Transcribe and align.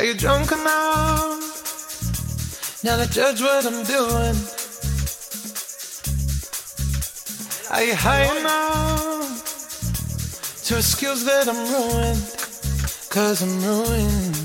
Are 0.00 0.04
you 0.04 0.14
drunk 0.14 0.50
enough 0.50 1.36
now 2.82 2.96
to 2.96 3.06
judge 3.10 3.42
what 3.42 3.66
I'm 3.66 3.84
doing? 3.84 4.34
Are 7.70 7.84
you 7.84 7.94
high 7.94 8.24
enough 8.38 9.44
to 10.64 10.78
excuse 10.78 11.22
that 11.26 11.48
I'm 11.48 11.68
ruined? 11.68 12.16
Cause 13.10 13.42
I'm 13.42 13.62
ruined. 13.62 14.36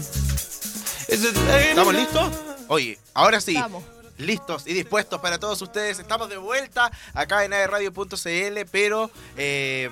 Is 1.07 1.23
it 1.23 1.37
late 1.47 1.69
¿Estamos 1.69 1.93
listos? 1.93 2.33
Oye, 2.67 2.99
ahora 3.13 3.39
sí. 3.39 3.55
Estamos. 3.55 3.85
Listos 4.17 4.67
y 4.67 4.73
dispuestos 4.73 5.21
para 5.21 5.39
todos 5.39 5.61
ustedes. 5.61 5.99
Estamos 5.99 6.27
de 6.27 6.35
vuelta 6.35 6.91
acá 7.13 7.45
en 7.45 7.53
aerradio.cl, 7.53 8.65
pero 8.69 9.09
eh, 9.37 9.89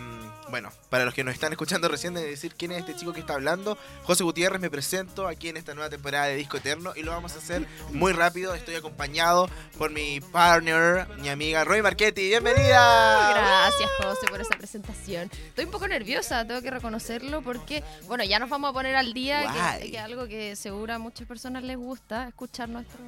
bueno, 0.53 0.69
para 0.91 1.03
los 1.03 1.15
que 1.15 1.23
nos 1.23 1.33
están 1.33 1.51
escuchando 1.51 1.87
recién, 1.87 2.13
de 2.13 2.23
decir 2.23 2.53
quién 2.55 2.71
es 2.71 2.77
este 2.77 2.95
chico 2.95 3.11
que 3.11 3.21
está 3.21 3.33
hablando. 3.33 3.75
José 4.03 4.23
Gutiérrez, 4.23 4.61
me 4.61 4.69
presento 4.69 5.27
aquí 5.27 5.49
en 5.49 5.57
esta 5.57 5.73
nueva 5.73 5.89
temporada 5.89 6.27
de 6.27 6.35
Disco 6.35 6.57
Eterno 6.57 6.93
y 6.95 7.01
lo 7.01 7.09
vamos 7.09 7.33
a 7.33 7.39
hacer 7.39 7.65
muy 7.91 8.13
rápido. 8.13 8.53
Estoy 8.53 8.75
acompañado 8.75 9.49
por 9.79 9.89
mi 9.89 10.21
partner, 10.21 11.07
mi 11.17 11.29
amiga 11.29 11.63
Roy 11.63 11.81
Marchetti. 11.81 12.27
¡Bienvenida! 12.27 13.31
Gracias, 13.31 13.89
José, 13.97 14.27
por 14.29 14.41
esa 14.41 14.55
presentación. 14.55 15.31
Estoy 15.33 15.65
un 15.65 15.71
poco 15.71 15.87
nerviosa, 15.87 16.45
tengo 16.45 16.61
que 16.61 16.69
reconocerlo, 16.69 17.41
porque, 17.41 17.83
bueno, 18.05 18.23
ya 18.23 18.37
nos 18.37 18.51
vamos 18.51 18.69
a 18.69 18.73
poner 18.73 18.95
al 18.95 19.11
día, 19.11 19.51
que, 19.79 19.89
que 19.89 19.97
es 19.97 20.03
algo 20.03 20.27
que 20.27 20.55
seguro 20.55 20.93
a 20.93 20.99
muchas 20.99 21.27
personas 21.27 21.63
les 21.63 21.77
gusta, 21.77 22.27
escuchar 22.27 22.69
nuestro. 22.69 22.99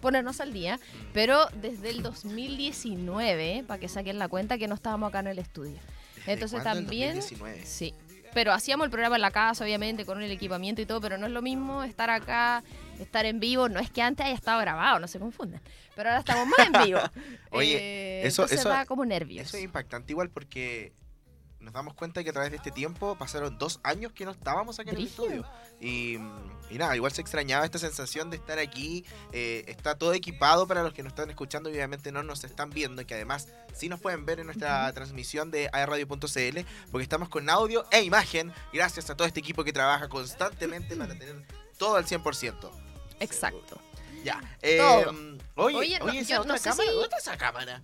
ponernos 0.00 0.40
al 0.40 0.52
día. 0.52 0.78
Pero 1.12 1.48
desde 1.60 1.90
el 1.90 2.04
2019, 2.04 3.64
para 3.66 3.80
que 3.80 3.88
saquen 3.88 4.20
la 4.20 4.28
cuenta, 4.28 4.58
que 4.58 4.68
no 4.68 4.76
estábamos 4.76 5.08
acá 5.08 5.18
en 5.18 5.26
el 5.26 5.40
estudio. 5.40 5.80
¿Desde 6.26 6.32
Entonces 6.32 6.62
también. 6.62 7.16
2019. 7.16 7.66
Sí. 7.66 7.94
Pero 8.32 8.52
hacíamos 8.52 8.86
el 8.86 8.90
programa 8.90 9.14
en 9.14 9.22
la 9.22 9.30
casa, 9.30 9.62
obviamente, 9.64 10.04
con 10.04 10.20
el 10.20 10.30
equipamiento 10.30 10.82
y 10.82 10.86
todo, 10.86 11.00
pero 11.00 11.16
no 11.18 11.26
es 11.26 11.32
lo 11.32 11.40
mismo 11.40 11.84
estar 11.84 12.10
acá, 12.10 12.64
estar 12.98 13.24
en 13.26 13.38
vivo. 13.38 13.68
No 13.68 13.78
es 13.78 13.90
que 13.90 14.02
antes 14.02 14.26
haya 14.26 14.34
estado 14.34 14.60
grabado, 14.60 14.98
no 14.98 15.06
se 15.06 15.20
confundan. 15.20 15.60
Pero 15.94 16.08
ahora 16.08 16.18
estamos 16.18 16.48
más 16.48 16.66
en 16.66 16.72
vivo. 16.84 16.98
Oye, 17.50 17.76
Eh, 18.22 18.26
eso- 18.26 18.44
eso- 18.46 18.68
da 18.68 18.86
como 18.86 19.04
nervios. 19.04 19.46
Eso 19.46 19.56
es 19.56 19.62
impactante 19.62 20.12
igual 20.12 20.30
porque 20.30 20.92
nos 21.64 21.72
damos 21.74 21.94
cuenta 21.94 22.22
que 22.22 22.30
a 22.30 22.32
través 22.32 22.50
de 22.50 22.58
este 22.58 22.70
tiempo 22.70 23.16
pasaron 23.16 23.58
dos 23.58 23.80
años 23.82 24.12
que 24.12 24.24
no 24.24 24.30
estábamos 24.30 24.78
aquí 24.78 24.90
en 24.90 24.96
el 24.98 25.06
estudio. 25.06 25.44
Y, 25.80 26.14
y 26.70 26.78
nada, 26.78 26.94
igual 26.94 27.10
se 27.12 27.20
extrañaba 27.20 27.64
esta 27.64 27.78
sensación 27.78 28.30
de 28.30 28.36
estar 28.36 28.58
aquí. 28.58 29.04
eh, 29.32 29.64
está 29.66 29.96
todo 29.96 30.12
equipado 30.12 30.66
para 30.68 30.82
los 30.82 30.92
que 30.92 31.02
nos 31.02 31.12
están 31.12 31.30
escuchando 31.30 31.68
y 31.70 31.72
obviamente 31.72 32.12
no 32.12 32.22
nos 32.22 32.44
están 32.44 32.70
viendo. 32.70 33.02
Y 33.02 33.04
que 33.06 33.14
además 33.14 33.48
sí 33.74 33.88
nos 33.88 34.00
pueden 34.00 34.24
ver 34.26 34.38
en 34.40 34.46
nuestra 34.46 34.92
transmisión 34.92 35.50
de 35.50 35.68
aerradio.cl 35.72 36.60
porque 36.90 37.02
estamos 37.02 37.28
con 37.28 37.48
audio 37.50 37.84
e 37.90 38.02
imagen 38.02 38.52
gracias 38.72 39.10
a 39.10 39.16
todo 39.16 39.26
este 39.26 39.40
equipo 39.40 39.64
que 39.64 39.72
trabaja 39.72 40.08
constantemente 40.08 40.94
para 40.96 41.18
tener 41.18 41.44
todo 41.78 41.96
al 41.96 42.04
100%. 42.06 42.70
Exacto. 43.20 43.78
Ya. 44.22 44.40
eh. 44.62 44.80
Oye, 45.56 45.76
Oye, 45.76 45.98
no, 45.98 46.04
oye, 46.06 46.20
esa 46.20 46.40
otra 46.40 46.54
no 46.56 46.60
cámara, 46.62 46.82
si- 46.88 46.94
¿dónde 46.94 47.04
está 47.04 47.16
esa 47.18 47.36
cámara? 47.36 47.80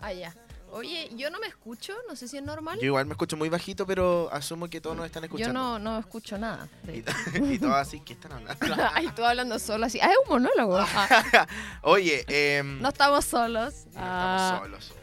Ah, 0.00 0.12
ya. 0.12 0.34
Oye, 0.74 1.08
yo 1.14 1.30
no 1.30 1.38
me 1.38 1.46
escucho, 1.46 1.94
no 2.08 2.16
sé 2.16 2.26
si 2.26 2.36
es 2.36 2.42
normal. 2.42 2.78
Yo 2.80 2.86
igual 2.86 3.06
me 3.06 3.12
escucho 3.12 3.36
muy 3.36 3.48
bajito, 3.48 3.86
pero 3.86 4.28
asumo 4.32 4.68
que 4.68 4.80
todos 4.80 4.96
nos 4.96 5.06
están 5.06 5.22
Yo 5.22 5.26
escuchando. 5.26 5.52
no, 5.60 5.78
no 5.78 5.98
escucho 6.00 6.36
nada. 6.36 6.68
de 6.82 6.96
Y, 6.96 7.04
y 7.54 7.58
todos 7.60 7.74
así, 7.74 8.00
¿qué 8.00 8.14
están 8.14 8.32
hablando? 8.32 8.66
Ay, 8.92 9.06
estoy 9.06 9.24
hablando 9.24 9.58
solo 9.60 9.86
así. 9.86 10.00
Ah, 10.00 10.06
es 10.10 10.16
un 10.26 10.42
monólogo. 10.42 10.76
Ah, 10.78 11.46
Oye, 11.82 12.24
em, 12.26 12.80
no 12.80 12.88
estamos 12.88 13.24
solos. 13.24 13.84
no 13.92 14.00
Ah, 14.00 14.60
estamos 14.64 14.84
solos. 14.84 15.00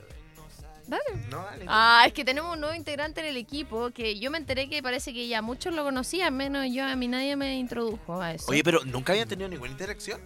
dale. 0.88 1.26
No, 1.30 1.44
dale. 1.44 1.66
Ah, 1.70 2.04
es 2.06 2.12
que 2.12 2.26
tenemos 2.26 2.54
un 2.54 2.60
nuevo 2.60 2.76
integrante 2.76 3.22
en 3.22 3.28
el 3.28 3.38
equipo 3.38 3.92
que 3.92 4.20
yo 4.20 4.30
me 4.30 4.38
enteré 4.40 4.68
que 4.70 4.84
parece 4.84 5.14
que 5.14 5.26
ya 5.30 5.42
muchos 5.42 5.74
lo 5.74 5.86
conocían, 5.86 6.36
menos 6.36 6.68
yo, 6.70 6.84
a 6.86 6.98
mí 6.98 7.08
nadie 7.08 7.38
me 7.38 7.56
introdujo 7.58 8.22
a 8.22 8.34
eso. 8.34 8.52
Oye, 8.52 8.62
pero 8.64 8.84
nunca 8.84 9.14
habían 9.14 9.30
tenido 9.30 9.48
ninguna 9.48 9.72
interacción. 9.72 10.20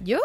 ¿Yo? 0.00 0.18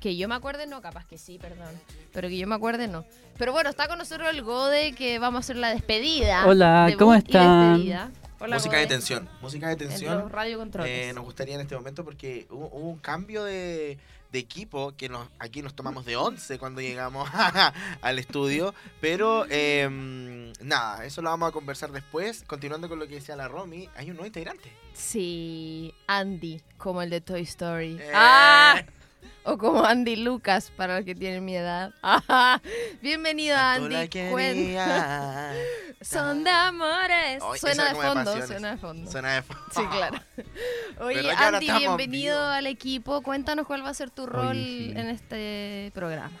Que 0.00 0.16
yo 0.16 0.28
me 0.28 0.34
acuerde, 0.34 0.66
no, 0.66 0.80
capaz 0.80 1.06
que 1.06 1.18
sí, 1.18 1.38
perdón. 1.38 1.68
Pero 2.12 2.28
que 2.28 2.38
yo 2.38 2.46
me 2.46 2.54
acuerde, 2.54 2.88
no. 2.88 3.04
Pero 3.38 3.52
bueno, 3.52 3.70
está 3.70 3.88
con 3.88 3.98
nosotros 3.98 4.28
el 4.30 4.42
Gode 4.42 4.92
que 4.94 5.18
vamos 5.18 5.38
a 5.38 5.40
hacer 5.40 5.56
la 5.56 5.70
despedida. 5.70 6.46
Hola, 6.46 6.94
¿cómo 6.98 7.14
están? 7.14 8.10
Hola, 8.40 8.56
música 8.56 8.76
de 8.76 8.86
tensión. 8.86 9.28
Música 9.40 9.68
de 9.68 9.72
En 9.74 9.78
los 9.78 9.88
tensión. 9.88 10.30
radiocontroles. 10.30 11.10
Eh, 11.10 11.12
nos 11.14 11.24
gustaría 11.24 11.54
en 11.54 11.62
este 11.62 11.74
momento 11.74 12.04
porque 12.04 12.46
hubo, 12.50 12.66
hubo 12.66 12.90
un 12.90 12.98
cambio 12.98 13.44
de, 13.44 13.98
de 14.34 14.40
equipo 14.40 14.96
que 14.96 15.08
nos, 15.08 15.28
aquí 15.38 15.62
nos 15.62 15.74
tomamos 15.74 16.04
de 16.04 16.16
11 16.16 16.58
cuando 16.58 16.80
llegamos 16.80 17.30
al 18.02 18.18
estudio. 18.18 18.74
Pero 19.00 19.46
em, 19.48 20.52
nada, 20.60 21.04
eso 21.04 21.22
lo 21.22 21.30
vamos 21.30 21.48
a 21.48 21.52
conversar 21.52 21.92
después. 21.92 22.42
Continuando 22.44 22.88
con 22.88 22.98
lo 22.98 23.06
que 23.06 23.14
decía 23.14 23.36
la 23.36 23.46
Romy, 23.46 23.88
hay 23.94 24.10
un 24.10 24.16
nuevo 24.16 24.26
integrante. 24.26 24.72
Sí, 24.92 25.94
Andy, 26.08 26.60
como 26.76 27.00
el 27.00 27.10
de 27.10 27.20
Toy 27.20 27.42
Story. 27.42 27.96
Eh. 28.00 28.10
¡Ah! 28.12 28.82
O 29.46 29.58
como 29.58 29.84
Andy 29.84 30.16
Lucas, 30.16 30.72
para 30.74 30.96
los 30.96 31.04
que 31.04 31.14
tienen 31.14 31.44
mi 31.44 31.54
edad. 31.54 31.92
¡Ah! 32.02 32.58
Bienvenido, 33.02 33.56
Andy. 33.58 34.08
Son 36.00 36.42
de 36.44 36.50
amores. 36.50 37.42
Suena 37.60 37.90
de 37.90 37.94
fondo, 37.94 38.46
suena 38.46 38.70
de 38.70 38.76
fondo. 38.78 39.10
Suena 39.10 39.34
de 39.34 39.42
fo- 39.42 39.56
Sí, 39.70 39.82
claro. 39.90 40.18
Oye, 41.00 41.16
¿Verdad 41.16 41.36
que 41.36 41.44
ahora 41.44 41.56
Andy, 41.58 41.66
bienvenido 41.78 42.36
vivos? 42.36 42.54
al 42.54 42.66
equipo. 42.66 43.20
Cuéntanos 43.22 43.66
cuál 43.66 43.84
va 43.84 43.90
a 43.90 43.94
ser 43.94 44.08
tu 44.10 44.24
rol 44.24 44.56
sí. 44.56 44.92
en 44.96 45.08
este 45.08 45.90
programa. 45.94 46.32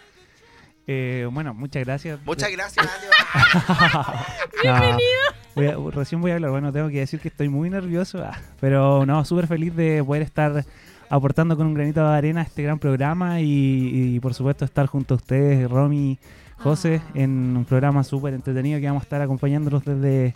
Eh, 0.86 1.28
bueno, 1.30 1.52
muchas 1.52 1.84
gracias. 1.84 2.18
Muchas 2.24 2.50
gracias, 2.52 2.86
Andy. 2.86 4.14
Bienvenido. 4.62 5.90
recién 5.90 6.22
voy 6.22 6.30
a 6.30 6.34
hablar. 6.34 6.50
Bueno, 6.52 6.72
tengo 6.72 6.88
que 6.88 7.00
decir 7.00 7.20
que 7.20 7.28
estoy 7.28 7.50
muy 7.50 7.68
nervioso, 7.68 8.24
ah, 8.24 8.38
pero 8.60 9.04
no, 9.04 9.24
súper 9.26 9.46
feliz 9.46 9.74
de 9.76 10.02
poder 10.02 10.22
estar 10.22 10.64
aportando 11.08 11.56
con 11.56 11.66
un 11.66 11.74
granito 11.74 12.00
de 12.00 12.14
arena 12.16 12.40
a 12.40 12.44
este 12.44 12.62
gran 12.62 12.78
programa 12.78 13.40
y, 13.40 14.14
y, 14.14 14.20
por 14.20 14.34
supuesto 14.34 14.64
estar 14.64 14.86
junto 14.86 15.14
a 15.14 15.16
ustedes, 15.16 15.70
Romy, 15.70 16.18
José, 16.58 17.00
Ah. 17.04 17.10
en 17.14 17.56
un 17.56 17.64
programa 17.64 18.04
súper 18.04 18.34
entretenido 18.34 18.80
que 18.80 18.86
vamos 18.86 19.02
a 19.02 19.04
estar 19.04 19.20
acompañándolos 19.20 19.84
desde 19.84 20.34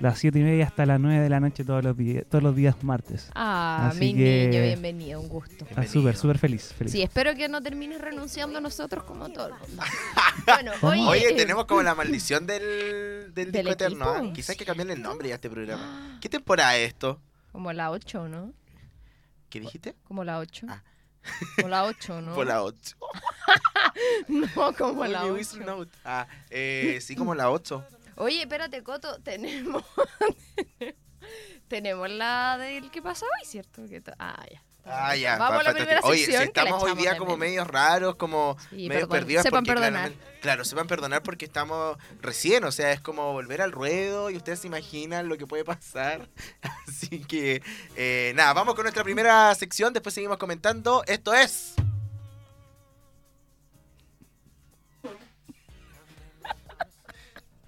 las 0.00 0.16
siete 0.20 0.38
y 0.38 0.42
media 0.44 0.64
hasta 0.64 0.86
las 0.86 1.00
9 1.00 1.20
de 1.20 1.28
la 1.28 1.40
noche 1.40 1.64
todos 1.64 1.82
los 1.82 1.96
días, 1.96 2.24
todos 2.30 2.44
los 2.44 2.54
días 2.54 2.76
martes. 2.84 3.30
Ah, 3.34 3.88
Así 3.90 3.98
mi 3.98 4.14
que- 4.14 4.48
niño, 4.48 4.62
bienvenido, 4.62 5.20
un 5.20 5.28
gusto. 5.28 5.66
Ah, 5.74 5.84
súper, 5.84 6.14
súper 6.16 6.38
feliz, 6.38 6.72
feliz. 6.72 6.92
Sí, 6.92 7.02
espero 7.02 7.34
que 7.34 7.48
no 7.48 7.60
termines 7.60 8.00
renunciando 8.00 8.58
a 8.58 8.60
nosotros 8.60 9.02
como 9.02 9.28
todo 9.30 9.48
el 9.48 9.54
mundo. 9.54 9.82
Oye, 10.82 11.02
Oye, 11.08 11.28
eh, 11.30 11.34
tenemos 11.34 11.64
como 11.64 11.82
la 11.82 11.96
maldición 11.96 12.46
del, 12.46 13.34
del, 13.34 13.50
¿Del 13.50 13.66
disco 13.66 13.70
eterno. 13.72 14.04
¿ah? 14.08 14.22
Quizás 14.32 14.50
hay 14.50 14.56
que 14.56 14.64
cambiarle 14.64 14.92
el 14.94 15.02
nombre 15.02 15.32
a 15.32 15.34
este 15.34 15.50
programa. 15.50 16.18
¿Qué 16.20 16.28
temporada 16.28 16.76
es 16.76 16.88
esto? 16.88 17.20
como 17.50 17.72
la 17.72 17.90
8, 17.90 18.28
¿no? 18.28 18.52
¿Qué 19.48 19.60
dijiste? 19.60 19.94
Como 20.04 20.24
la 20.24 20.38
8. 20.38 20.66
Ah. 20.68 20.82
Como 21.56 21.68
la 21.68 21.84
8, 21.84 22.20
¿no? 22.22 22.34
Por 22.34 22.46
la 22.46 22.62
8. 22.62 22.96
No, 24.28 24.72
como 24.74 25.04
la 25.06 25.24
Only 25.24 25.40
8. 25.42 25.56
with 25.58 25.66
note. 25.66 25.98
Ah, 26.04 26.28
eh, 26.50 26.98
sí, 27.00 27.16
como 27.16 27.34
la 27.34 27.50
8. 27.50 27.84
Oye, 28.16 28.42
espérate, 28.42 28.82
Coto, 28.82 29.20
tenemos. 29.22 29.82
tenemos 31.68 32.08
la 32.10 32.58
del 32.58 32.90
que 32.90 33.02
pasa 33.02 33.26
hoy, 33.26 33.46
¿cierto? 33.46 33.82
Ah, 34.18 34.44
ya. 34.50 34.62
Ah, 34.84 35.14
ya. 35.16 35.36
Vamos 35.36 35.60
a 35.60 35.64
la 35.64 35.64
fantástico. 35.72 35.84
primera 35.86 36.00
Oye, 36.06 36.18
sección. 36.24 36.42
si 36.42 36.48
estamos 36.48 36.82
hoy 36.82 36.94
día 36.96 37.18
como 37.18 37.36
medios 37.36 37.66
raros, 37.66 38.16
como 38.16 38.56
Sí, 38.70 38.88
medios 38.88 39.08
perdidos. 39.08 39.42
Sepan 39.42 39.64
porque 39.64 39.80
perdonar. 39.80 40.12
Claro, 40.40 40.64
sepan 40.64 40.86
perdonar 40.86 41.22
porque 41.22 41.44
estamos 41.44 41.98
recién, 42.22 42.64
o 42.64 42.72
sea, 42.72 42.92
es 42.92 43.00
como 43.00 43.32
volver 43.32 43.60
al 43.60 43.72
ruedo 43.72 44.30
y 44.30 44.36
ustedes 44.36 44.60
se 44.60 44.66
imaginan 44.66 45.28
lo 45.28 45.36
que 45.36 45.46
puede 45.46 45.64
pasar. 45.64 46.28
Así 46.88 47.20
que, 47.24 47.62
eh, 47.96 48.32
nada, 48.34 48.54
vamos 48.54 48.74
con 48.76 48.84
nuestra 48.84 49.04
primera 49.04 49.54
sección, 49.54 49.92
después 49.92 50.14
seguimos 50.14 50.38
comentando. 50.38 51.02
Esto 51.06 51.34
es... 51.34 51.74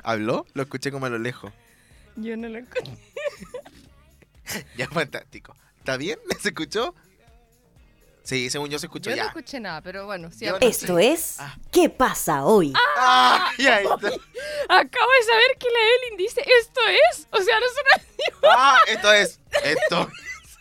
¿Habló? 0.02 0.46
Lo 0.54 0.62
escuché 0.62 0.90
como 0.90 1.06
a 1.06 1.10
lo 1.10 1.18
lejos. 1.18 1.52
Yo 2.16 2.36
no 2.36 2.48
lo 2.48 2.58
escuché. 2.58 2.92
Ya, 4.76 4.88
fantástico. 4.88 5.54
¿Está 5.80 5.96
bien? 5.96 6.18
¿Se 6.40 6.48
escuchó? 6.50 6.94
Sí, 8.22 8.48
según 8.50 8.68
yo 8.68 8.78
se 8.78 8.86
escuchó 8.86 9.10
Yo 9.10 9.16
no 9.16 9.22
ya. 9.22 9.28
escuché 9.28 9.58
nada, 9.58 9.80
pero 9.80 10.04
bueno, 10.06 10.30
sí. 10.30 10.44
No 10.46 10.58
Esto 10.60 10.98
es 10.98 11.36
Ah. 11.40 11.56
¿Qué 11.72 11.88
pasa 11.88 12.44
hoy? 12.44 12.72
¡Ah! 12.96 13.50
Ya 13.58 13.80
está. 13.80 13.94
Acabo 13.94 14.06
de 14.08 15.24
saber 15.26 15.56
que 15.58 15.66
la 15.68 15.78
Evelyn 15.80 16.16
dice 16.18 16.44
esto 16.60 16.80
es. 16.86 17.26
O 17.32 17.42
sea, 17.42 17.58
no 17.58 17.66
es 17.66 17.72
una. 17.72 18.52
¡Ah! 18.54 18.78
Esto 18.86 19.12
es. 19.12 19.40
Esto 19.64 20.02
es. 20.12 20.54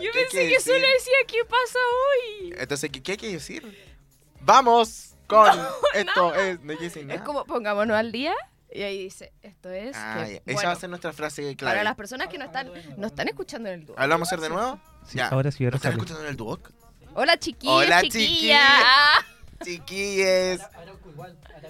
Yo 0.00 0.12
¿Qué 0.12 0.18
hay 0.18 0.24
pensé 0.24 0.38
que 0.38 0.48
decir? 0.54 0.60
solo 0.60 0.86
decía 0.86 1.14
qué 1.26 1.44
pasa 1.44 1.78
hoy. 2.08 2.54
Entonces, 2.58 2.90
¿qué, 2.90 3.02
qué 3.02 3.12
hay 3.12 3.18
que 3.18 3.32
decir? 3.32 3.92
Vamos 4.40 5.14
con 5.26 5.46
esto 5.94 6.34
es. 6.34 6.60
No 6.60 6.72
hay 6.72 6.78
que 6.78 6.84
decir 6.84 7.04
nada. 7.04 7.18
Es 7.20 7.26
como 7.26 7.44
pongámonos 7.44 7.96
al 7.96 8.12
día 8.12 8.34
y 8.72 8.82
ahí 8.82 9.02
dice 9.04 9.32
esto 9.42 9.70
es. 9.70 9.96
Ah, 9.96 10.24
que. 10.26 10.42
Esa 10.46 10.66
va 10.66 10.72
a 10.72 10.76
ser 10.76 10.90
nuestra 10.90 11.12
frase 11.12 11.42
Para 11.42 11.56
clave. 11.56 11.84
las 11.84 11.94
personas 11.96 12.28
que 12.28 12.38
no 12.38 12.44
están, 12.44 12.70
no 12.96 13.06
están 13.06 13.28
escuchando 13.28 13.68
en 13.68 13.80
el 13.80 13.86
dúo. 13.86 13.96
¿Hablamos 13.98 14.28
a 14.28 14.34
hacer 14.34 14.40
de 14.42 14.48
nuevo? 14.54 14.80
Sí, 15.06 15.18
Ya. 15.18 15.28
ahora 15.28 15.50
sí, 15.50 15.64
ahora 15.64 15.74
¿Lo 15.74 15.76
están 15.76 15.92
escuchando 15.92 16.22
en 16.22 16.28
el 16.28 16.36
Duoc? 16.36 16.70
Hola 17.14 17.38
chiquillos, 17.38 17.74
Hola, 17.84 18.02
chiquillas. 18.02 18.28
chiquillas. 18.30 18.62
Ah, 18.84 19.24
Chiquilles. 19.64 20.60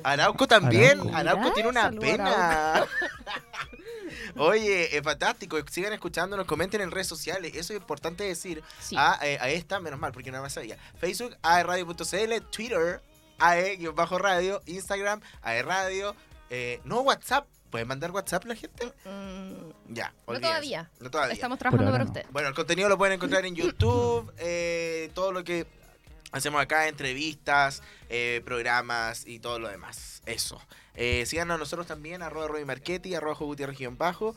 Arauco 0.02 0.46
también. 0.46 1.00
Arauco. 1.00 1.16
Arauco 1.16 1.52
tiene 1.52 1.68
una 1.70 1.90
pena. 1.90 2.84
Oye, 4.36 4.96
es 4.96 5.02
fantástico. 5.02 5.58
Sigan 5.70 5.92
escuchándonos, 5.92 6.46
comenten 6.46 6.80
en 6.80 6.90
redes 6.90 7.06
sociales. 7.06 7.52
Eso 7.54 7.72
es 7.72 7.80
importante 7.80 8.24
decir. 8.24 8.62
Sí. 8.80 8.94
A, 8.98 9.18
eh, 9.22 9.38
a 9.40 9.48
esta, 9.48 9.80
menos 9.80 9.98
mal, 9.98 10.12
porque 10.12 10.30
no 10.30 10.42
me 10.42 10.50
sabía. 10.50 10.76
Facebook, 10.98 11.36
aerradio.cl, 11.42 12.40
Twitter, 12.50 13.00
ae-radio, 13.38 14.60
Instagram, 14.66 15.20
aerradio. 15.42 16.14
Eh, 16.50 16.80
no 16.84 17.00
WhatsApp. 17.00 17.46
¿Pueden 17.70 17.86
mandar 17.86 18.10
WhatsApp 18.12 18.44
la 18.46 18.54
gente? 18.54 18.86
Mm, 19.04 19.92
Ya. 19.94 20.14
no 20.26 20.40
todavía. 20.40 20.90
No 21.00 21.10
todavía. 21.10 21.34
Estamos 21.34 21.58
trabajando 21.58 21.90
para 21.92 22.04
no. 22.04 22.10
usted. 22.10 22.24
Bueno, 22.30 22.48
el 22.48 22.54
contenido 22.54 22.88
lo 22.88 22.96
pueden 22.96 23.14
encontrar 23.14 23.44
en 23.44 23.54
YouTube, 23.54 24.32
eh, 24.38 25.10
todo 25.14 25.32
lo 25.32 25.44
que 25.44 25.66
hacemos 26.32 26.60
acá, 26.62 26.88
entrevistas, 26.88 27.82
eh, 28.08 28.40
programas 28.44 29.26
y 29.26 29.38
todo 29.38 29.58
lo 29.58 29.68
demás. 29.68 30.22
Eso. 30.24 30.60
Eh, 30.94 31.24
síganos 31.26 31.56
a 31.56 31.58
nosotros 31.58 31.86
también, 31.86 32.22
arroba 32.22 32.48
Roy 32.48 32.64
Marchetti, 32.64 33.14
arroba 33.14 33.36
Gutiérrez-bajo. 33.36 34.34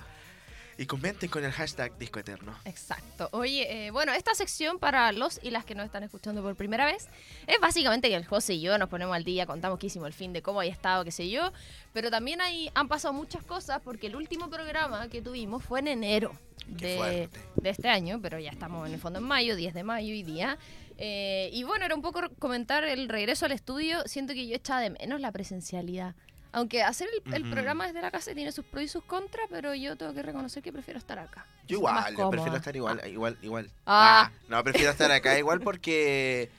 Y 0.81 0.87
comenten 0.87 1.29
con 1.29 1.45
el 1.45 1.51
hashtag 1.51 1.95
Disco 1.99 2.19
Eterno. 2.19 2.55
Exacto. 2.65 3.29
Oye, 3.33 3.85
eh, 3.85 3.91
bueno, 3.91 4.13
esta 4.13 4.33
sección 4.33 4.79
para 4.79 5.11
los 5.11 5.39
y 5.43 5.51
las 5.51 5.63
que 5.63 5.75
nos 5.75 5.85
están 5.85 6.01
escuchando 6.01 6.41
por 6.41 6.55
primera 6.55 6.85
vez 6.85 7.07
es 7.45 7.59
básicamente 7.59 8.09
que 8.09 8.15
el 8.15 8.25
José 8.25 8.55
y 8.55 8.61
yo 8.61 8.75
nos 8.79 8.89
ponemos 8.89 9.15
al 9.15 9.23
día, 9.23 9.45
contamos 9.45 9.77
qué 9.77 9.85
hicimos 9.85 10.07
el 10.07 10.13
fin 10.13 10.33
de 10.33 10.41
cómo 10.41 10.59
haya 10.59 10.71
estado, 10.71 11.03
qué 11.03 11.11
sé 11.11 11.29
yo. 11.29 11.53
Pero 11.93 12.09
también 12.09 12.41
hay, 12.41 12.71
han 12.73 12.87
pasado 12.87 13.13
muchas 13.13 13.43
cosas 13.43 13.79
porque 13.83 14.07
el 14.07 14.15
último 14.15 14.49
programa 14.49 15.07
que 15.07 15.21
tuvimos 15.21 15.63
fue 15.63 15.81
en 15.81 15.87
enero 15.89 16.31
de, 16.65 17.29
de 17.57 17.69
este 17.69 17.87
año, 17.87 18.19
pero 18.19 18.39
ya 18.39 18.49
estamos 18.49 18.87
en 18.87 18.95
el 18.95 18.99
fondo 18.99 19.19
en 19.19 19.25
mayo, 19.25 19.55
10 19.55 19.75
de 19.75 19.83
mayo 19.83 20.15
y 20.15 20.23
día. 20.23 20.57
Eh, 20.97 21.49
y 21.53 21.63
bueno, 21.63 21.85
era 21.85 21.93
un 21.93 22.01
poco 22.01 22.21
comentar 22.39 22.83
el 22.83 23.07
regreso 23.07 23.45
al 23.45 23.51
estudio. 23.51 24.01
Siento 24.07 24.33
que 24.33 24.47
yo 24.47 24.55
echaba 24.55 24.81
de 24.81 24.89
menos 24.89 25.21
la 25.21 25.31
presencialidad. 25.31 26.15
Aunque 26.53 26.83
hacer 26.83 27.07
el, 27.33 27.50
programa 27.50 27.88
desde 27.88 28.01
la 28.01 28.12
casa 28.12 28.33
tiene 28.33 28.51
sus 28.51 28.65
pros 28.65 28.83
y 28.83 28.88
sus 28.89 29.03
contras, 29.03 29.48
pero 29.50 29.74
yo 29.74 29.95
tengo 29.95 30.13
que 30.13 30.21
reconocer 30.21 30.62
que 30.62 30.74
prefiero 30.74 30.98
estar 30.98 31.18
acá. 31.18 31.45
Yo 31.68 31.77
igual, 31.77 32.15
yo 32.18 32.30
prefiero 32.30 32.57
estar 32.57 32.75
igual, 32.75 33.01
igual, 33.07 33.38
igual. 33.42 33.69
Ah. 33.86 34.30
no, 34.50 34.62
prefiero 34.63 34.92
estar 34.92 35.09
acá 35.12 35.38
igual 35.39 35.62
porque 35.62 36.50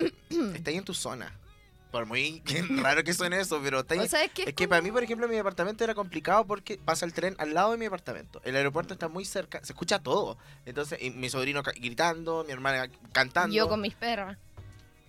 eh, 0.00 0.12
está 0.54 0.70
ahí 0.70 0.76
en 0.76 0.84
tu 0.84 0.94
zona. 0.94 1.32
Por 1.92 2.04
muy 2.04 2.42
raro 2.82 3.02
que 3.02 3.14
suene 3.14 3.40
eso, 3.40 3.60
pero 3.62 3.80
está 3.80 3.94
ahí. 3.94 4.00
O 4.00 4.06
sea, 4.08 4.22
es 4.24 4.30
que, 4.32 4.42
Es 4.42 4.54
que 4.54 4.68
para 4.68 4.82
mí, 4.82 4.90
por 4.92 5.02
ejemplo, 5.02 5.26
mi 5.28 5.36
departamento 5.36 5.84
era 5.84 5.94
complicado 5.94 6.44
porque 6.44 6.76
pasa 6.76 7.06
el 7.06 7.12
tren 7.14 7.34
al 7.38 7.54
lado 7.54 7.70
de 7.72 7.78
mi 7.78 7.86
departamento. 7.86 8.42
El 8.44 8.56
aeropuerto 8.56 8.92
está 8.92 9.08
muy 9.08 9.24
cerca, 9.24 9.60
se 9.64 9.72
escucha 9.72 9.98
todo. 10.00 10.36
Entonces, 10.66 10.98
y 11.00 11.10
mi 11.10 11.30
sobrino 11.30 11.62
ca- 11.62 11.72
gritando, 11.72 12.44
mi 12.44 12.52
hermana 12.52 12.90
cantando. 13.12 13.54
yo 13.54 13.68
con 13.68 13.80
mis 13.80 13.94
perras, 13.94 14.36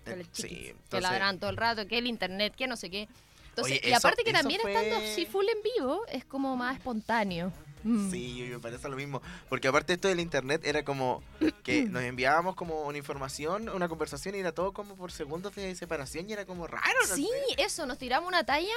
Eh, 0.05 0.25
sí, 0.31 0.47
que 0.47 0.69
entonces- 0.69 1.01
ladran 1.01 1.37
todo 1.39 1.49
el 1.49 1.57
rato, 1.57 1.85
que 1.87 1.97
el 1.97 2.07
internet, 2.07 2.53
que 2.55 2.67
no 2.67 2.77
sé 2.77 2.89
qué. 2.89 3.09
Entonces, 3.49 3.79
Oye, 3.79 3.81
y 3.83 3.89
eso- 3.89 3.97
aparte 4.07 4.23
que 4.23 4.31
también 4.33 4.61
fue- 4.61 4.73
estando 4.73 4.97
así 4.97 5.25
full 5.25 5.45
en 5.47 5.61
vivo, 5.75 6.01
es 6.11 6.25
como 6.25 6.55
más 6.55 6.75
espontáneo. 6.77 7.51
Mm. 7.83 8.11
Sí, 8.11 8.45
me 8.51 8.59
parece 8.59 8.89
lo 8.89 8.97
mismo. 8.97 9.21
Porque 9.47 9.69
aparte 9.69 9.93
esto 9.93 10.09
del 10.09 10.19
internet 10.19 10.61
era 10.65 10.83
como 10.83 11.23
que 11.63 11.83
nos 11.89 12.03
enviábamos 12.03 12.55
como 12.55 12.83
una 12.83 12.97
información, 12.97 13.69
una 13.69 13.87
conversación 13.87 14.35
y 14.35 14.39
era 14.39 14.51
todo 14.51 14.73
como 14.73 14.95
por 14.95 15.11
segundos 15.13 15.55
de 15.55 15.73
separación 15.75 16.29
y 16.29 16.33
era 16.33 16.45
como 16.45 16.67
raro, 16.67 16.83
no 17.09 17.15
Sí, 17.15 17.29
sé. 17.55 17.63
eso, 17.63 17.85
nos 17.85 17.97
tiramos 17.97 18.27
una 18.27 18.43
talla 18.43 18.67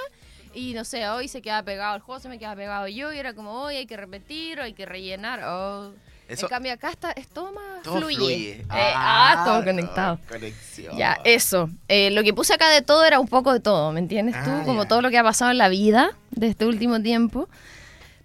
y 0.55 0.73
no 0.75 0.85
sé, 0.85 1.09
hoy 1.09 1.27
se 1.27 1.43
queda 1.43 1.65
pegado 1.65 1.97
el 1.97 2.01
juego, 2.03 2.21
se 2.21 2.29
me 2.29 2.39
queda 2.39 2.55
pegado 2.55 2.87
yo 2.87 3.13
y 3.13 3.19
era 3.19 3.35
como, 3.35 3.63
hoy 3.63 3.75
hay 3.77 3.87
que 3.87 3.97
repetir, 3.97 4.61
o 4.61 4.63
hay 4.63 4.73
que 4.75 4.87
rellenar. 4.87 5.41
Oh. 5.45 5.93
Eso 6.32 6.46
En 6.46 6.50
cambio 6.50 6.73
acá 6.73 6.90
está, 6.90 7.12
es 7.12 7.29
todo 7.29 7.52
más 7.52 7.82
todo 7.82 7.96
fluye. 7.99 8.17
fluye. 8.17 8.50
Eh, 8.52 8.67
ah, 8.70 9.43
todo 9.44 9.58
no, 9.58 9.64
conectado. 9.64 10.19
conexión. 10.29 10.96
Ya, 10.96 11.19
eso. 11.25 11.69
Eh, 11.88 12.11
lo 12.11 12.23
que 12.23 12.32
puse 12.32 12.55
acá 12.55 12.69
de 12.70 12.82
todo 12.82 13.05
era 13.05 13.19
un 13.20 13.29
poco 13.29 13.52
de 13.52 13.61
todo, 13.61 13.93
¿me 13.93 14.00
entiendes 14.00 14.34
tú? 14.44 14.50
Ah, 14.50 14.62
Como 14.64 14.87
todo 14.87 15.02
lo 15.02 15.11
que 15.11 15.19
ha 15.19 15.23
pasado 15.23 15.50
en 15.50 15.58
la 15.58 15.69
vida 15.69 16.11
de 16.31 16.49
este 16.49 16.64
último 16.67 17.00
tiempo. 17.02 17.49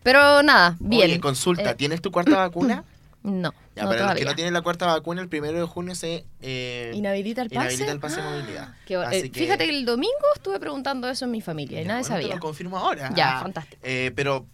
Pero 0.04 0.42
nada, 0.44 0.78
bien. 0.80 1.10
Oye, 1.12 1.20
consulta, 1.20 1.72
Eh, 1.72 1.76
¿tienes 1.76 2.02
tu 2.02 2.12
cuarta 2.12 2.38
vacuna? 2.38 2.84
No, 3.24 3.54
Ya, 3.76 3.84
no 3.84 3.90
para 3.90 3.90
los 3.90 3.96
que 3.98 3.98
todavía. 4.04 4.26
no 4.26 4.36
tienen 4.36 4.54
la 4.54 4.62
cuarta 4.62 4.86
vacuna, 4.86 5.22
el 5.22 5.28
primero 5.28 5.60
de 5.60 5.66
junio 5.66 5.96
se 5.96 6.24
eh, 6.42 6.92
¿Inhabilita 6.96 7.42
el 7.42 7.50
pase? 7.50 7.60
inhabilita 7.74 7.92
el 7.92 8.00
pase 8.00 8.22
de 8.22 8.22
Ah, 8.22 8.30
movilidad. 8.30 8.70
qué 8.86 8.96
Así 8.96 9.18
eh, 9.18 9.32
que- 9.32 9.40
Fíjate 9.40 9.66
que 9.66 9.78
el 9.78 9.86
domingo 9.86 10.14
estuve 10.36 10.60
preguntando 10.62 11.10
eso 11.10 11.26
en 11.26 11.32
mi 11.32 11.42
familia 11.42 11.82
y 11.82 11.84
Ya, 11.84 11.90
nadie 11.90 12.02
bueno, 12.04 12.16
Te 12.16 12.22
sabía. 12.22 12.36
lo 12.36 12.40
confirmo 12.42 12.78
ahora. 12.78 13.12
Ya, 13.16 13.38
Ah, 13.40 13.42
fantástico. 13.42 13.82
eh, 13.84 14.14
pero 14.16 14.46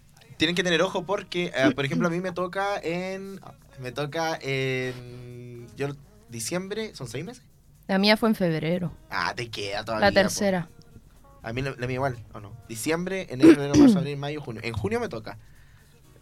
tienen 0.44 0.56
que 0.56 0.64
tener 0.64 0.82
ojo 0.82 1.06
porque, 1.06 1.52
eh, 1.56 1.72
por 1.76 1.86
ejemplo, 1.86 2.08
a 2.08 2.12
mí 2.12 2.20
me 2.20 2.34
toca 2.34 2.78
en. 2.84 3.40
Me 3.80 3.92
toca 3.94 4.38
en. 4.42 5.68
Yo, 5.78 5.88
diciembre, 6.30 6.94
¿son 6.96 7.08
seis 7.08 7.24
meses? 7.24 7.44
La 7.88 7.98
mía 7.98 8.18
fue 8.18 8.30
en 8.30 8.36
febrero, 8.36 8.92
Ah, 9.10 9.34
te 9.36 9.50
queda 9.50 9.84
todavía. 9.86 10.08
la 10.08 10.12
po. 10.12 10.16
tercera. 10.16 10.68
A 11.42 11.52
mí 11.54 11.62
la, 11.62 11.72
la 11.78 11.88
mía 11.88 11.96
igual, 11.96 12.18
¿o 12.34 12.40
no? 12.40 12.54
Diciembre, 12.70 13.28
enero, 13.30 13.50
febrero, 13.54 13.76
marzo, 13.76 14.00
abril, 14.00 14.18
mayo, 14.18 14.42
junio. 14.42 14.62
En 14.64 14.74
junio 14.74 15.00
me 15.00 15.10
toca. 15.10 15.38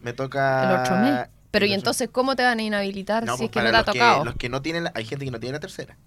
Me 0.01 0.13
toca. 0.13 0.63
El 0.63 0.79
otro 0.79 0.95
mes. 0.97 1.27
Pero 1.51 1.65
el 1.65 1.71
¿y 1.71 1.73
otro- 1.73 1.79
entonces 1.81 2.09
cómo 2.11 2.35
te 2.35 2.43
van 2.43 2.59
a 2.59 2.61
inhabilitar 2.63 3.25
No, 3.25 3.37
si 3.37 3.45
es 3.45 3.49
pues 3.51 3.63
que 3.65 3.71
no 3.71 3.83
te 3.83 3.89
ha 3.89 3.93
que, 3.93 3.99
tocado? 3.99 4.25
los 4.25 4.35
que 4.35 4.49
no 4.49 4.61
tienen. 4.61 4.83
la- 4.85 4.91
hay 4.95 5.05
gente 5.05 5.25
que 5.25 5.31
no 5.31 5.39
tiene 5.39 5.53
la 5.53 5.59
tercera. 5.59 5.97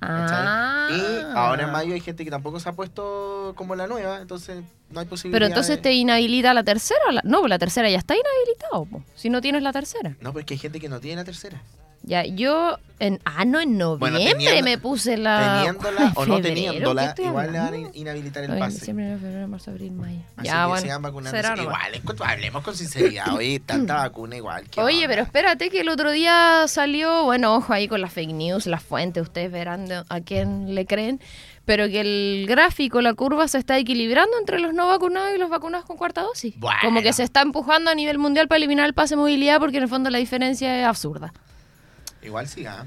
¿Cachai? 0.00 0.38
Ah. 0.46 0.88
Y 0.90 1.36
ahora 1.36 1.64
en 1.64 1.70
mayo 1.72 1.94
hay 1.94 2.00
gente 2.00 2.24
que 2.24 2.30
tampoco 2.30 2.58
se 2.60 2.68
ha 2.68 2.72
puesto 2.72 3.52
como 3.56 3.74
la 3.76 3.86
nueva, 3.86 4.20
entonces 4.20 4.64
no 4.90 5.00
hay 5.00 5.06
posibilidad. 5.06 5.36
Pero 5.36 5.46
entonces 5.46 5.76
de- 5.76 5.82
te 5.82 5.92
inhabilita 5.92 6.52
la 6.54 6.64
tercera. 6.64 7.00
la- 7.12 7.22
No, 7.24 7.46
la 7.46 7.58
tercera 7.58 7.88
ya 7.90 7.98
está 7.98 8.14
inhabilitado, 8.14 8.84
po, 8.86 9.04
si 9.14 9.28
no 9.30 9.40
tienes 9.40 9.62
la 9.62 9.72
tercera. 9.72 10.16
No, 10.20 10.32
porque 10.32 10.54
hay 10.54 10.58
gente 10.58 10.80
que 10.80 10.88
no 10.88 11.00
tiene 11.00 11.16
la 11.16 11.24
tercera. 11.24 11.60
Ya, 12.02 12.24
yo 12.24 12.78
en 12.98 13.20
ah 13.26 13.44
no 13.44 13.60
en 13.60 13.76
noviembre 13.78 14.32
teniendo- 14.32 14.62
me 14.64 14.78
puse 14.78 15.16
la 15.18 15.58
Teniéndola 15.64 16.12
o 16.16 16.24
no 16.26 16.36
Febrero, 16.36 16.42
¿qué 16.42 16.42
teniéndola, 16.42 17.14
igual 17.18 17.52
le 17.52 17.58
van 17.58 17.74
a 17.74 17.78
inhabilitar 17.96 18.44
el 18.44 18.58
pase. 18.58 18.78
diciembre, 18.78 19.16
febrero, 19.20 19.48
marzo, 19.48 19.70
abril, 19.70 19.92
mayo. 19.92 20.18
Así 20.36 20.46
ya, 20.48 20.62
que 20.62 20.66
bueno. 20.68 20.80
sigan 20.82 21.02
nomás. 21.02 21.58
Igual, 21.58 22.02
cu- 22.04 22.24
hablemos 22.24 22.62
con 22.62 22.74
sinceridad. 22.74 23.34
Oye, 23.34 23.60
tanta 23.60 23.94
vacuna 23.96 24.36
igual. 24.36 24.68
¿qué 24.70 24.80
Oye, 24.80 24.96
onda? 24.96 25.08
pero 25.08 25.22
espérate 25.22 25.68
que 25.70 25.80
el 25.82 25.88
otro 25.90 26.10
día 26.10 26.64
salió, 26.68 27.24
bueno, 27.24 27.54
ojo 27.54 27.72
ahí 27.72 27.86
con 27.86 28.00
las 28.00 28.12
fake 28.12 28.32
news, 28.32 28.66
las 28.66 28.82
fuentes, 28.82 29.22
ustedes 29.22 29.52
verán 29.52 29.86
a 30.08 30.20
quién 30.22 30.74
le 30.74 30.86
creen, 30.86 31.20
pero 31.66 31.86
que 31.86 32.00
el 32.00 32.46
gráfico, 32.48 33.02
la 33.02 33.12
curva 33.14 33.46
se 33.46 33.58
está 33.58 33.78
equilibrando 33.78 34.38
entre 34.38 34.58
los 34.58 34.72
no 34.74 34.86
vacunados 34.88 35.32
y 35.36 35.38
los 35.38 35.50
vacunados 35.50 35.86
con 35.86 35.96
cuarta 35.98 36.22
dosis. 36.22 36.58
Bueno. 36.58 36.78
Como 36.82 37.02
que 37.02 37.12
se 37.12 37.22
está 37.24 37.42
empujando 37.42 37.90
a 37.90 37.94
nivel 37.94 38.18
mundial 38.18 38.48
para 38.48 38.56
eliminar 38.56 38.86
el 38.86 38.94
pase 38.94 39.14
de 39.14 39.20
movilidad 39.20 39.58
porque 39.60 39.76
en 39.76 39.82
el 39.84 39.88
fondo 39.88 40.08
la 40.10 40.18
diferencia 40.18 40.78
es 40.80 40.86
absurda. 40.86 41.32
Igual 42.22 42.48
siga. 42.48 42.86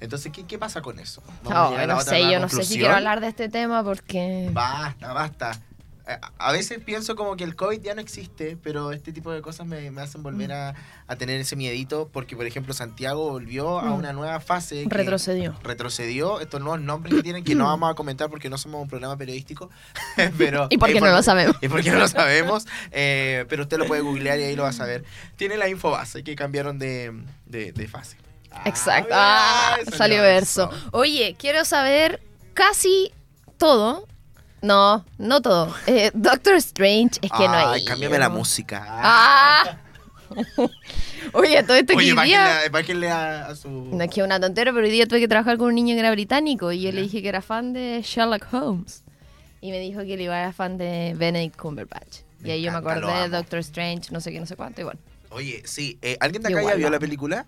Entonces, 0.00 0.32
¿qué, 0.32 0.46
qué 0.46 0.58
pasa 0.58 0.80
con 0.80 0.98
eso? 0.98 1.22
Vamos 1.44 1.86
No, 1.86 2.00
sé, 2.00 2.22
yo 2.30 2.40
no 2.40 2.48
sé 2.48 2.64
si 2.64 2.78
quiero 2.78 2.94
hablar 2.94 3.20
de 3.20 3.28
este 3.28 3.48
tema 3.50 3.84
porque... 3.84 4.48
Basta, 4.52 5.12
basta. 5.12 5.60
Eh, 6.08 6.16
A 6.38 6.52
veces 6.52 6.78
pienso 6.82 7.14
como 7.16 7.36
que 7.36 7.44
el 7.44 7.54
COVID 7.54 7.82
ya 7.82 7.94
no 7.94 8.00
existe, 8.00 8.56
pero 8.62 8.92
este 8.92 9.12
tipo 9.12 9.30
de 9.30 9.42
cosas 9.42 9.66
me, 9.66 9.90
me 9.90 10.00
hacen 10.00 10.22
volver 10.22 10.54
a, 10.54 10.74
a 11.06 11.16
tener 11.16 11.38
ese 11.38 11.54
miedito, 11.54 12.08
porque 12.10 12.34
por 12.34 12.46
ejemplo 12.46 12.72
Santiago 12.72 13.28
volvió 13.30 13.78
a 13.78 13.90
Mm. 13.90 13.98
una 13.98 14.12
nueva 14.14 14.40
fase. 14.40 14.84
Retrocedió. 14.88 15.54
Retrocedió 15.62 16.40
estos 16.40 16.62
nuevos 16.62 16.80
nombres 16.80 17.16
que 17.16 17.22
tienen, 17.22 17.44
que 17.44 17.54
no 17.54 17.64
vamos 17.66 17.90
a 17.90 17.94
comentar 17.94 18.30
porque 18.30 18.48
no 18.48 18.56
somos 18.56 18.80
un 18.80 18.88
programa 18.88 19.18
periodístico, 19.18 19.68
pero... 20.38 20.66
Y 20.70 20.78
porque 20.78 20.96
eh, 20.96 21.00
no 21.02 21.08
lo 21.12 21.22
sabemos. 21.22 21.56
Y 21.60 21.68
porque 21.68 21.90
no 21.90 21.98
lo 21.98 22.08
sabemos, 22.08 22.66
eh, 22.90 23.44
pero 23.50 23.64
usted 23.64 23.76
lo 23.76 23.86
puede 23.86 24.00
googlear 24.00 24.40
y 24.40 24.44
ahí 24.44 24.56
lo 24.56 24.62
va 24.62 24.70
a 24.70 24.72
saber. 24.72 25.04
Tiene 25.36 25.58
la 25.58 25.68
infobase 25.68 26.24
que 26.24 26.34
cambiaron 26.34 26.78
de, 26.78 27.12
de, 27.44 27.72
de 27.72 27.86
fase. 27.86 28.16
Exacto. 28.64 29.10
Ah, 29.14 29.74
Ah, 29.74 29.76
mira, 29.84 29.96
salió 29.96 30.22
verso. 30.22 30.70
Oye, 30.92 31.36
quiero 31.38 31.64
saber 31.64 32.20
casi 32.54 33.12
todo. 33.58 34.06
No, 34.62 35.04
no 35.18 35.40
todo. 35.40 35.74
Eh, 35.86 36.10
Doctor 36.12 36.56
Strange, 36.56 37.18
es 37.22 37.30
que 37.30 37.48
no 37.48 37.54
hay. 37.54 37.80
Ay, 37.80 37.84
cámbiame 37.84 38.18
la 38.18 38.28
música. 38.28 38.84
Ah. 38.88 39.78
Oye, 41.32 41.62
todo 41.62 41.76
esto 41.76 41.92
que 41.92 41.98
Oye, 41.98 42.12
hoy 42.12 42.28
día. 42.28 42.60
bájenle, 42.70 43.10
a, 43.10 43.46
a 43.48 43.56
su... 43.56 43.68
No 43.68 44.02
es 44.04 44.10
que 44.10 44.20
es 44.20 44.24
una 44.26 44.40
tontera, 44.40 44.72
pero 44.72 44.84
hoy 44.84 44.90
día 44.92 45.06
tuve 45.06 45.20
que 45.20 45.28
trabajar 45.28 45.58
con 45.58 45.68
un 45.68 45.74
niño 45.74 45.94
que 45.94 46.00
era 46.00 46.10
británico 46.10 46.72
y 46.72 46.80
yo 46.82 46.92
le 46.92 47.02
dije 47.02 47.22
que 47.22 47.28
era 47.28 47.42
fan 47.42 47.72
de 47.72 48.00
Sherlock 48.04 48.46
Holmes. 48.52 49.02
Y 49.60 49.70
me 49.70 49.78
dijo 49.80 50.00
que 50.00 50.14
él 50.14 50.20
iba 50.22 50.40
a 50.42 50.46
ser 50.46 50.54
fan 50.54 50.78
de 50.78 51.14
Benedict 51.16 51.56
Cumberbatch. 51.56 52.18
Me 52.40 52.48
y 52.48 52.52
ahí 52.52 52.62
yo 52.62 52.72
me 52.72 52.78
acordé 52.78 53.12
de. 53.22 53.28
Doctor 53.28 53.58
Strange, 53.60 54.10
no 54.12 54.20
sé 54.20 54.32
qué, 54.32 54.40
no 54.40 54.46
sé 54.46 54.56
cuánto, 54.56 54.80
y 54.80 54.84
bueno. 54.84 55.00
Oye, 55.30 55.62
sí. 55.66 55.98
eh, 56.00 56.16
¿Alguien 56.20 56.42
de 56.42 56.48
acá 56.48 56.60
Igual 56.60 56.74
ya 56.74 56.78
vio 56.78 56.86
no. 56.86 56.92
la 56.92 56.98
película? 57.00 57.46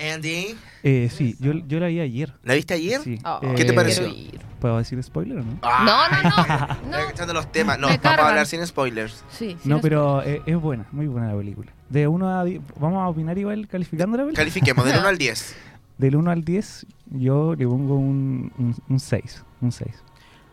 Andy. 0.00 0.56
Eh, 0.82 1.08
sí, 1.14 1.36
yo, 1.40 1.52
yo 1.66 1.78
la 1.80 1.88
vi 1.88 2.00
ayer. 2.00 2.34
¿La 2.42 2.54
viste 2.54 2.74
ayer? 2.74 3.00
Sí. 3.02 3.18
Oh, 3.24 3.40
¿Qué 3.56 3.64
te 3.64 3.72
Eh, 3.72 3.74
pareció? 3.74 4.08
¿Puedo 4.60 4.78
decir 4.78 5.02
spoiler 5.02 5.38
o 5.38 5.42
no? 5.42 5.58
Ah, 5.62 6.08
No, 6.84 6.86
no, 6.86 6.90
no. 6.90 7.08
Estoy 7.08 7.26
no. 7.26 7.32
los 7.32 7.50
temas. 7.52 7.78
No, 7.78 7.88
Me 7.88 7.94
vamos 7.94 7.98
a 8.06 8.08
cargan. 8.10 8.26
hablar 8.28 8.46
sin 8.46 8.66
spoilers. 8.66 9.24
Sí, 9.30 9.56
sí, 9.62 9.68
No, 9.68 9.80
pero 9.80 10.22
eh, 10.22 10.42
es 10.46 10.56
buena, 10.60 10.86
muy 10.92 11.06
buena 11.06 11.28
la 11.32 11.36
película. 11.38 11.72
De 11.88 12.06
1 12.08 12.38
a 12.40 12.44
10, 12.44 12.60
vamos 12.78 12.98
a 13.02 13.08
opinar 13.08 13.36
igual 13.38 13.66
calificando 13.68 14.16
la 14.16 14.24
película. 14.24 14.40
Califiquemos 14.40 14.84
del 14.84 14.96
1 15.00 15.08
al 15.08 15.18
10. 15.18 15.56
Del 15.98 16.16
1 16.16 16.30
al 16.30 16.44
10, 16.44 16.86
yo 17.10 17.54
le 17.54 17.66
pongo 17.66 17.96
un, 17.96 18.52
un, 18.88 19.00
6. 19.00 19.44
Un 19.60 19.72
6. 19.72 19.88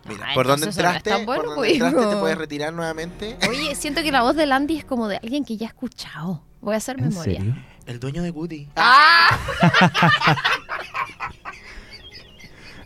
Mira, 0.10 0.26
Ay, 0.28 0.36
por 0.36 0.48
no 0.48 0.54
es 0.56 0.64
entraste, 0.64 1.10
tan 1.10 1.26
bueno, 1.26 1.44
por 1.44 1.56
donde 1.56 1.60
pues, 1.70 1.82
entraste 1.82 2.10
te 2.16 2.20
puedes 2.20 2.38
retirar 2.38 2.74
nuevamente. 2.74 3.38
Oye, 3.50 3.76
siento 3.76 4.02
que 4.04 4.12
la 4.12 4.22
voz 4.22 4.36
de 4.38 4.46
Landy 4.46 4.78
es 4.78 4.86
como 4.86 5.08
de 5.10 5.18
alguien 5.18 5.44
que 5.44 5.58
ya 5.58 5.66
he 5.66 5.70
escuchado. 5.70 6.44
Voy 6.62 6.74
a 6.76 6.78
hacer 6.78 6.98
¿En 7.00 7.10
memoria. 7.10 7.40
serio? 7.40 7.56
El 7.88 8.00
dueño 8.00 8.22
de 8.22 8.32
Woody. 8.32 8.68
¡Ah! 8.76 9.38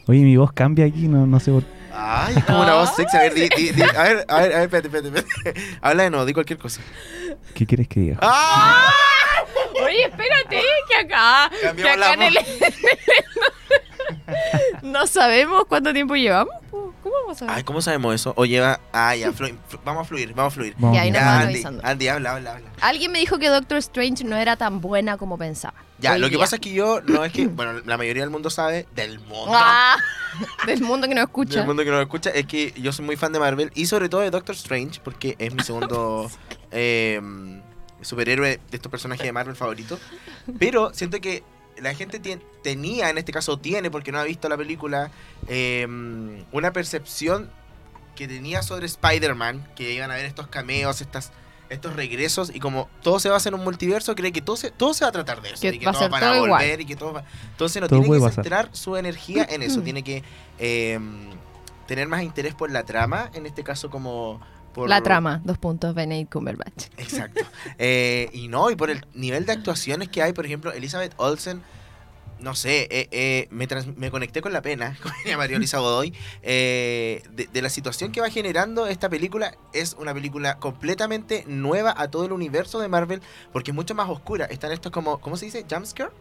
Oye, 0.07 0.19
mi 0.21 0.35
voz 0.37 0.51
cambia 0.53 0.85
aquí, 0.85 1.07
no, 1.07 1.25
no 1.25 1.39
sé 1.39 1.51
por 1.51 1.63
Ay, 1.93 2.35
es 2.37 2.43
como 2.45 2.61
una 2.61 2.75
voz 2.75 2.95
sexy. 2.95 3.17
A 3.17 3.21
ver, 3.21 3.33
di, 3.33 3.49
di- 3.49 3.71
di- 3.71 3.81
a 3.81 3.85
ver, 4.03 4.25
a 4.27 4.39
ver, 4.41 4.53
a 4.53 4.59
ver, 4.59 4.61
espérate, 4.63 4.87
espérate, 4.87 5.19
espérate. 5.19 5.61
Habla 5.81 6.03
de 6.03 6.09
nuevo, 6.09 6.25
di 6.25 6.33
cualquier 6.33 6.57
cosa. 6.59 6.81
¿Qué 7.53 7.65
quieres 7.65 7.87
que 7.87 7.99
diga? 7.99 8.17
¡Ah! 8.21 8.89
Oye, 9.83 10.03
espérate, 10.05 10.61
que 10.87 10.95
acá, 10.95 11.49
que 11.51 11.61
Cambiamos 11.61 11.93
acá 12.07 12.15
la 12.15 12.25
en 12.27 12.33
el... 12.33 12.37
no 14.83 15.05
sabemos 15.07 15.65
cuánto 15.67 15.91
tiempo 15.93 16.15
llevamos. 16.15 16.53
po. 16.69 16.90
¿Cómo 17.11 17.21
vamos 17.23 17.37
a 17.37 17.39
saber? 17.39 17.55
Ay, 17.55 17.63
¿cómo 17.63 17.81
sabemos 17.81 18.15
eso? 18.15 18.33
O 18.37 18.45
lleva. 18.45 18.79
Ah, 18.93 19.15
ya, 19.15 19.31
flu- 19.31 19.57
vamos 19.83 20.03
a 20.05 20.05
fluir, 20.07 20.33
vamos 20.33 20.53
a 20.53 20.55
fluir. 20.55 20.75
Vamos 20.77 20.95
Ya, 20.95 21.01
ahí 21.03 21.11
nos 21.11 21.21
van 21.21 21.41
Andy, 21.41 21.53
avisando. 21.53 21.81
Andy, 21.85 22.07
habla, 22.07 22.31
habla, 22.35 22.53
habla. 22.55 22.71
Alguien 22.81 23.11
me 23.11 23.19
dijo 23.19 23.37
que 23.37 23.49
Doctor 23.49 23.77
Strange 23.79 24.23
no 24.23 24.37
era 24.37 24.55
tan 24.55 24.79
buena 24.81 25.17
como 25.17 25.37
pensaba. 25.37 25.73
Ya, 25.99 26.13
Hoy 26.13 26.19
lo 26.19 26.29
que 26.29 26.37
pasa 26.39 26.55
es 26.55 26.61
que 26.61 26.71
yo 26.73 27.01
no 27.01 27.23
es 27.25 27.31
que. 27.33 27.47
Bueno, 27.47 27.81
la 27.85 27.97
mayoría 27.97 28.23
del 28.23 28.31
mundo 28.31 28.49
sabe. 28.49 28.87
Del 28.95 29.19
mundo. 29.19 29.51
Ah, 29.53 29.97
del 30.65 30.81
mundo 30.81 31.07
que 31.07 31.13
no 31.15 31.21
escucha. 31.21 31.59
Del 31.59 31.67
mundo 31.67 31.83
que 31.83 31.91
nos 31.91 32.01
escucha. 32.01 32.29
Es 32.31 32.45
que 32.47 32.73
yo 32.77 32.91
soy 32.93 33.05
muy 33.05 33.17
fan 33.17 33.33
de 33.33 33.39
Marvel 33.39 33.71
y 33.75 33.85
sobre 33.87 34.07
todo 34.09 34.21
de 34.21 34.31
Doctor 34.31 34.55
Strange 34.55 34.99
porque 35.03 35.35
es 35.37 35.53
mi 35.53 35.61
segundo 35.63 36.31
eh, 36.71 37.21
superhéroe 38.01 38.59
de 38.69 38.75
estos 38.77 38.89
personajes 38.91 39.25
de 39.25 39.31
Marvel 39.31 39.55
favorito. 39.55 39.99
Pero 40.57 40.93
siento 40.93 41.19
que 41.21 41.43
la 41.77 41.93
gente 41.95 42.19
tenía, 42.63 43.09
en 43.09 43.17
este 43.17 43.31
caso 43.31 43.57
tiene, 43.57 43.89
porque 43.91 44.11
no 44.11 44.19
ha 44.19 44.23
visto 44.23 44.47
la 44.49 44.57
película, 44.57 45.11
eh, 45.47 45.87
una 46.51 46.71
percepción 46.73 47.49
que 48.15 48.27
tenía 48.27 48.61
sobre 48.61 48.85
Spider-Man, 48.85 49.67
que 49.75 49.93
iban 49.93 50.11
a 50.11 50.15
ver 50.15 50.25
estos 50.25 50.47
cameos, 50.47 51.01
estas, 51.01 51.31
estos 51.69 51.95
regresos, 51.95 52.51
y 52.53 52.59
como 52.59 52.89
todo 53.01 53.19
se 53.19 53.29
basa 53.29 53.49
en 53.49 53.55
un 53.55 53.63
multiverso, 53.63 54.13
cree 54.15 54.31
que 54.31 54.41
todo 54.41 54.57
se, 54.57 54.69
todo 54.71 54.93
se 54.93 55.05
va 55.05 55.09
a 55.09 55.11
tratar 55.13 55.41
de 55.41 55.49
eso. 55.53 55.61
Que 55.61 55.69
y 55.69 55.79
que 55.79 55.85
va 55.85 55.91
a 55.91 55.93
todos 55.93 56.03
ser 56.05 56.11
van 56.11 56.19
todo 56.21 56.31
a 56.31 56.35
igual. 56.45 56.49
volver 56.61 56.81
y 56.81 56.85
que 56.85 56.95
todo 56.95 57.13
va- 57.13 57.23
Entonces 57.51 57.81
no 57.81 57.87
Todo 57.87 58.01
tiene 58.01 58.15
que 58.15 58.21
pasar. 58.21 58.43
centrar 58.43 58.69
su 58.73 58.97
energía 58.97 59.47
en 59.49 59.63
eso, 59.63 59.81
tiene 59.83 60.03
que 60.03 60.23
eh, 60.59 60.99
tener 61.87 62.07
más 62.07 62.21
interés 62.23 62.53
por 62.53 62.69
la 62.71 62.83
trama, 62.83 63.29
en 63.33 63.45
este 63.45 63.63
caso 63.63 63.89
como... 63.89 64.41
Por, 64.73 64.87
La 64.89 65.01
trama, 65.01 65.41
dos 65.43 65.57
puntos, 65.57 65.93
Benedict 65.93 66.31
Cumberbatch. 66.31 66.85
Exacto. 66.97 67.41
Eh, 67.77 68.29
y 68.33 68.47
no, 68.47 68.69
y 68.71 68.75
por 68.75 68.89
el 68.89 69.05
nivel 69.13 69.45
de 69.45 69.51
actuaciones 69.53 70.07
que 70.09 70.21
hay, 70.21 70.33
por 70.33 70.45
ejemplo, 70.45 70.71
Elizabeth 70.71 71.13
Olsen, 71.17 71.61
no 72.39 72.55
sé, 72.55 72.87
eh, 72.89 73.07
eh, 73.11 73.47
me, 73.51 73.67
trans- 73.67 73.95
me 73.97 74.09
conecté 74.09 74.41
con 74.41 74.51
la 74.53 74.61
pena, 74.61 74.97
con 75.03 75.11
ella, 75.25 75.37
María 75.37 75.57
Elisa 75.57 75.77
Godoy, 75.79 76.13
de, 76.41 77.21
de 77.51 77.61
la 77.61 77.69
situación 77.69 78.11
que 78.11 78.21
va 78.21 78.29
generando 78.29 78.87
esta 78.87 79.09
película. 79.09 79.55
Es 79.73 79.93
una 79.99 80.13
película 80.13 80.57
completamente 80.57 81.43
nueva 81.47 81.93
a 81.97 82.09
todo 82.09 82.25
el 82.25 82.31
universo 82.31 82.79
de 82.79 82.87
Marvel, 82.87 83.21
porque 83.53 83.71
es 83.71 83.75
mucho 83.75 83.93
más 83.93 84.09
oscura. 84.09 84.45
Están 84.45 84.71
estos 84.71 84.91
como, 84.91 85.19
¿cómo 85.19 85.37
se 85.37 85.45
dice? 85.45 85.65
¿Jumpscare? 85.69 86.11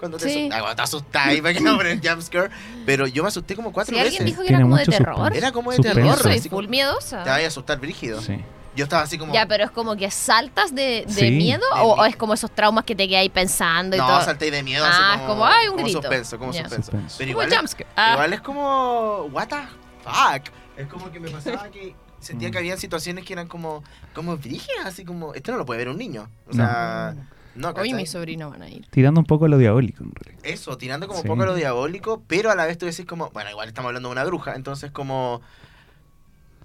Cuando 0.00 0.16
te, 0.18 0.28
Sí. 0.30 0.48
asu- 0.50 0.64
ah, 0.66 0.74
te 0.74 0.82
asustáis, 0.82 1.40
¿para 1.42 1.54
qué 1.54 1.60
no 1.60 1.76
poner 1.76 2.00
jumpscare? 2.02 2.50
Pero 2.86 3.06
yo 3.06 3.22
me 3.22 3.28
asusté 3.28 3.54
como 3.54 3.72
cuatro 3.72 3.94
Si 3.94 4.00
veces. 4.02 4.18
alguien 4.18 4.24
dijo 4.34 4.42
que 4.42 4.48
era 4.48 4.62
como 4.62 4.76
de 4.76 4.86
terror. 4.86 5.14
suspense. 5.14 5.38
Era 5.38 5.52
como 5.52 5.70
de 5.70 5.76
Suspenso. 5.76 5.98
Yo 6.00 6.04
terror. 6.06 6.22
soy 6.22 6.36
así 6.38 6.48
como- 6.48 6.62
full 6.62 6.68
miedosa. 6.70 7.22
Te 7.22 7.30
vaya 7.30 7.44
a 7.44 7.48
asustar 7.48 7.78
brígido. 7.78 8.20
Sí. 8.22 8.42
Yo 8.76 8.84
estaba 8.84 9.02
así 9.02 9.18
como... 9.18 9.34
Ya, 9.34 9.46
pero 9.46 9.64
es 9.64 9.70
como 9.72 9.96
que 9.96 10.10
saltas 10.10 10.74
de, 10.74 11.04
de 11.06 11.12
Sí. 11.12 11.30
miedo 11.32 11.64
De 11.74 11.80
o, 11.80 11.94
o 11.96 12.04
es 12.06 12.16
como 12.16 12.34
esos 12.34 12.50
traumas 12.52 12.84
que 12.84 12.94
te 12.94 13.06
quedas 13.08 13.20
ahí 13.22 13.28
pensando 13.28 13.96
y 13.96 13.98
No, 13.98 14.06
todo. 14.06 14.22
salté 14.24 14.50
de 14.50 14.62
miedo. 14.62 14.84
Ah, 14.86 15.12
así 15.14 15.20
es 15.22 15.26
como, 15.28 15.44
ay, 15.44 15.68
un 15.68 15.76
grito. 15.76 16.00
suspenso, 16.00 16.38
como 16.38 16.52
Ya. 16.52 16.60
suspenso. 16.62 16.90
Suspenso. 16.92 17.16
Pero 17.18 17.32
Como 17.32 17.42
igual, 17.42 17.52
es, 17.52 17.58
jumpscare. 17.58 17.86
Ah. 17.96 18.12
igual 18.14 18.32
es 18.32 18.40
como, 18.40 19.28
what 19.32 19.48
the 19.48 19.56
fuck. 20.04 20.54
Es 20.76 20.86
como 20.86 21.10
que 21.10 21.18
me 21.20 21.28
pasaba 21.30 21.68
que 21.68 21.94
sentía 22.20 22.48
Mm. 22.48 22.52
que 22.52 22.58
había 22.58 22.76
situaciones 22.76 23.24
que 23.24 23.32
eran 23.32 23.48
como, 23.48 23.82
como 24.14 24.36
brígidas, 24.36 24.86
así 24.86 25.04
como, 25.04 25.34
esto 25.34 25.50
no 25.52 25.58
lo 25.58 25.66
puede 25.66 25.78
ver 25.78 25.88
un 25.88 25.98
niño. 25.98 26.30
O 26.48 26.54
sea, 26.54 27.14
no, 27.16 27.24
Hoy 27.68 27.74
¿cachai? 27.74 27.92
mis 27.94 28.10
sobrinos 28.10 28.50
van 28.50 28.62
a 28.62 28.68
ir. 28.68 28.86
Tirando 28.90 29.20
un 29.20 29.26
poco 29.26 29.44
a 29.44 29.48
lo 29.48 29.58
diabólico, 29.58 30.02
en 30.02 30.12
realidad. 30.14 30.40
Eso, 30.44 30.76
tirando 30.78 31.06
como 31.06 31.20
Sí. 31.20 31.28
un 31.28 31.34
poco 31.34 31.42
a 31.44 31.46
lo 31.46 31.54
diabólico, 31.54 32.22
pero 32.26 32.50
a 32.50 32.54
la 32.56 32.66
vez 32.66 32.78
tú 32.78 32.86
decís 32.86 33.06
como, 33.06 33.30
bueno, 33.30 33.50
igual 33.50 33.68
estamos 33.68 33.88
hablando 33.88 34.08
de 34.08 34.12
una 34.12 34.24
bruja, 34.24 34.54
entonces 34.56 34.90
como, 34.90 35.40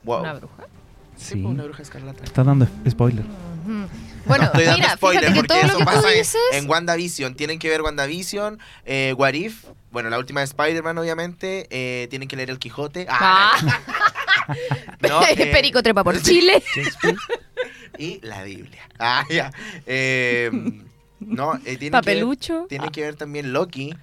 wow. 0.03 0.21
Una 0.21 0.33
bruja. 0.33 0.63
Sí, 1.17 1.25
Sí. 1.35 1.35
pues, 1.41 1.45
una 1.53 1.63
bruja 1.63 1.81
escarlata. 1.83 2.23
Estás 2.23 2.45
dando 2.45 2.67
spoiler. 2.89 3.25
Bueno, 4.27 4.43
No 4.45 4.47
estoy 4.49 4.63
dando 4.65 4.79
mira, 4.79 4.95
spoiler 4.95 5.21
fíjate 5.25 5.33
que 5.33 5.47
porque 5.47 5.47
todo 5.47 5.57
eso 5.59 5.79
lo 5.79 5.85
que 5.85 5.97
tú 6.01 6.07
en- 6.07 6.13
dices... 6.17 6.41
en, 6.53 6.67
WandaVision. 6.69 7.35
Tienen 7.35 7.59
que 7.59 7.69
ver 7.69 7.83
WandaVision, 7.83 8.57
eh, 8.83 9.13
What 9.17 9.33
If, 9.33 9.65
bueno, 9.91 10.09
la 10.09 10.17
última 10.17 10.39
de 10.39 10.45
Spider-Man, 10.45 10.97
obviamente. 10.97 11.67
eh, 11.69 12.07
tienen 12.09 12.27
que 12.27 12.35
leer 12.35 12.49
El 12.49 12.57
Quijote. 12.57 13.05
Ah, 13.07 13.51
Ah. 13.53 13.79
no, 15.01 15.21
eh, 15.29 15.49
Perico 15.51 15.83
trepa 15.83 16.03
por 16.03 16.19
Chile. 16.23 16.63
Y 17.97 18.19
la 18.21 18.43
Biblia. 18.43 18.81
Ah, 18.99 19.25
ya. 19.29 19.51
Eh, 19.85 20.49
no, 21.19 21.55
eh, 21.55 21.59
tienen, 21.63 21.77
que 21.77 21.83
ver, 21.83 21.91
Papelucho. 21.91 22.65
tienen 22.69 22.89
que 22.91 23.01
ver 23.01 23.15
también 23.15 23.53
Loki. 23.53 23.93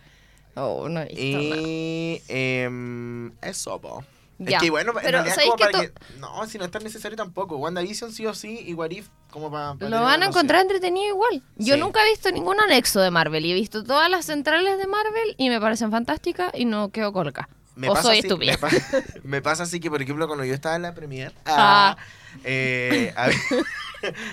Oh, 0.55 0.89
no 0.89 1.01
he 1.01 1.07
visto 1.07 1.23
nada. 1.23 1.63
Y 1.63 2.23
em, 2.29 3.33
eso, 3.41 3.81
po. 3.81 4.05
Ya, 4.39 4.57
Es 4.57 4.63
que 4.65 4.71
bueno, 4.71 4.91
en 4.93 4.99
pero 5.05 5.11
realidad 5.19 5.35
¿sabéis 5.37 5.51
como 5.53 5.59
para 5.71 5.81
que... 5.81 5.93
No, 6.19 6.47
si 6.47 6.59
no 6.59 6.65
es 6.65 6.71
tan 6.71 6.83
necesario 6.83 7.17
tampoco. 7.17 7.57
WandaVision 7.59 8.13
sí 8.13 8.27
o 8.27 8.35
sí 8.35 8.59
y 8.67 8.75
What 8.75 8.91
If 8.91 9.07
como 9.31 9.51
para... 9.53 9.75
Lo 9.89 10.03
van 10.03 10.23
a 10.23 10.27
encontrar 10.27 10.63
entretenido 10.63 11.07
igual. 11.07 11.43
Yo 11.57 11.75
Sí. 11.75 11.81
nunca 11.81 12.01
he 12.05 12.11
visto 12.11 12.31
ningún 12.33 12.59
anexo 12.61 13.01
de 13.01 13.11
Marvel 13.11 13.47
y 13.47 13.53
he 13.53 13.55
visto 13.55 13.85
todas 13.85 14.11
las 14.11 14.25
centrales 14.27 14.79
de 14.79 14.87
Marvel 14.89 15.35
y 15.39 15.49
me 15.49 15.61
parecen 15.61 15.91
fantásticas 15.93 16.51
y 16.55 16.65
no 16.65 16.91
quedo 16.91 17.13
colca. 17.13 17.49
Me 17.77 17.89
o 17.89 17.93
pasa 17.95 18.09
soy 18.09 18.19
así- 18.19 18.27
estúpida. 18.27 18.53
Me, 18.53 18.59
pa- 18.59 18.71
me 19.23 19.43
pasa 19.43 19.63
así 19.63 19.79
que, 19.81 19.91
por 19.91 20.03
ejemplo, 20.03 20.27
cuando 20.27 20.45
yo 20.45 20.55
estaba 20.55 20.75
en 20.77 20.83
la 20.83 20.93
premier, 20.95 21.33
Ah. 21.47 21.97
Eh, 22.45 23.13
había, 23.17 23.39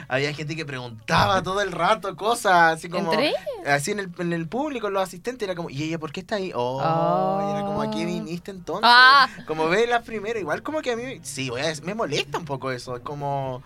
había 0.07 0.33
gente 0.33 0.55
que 0.55 0.65
preguntaba 0.65 1.41
todo 1.43 1.61
el 1.61 1.71
rato 1.71 2.15
cosas, 2.15 2.77
así 2.77 2.89
como... 2.89 3.11
¿Entre 3.13 3.33
Así 3.65 3.91
en 3.91 3.99
el, 3.99 4.11
en 4.17 4.33
el 4.33 4.47
público, 4.47 4.89
los 4.89 5.03
asistentes, 5.03 5.47
era 5.47 5.55
como, 5.55 5.69
¿y 5.69 5.83
ella 5.83 5.99
por 5.99 6.11
qué 6.11 6.21
está 6.21 6.35
ahí? 6.35 6.51
Oh, 6.55 6.81
Oh. 6.81 7.51
era 7.51 7.65
como, 7.65 7.81
¿a 7.81 7.91
qué 7.91 8.05
viniste 8.05 8.51
entonces? 8.51 8.89
Ah. 8.91 9.27
Como 9.45 9.67
ve 9.67 9.85
la 9.87 10.01
primera, 10.01 10.39
igual 10.39 10.63
como 10.63 10.81
que 10.81 10.91
a 10.91 10.95
mí, 10.95 11.19
sí, 11.23 11.49
voy 11.49 11.61
a 11.61 11.67
decir, 11.67 11.83
me 11.83 11.93
molesta 11.93 12.37
un 12.37 12.45
poco 12.45 12.71
eso, 12.71 12.95
es 12.95 13.01
como... 13.03 13.61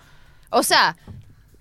O 0.50 0.64
sea, 0.64 0.98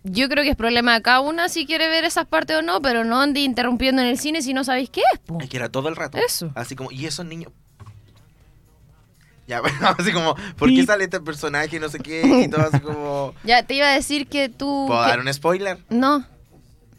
yo 0.04 0.28
creo 0.28 0.42
que 0.42 0.50
es 0.50 0.56
problema 0.56 0.94
de 0.94 1.02
cada 1.02 1.20
una 1.20 1.48
si 1.48 1.64
quiere 1.66 1.88
ver 1.88 2.04
esas 2.04 2.26
partes 2.26 2.56
o 2.56 2.62
no, 2.62 2.82
pero 2.82 3.04
no 3.04 3.20
ande 3.20 3.40
interrumpiendo 3.40 4.02
en 4.02 4.08
el 4.08 4.18
cine 4.18 4.42
si 4.42 4.52
no 4.52 4.64
sabéis 4.64 4.90
qué 4.90 5.02
es. 5.12 5.20
po. 5.20 5.38
Es 5.40 5.48
que 5.48 5.56
era 5.56 5.68
todo 5.68 5.88
el 5.88 5.96
rato. 5.96 6.18
Eso. 6.18 6.50
Así 6.54 6.74
como, 6.74 6.90
¿y 6.90 7.06
esos 7.06 7.24
niños? 7.24 7.52
Ya, 9.52 9.60
bueno, 9.60 9.94
así 9.98 10.12
como, 10.12 10.34
¿por 10.56 10.68
qué 10.70 10.84
sale 10.86 11.04
este 11.04 11.20
personaje 11.20 11.76
y 11.76 11.78
no 11.80 11.88
sé 11.88 11.98
qué? 11.98 12.22
Y 12.44 12.48
todo 12.48 12.62
así 12.66 12.80
como... 12.80 13.34
Ya 13.44 13.62
te 13.64 13.74
iba 13.74 13.86
a 13.88 13.94
decir 13.94 14.26
que 14.26 14.48
tú... 14.48 14.84
¿Puedo 14.86 15.02
que- 15.02 15.08
dar 15.10 15.20
un 15.20 15.32
spoiler? 15.32 15.78
No, 15.90 16.24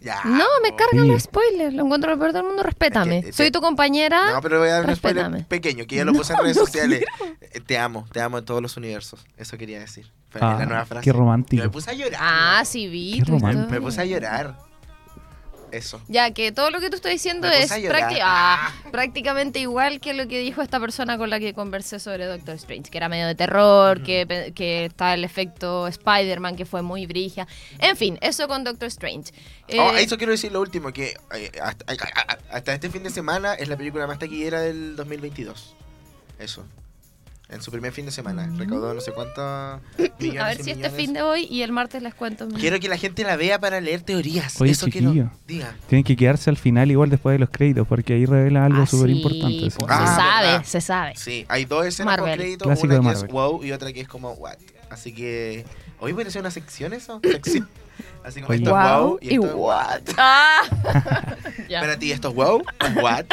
Ya. 0.01 0.19
no, 0.25 0.45
me 0.61 0.75
cargan 0.75 1.05
Sí. 1.05 1.07
los 1.11 1.23
spoilers. 1.23 1.73
Lo 1.73 1.83
encuentro 1.85 2.11
lo 2.11 2.19
peor 2.19 2.33
del 2.33 2.43
mundo. 2.43 2.61
Respétame. 2.61 3.19
Es 3.19 3.25
que, 3.25 3.33
Soy 3.33 3.45
te- 3.47 3.51
tu 3.53 3.61
compañera. 3.61 4.33
No, 4.33 4.41
pero 4.41 4.59
voy 4.59 4.67
a 4.69 4.73
dar 4.73 4.81
un 4.83 4.87
Respétame. 4.89 5.39
spoiler 5.39 5.47
pequeño, 5.47 5.85
que 5.87 5.95
ya 5.95 6.05
lo 6.05 6.13
puse 6.13 6.33
en 6.33 6.39
redes 6.39 6.57
sociales. 6.57 7.03
Eh, 7.41 7.59
Te 7.61 7.77
amo, 7.77 8.05
te 8.11 8.19
amo 8.21 8.37
en 8.37 8.45
todos 8.45 8.61
los 8.61 8.75
universos. 8.77 9.25
Eso 9.37 9.57
quería 9.57 9.79
decir. 9.79 10.05
Fue 10.29 10.41
Ah, 10.43 10.57
la 10.59 10.65
nueva 10.65 10.85
frase. 10.85 11.03
qué 11.03 11.11
Yo 11.11 11.17
romántico. 11.17 11.63
me 11.63 11.69
puse 11.69 11.91
a 11.91 11.93
llorar. 11.93 12.19
Ah, 12.21 12.63
sí, 12.65 12.87
vi. 12.87 13.19
Qué 13.19 13.25
romántico. 13.31 13.69
Me 13.71 13.79
puse 13.81 14.01
a 14.01 14.05
llorar. 14.05 14.57
Eso. 15.73 15.99
Ya, 16.07 16.31
que 16.31 16.51
todo 16.51 16.69
lo 16.69 16.79
que 16.79 16.89
tú 16.89 16.95
estás 16.97 17.11
diciendo 17.11 17.47
es 17.47 17.63
puse 17.63 17.73
a 17.73 17.77
llorar. 17.79 18.11
prácti- 18.11 18.19
ah, 18.21 18.73
prácticamente 18.91 19.59
igual 19.59 19.99
que 19.99 20.13
lo 20.13 20.27
que 20.27 20.39
dijo 20.39 20.61
esta 20.61 20.79
persona 20.79 21.17
con 21.17 21.29
la 21.31 21.39
que 21.39 21.53
conversé 21.53 21.99
sobre 21.99 22.25
Doctor 22.27 22.55
Strange, 22.55 22.91
que 22.91 22.97
era 22.97 23.09
medio 23.09 23.25
de 23.25 23.33
terror, 23.35 24.03
que, 24.03 24.51
que 24.55 24.85
está 24.85 25.13
el 25.15 25.23
efecto 25.23 25.87
Spider-Man, 25.87 26.55
que 26.55 26.65
fue 26.65 26.83
muy 26.83 27.07
brigia. 27.07 27.47
En 27.79 27.97
fin, 27.97 28.19
eso 28.21 28.47
con 28.47 28.63
Doctor 28.63 28.87
Strange. 28.89 29.33
Eh, 29.67 29.79
Oh, 29.79 29.91
eso 29.97 30.17
quiero 30.17 30.31
decir 30.31 30.51
lo 30.51 30.61
último, 30.61 30.93
que 30.93 31.15
eh, 31.35 31.51
hasta, 31.61 31.85
hasta 32.51 32.73
este 32.73 32.89
fin 32.91 33.01
de 33.03 33.09
semana 33.09 33.55
es 33.55 33.67
la 33.67 33.75
película 33.75 34.05
más 34.05 34.19
taquillera 34.19 34.61
del 34.61 34.95
2022. 34.95 35.75
Eso. 36.37 36.65
En 37.53 37.61
su 37.61 37.71
primer 37.71 37.91
fin 37.93 38.05
de 38.05 38.11
semana. 38.11 38.49
Recaudó 38.57 38.93
no 38.93 38.99
sé 39.01 39.11
cuántos 39.11 39.79
millones 40.19 40.41
a 40.41 40.47
ver 40.47 40.63
si 40.63 40.71
este 40.71 40.89
fin 40.89 41.13
de 41.13 41.21
hoy 41.21 41.45
y 41.49 41.61
el 41.61 41.71
martes 41.71 42.01
les 42.01 42.13
cuento. 42.15 42.47
mi- 42.47 42.55
Quiero 42.59 42.79
que 42.79 42.89
la 42.89 42.97
gente 42.97 43.23
la 43.23 43.35
vea 43.35 43.59
para 43.59 43.79
leer 43.79 44.01
teorías. 44.01 44.59
Oye, 44.59 44.71
Eso 44.71 44.85
chiquillo. 44.87 45.11
quiero. 45.11 45.31
Diga. 45.47 45.75
Tienen 45.87 46.03
que 46.03 46.15
quedarse 46.15 46.49
al 46.49 46.57
final 46.57 46.89
igual 46.91 47.09
después 47.09 47.35
de 47.35 47.39
los 47.39 47.49
créditos, 47.49 47.87
porque 47.87 48.13
ahí 48.13 48.25
revela 48.25 48.65
algo 48.65 48.83
Ah, 48.83 48.87
súper 48.87 49.11
importante. 49.11 49.69
sí. 49.69 49.69
se 49.71 49.85
Ah, 49.87 50.15
sabe, 50.15 50.47
verdad. 50.47 50.63
se 50.65 50.81
sabe. 50.81 51.13
Sí, 51.15 51.45
hay 51.47 51.65
dos 51.65 51.85
escenas 51.85 52.17
con 52.17 52.31
crédito, 52.31 52.65
Clásico 52.65 52.85
una 52.87 52.93
de 52.95 52.99
que 52.99 53.05
Marvel. 53.05 53.25
es 53.25 53.31
wow 53.31 53.63
y 53.63 53.71
otra 53.71 53.93
que 53.93 54.01
es 54.01 54.07
como 54.07 54.31
what. 54.33 54.57
Así 54.89 55.13
que 55.13 55.65
hoy 55.99 56.13
puede 56.13 56.31
ser 56.31 56.41
una 56.41 56.51
sección 56.51 56.93
eso, 56.93 57.19
sección. 57.23 57.69
Así 58.23 58.39
como 58.41 58.51
Oye. 58.53 58.63
esto 58.63 58.69
es 58.79 58.83
Wow 58.83 59.07
wow 59.09 59.19
y 59.21 59.33
esto 59.35 59.45
es 59.47 59.53
what. 59.55 60.01
Ah. 60.17 60.61
Para 61.69 61.99
ti 61.99 62.11
esto 62.11 62.29
es 62.29 62.35
wow, 62.35 62.63
what. 63.01 63.25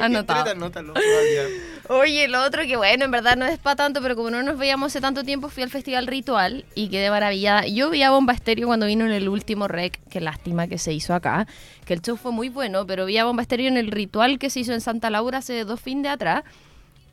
Anotado. 0.00 0.50
anótalo. 0.50 0.94
Oye, 1.88 2.26
lo 2.28 2.42
otro 2.42 2.62
que 2.62 2.76
bueno, 2.76 3.04
en 3.04 3.10
verdad 3.10 3.36
no 3.36 3.46
es 3.46 3.58
para 3.58 3.76
tanto, 3.76 4.02
pero 4.02 4.16
como 4.16 4.30
no 4.30 4.42
nos 4.42 4.58
veíamos 4.58 4.92
hace 4.92 5.00
tanto 5.00 5.22
tiempo, 5.22 5.48
fui 5.48 5.62
al 5.62 5.70
Festival 5.70 6.06
Ritual 6.06 6.64
y 6.74 6.88
quedé 6.88 7.10
maravillada. 7.10 7.66
Yo 7.66 7.90
vi 7.90 8.02
a 8.02 8.10
Bomba 8.10 8.32
Estéreo 8.32 8.66
cuando 8.66 8.86
vino 8.86 9.06
en 9.06 9.12
el 9.12 9.28
último 9.28 9.68
rec, 9.68 10.00
qué 10.10 10.20
lástima 10.20 10.66
que 10.66 10.78
se 10.78 10.92
hizo 10.92 11.14
acá, 11.14 11.46
que 11.84 11.94
el 11.94 12.02
show 12.02 12.16
fue 12.16 12.32
muy 12.32 12.48
bueno, 12.48 12.86
pero 12.86 13.06
vi 13.06 13.18
a 13.18 13.24
Bomba 13.24 13.42
Estéreo 13.42 13.68
en 13.68 13.76
el 13.76 13.92
ritual 13.92 14.38
que 14.38 14.50
se 14.50 14.60
hizo 14.60 14.72
en 14.72 14.80
Santa 14.80 15.10
Laura 15.10 15.38
hace 15.38 15.64
dos 15.64 15.80
fines 15.80 16.02
de 16.04 16.08
atrás 16.08 16.42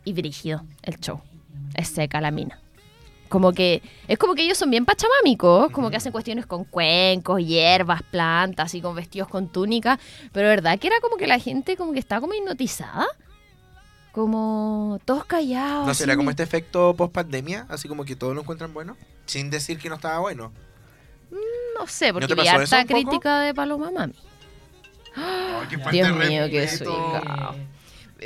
y 0.06 0.13
brígido 0.13 0.63
el 0.82 1.00
show. 1.00 1.22
Es 1.75 1.90
seca 1.90 2.20
la 2.20 2.32
mina. 2.32 2.62
Como 3.34 3.52
que, 3.52 3.82
es 4.08 4.20
como 4.20 4.36
que 4.36 4.44
ellos 4.44 4.60
son 4.60 4.70
bien 4.70 4.86
pachamámicos, 4.86 5.72
como 5.72 5.90
que 5.90 5.96
hacen 5.96 6.12
cuestiones 6.12 6.46
con 6.46 6.66
cuencos, 6.66 7.44
hierbas, 7.44 8.04
plantas 8.04 8.75
y 8.75 8.80
con 8.80 8.96
vestidos 8.96 9.28
con 9.28 9.48
túnica, 9.48 10.00
pero 10.32 10.50
verdad 10.50 10.78
que 10.78 10.86
era 10.86 10.98
como 11.02 11.18
que 11.18 11.25
la 11.25 11.40
gente 11.40 11.75
como 11.75 11.94
que 11.94 12.00
estaba 12.00 12.22
como 12.22 12.36
hipnotizada. 12.36 13.08
Como 14.12 15.00
todos 15.04 15.25
callados. 15.25 15.88
¿No 15.88 15.96
será 15.96 16.16
como 16.16 16.30
este 16.30 16.44
efecto 16.44 16.96
post 16.96 17.12
pandemia? 17.12 17.66
Así 17.70 17.88
como 17.88 18.06
que 18.06 18.16
todos 18.16 18.36
lo 18.36 18.42
encuentran 18.42 18.72
bueno, 18.72 18.98
sin 19.25 19.50
decir 19.50 19.80
que 19.80 19.90
no 19.90 19.96
estaba 19.96 20.20
bueno. 20.20 20.52
No 21.32 21.88
sé, 21.88 22.13
porque 22.13 22.28
te 22.28 22.36
vi 22.36 22.48
harta 22.48 22.86
crítica 22.86 23.40
de 23.40 23.56
Paloma 23.56 23.90
Mami. 23.90 24.13
Dios 25.92 26.16
mío, 26.16 26.44
qué. 26.52 26.70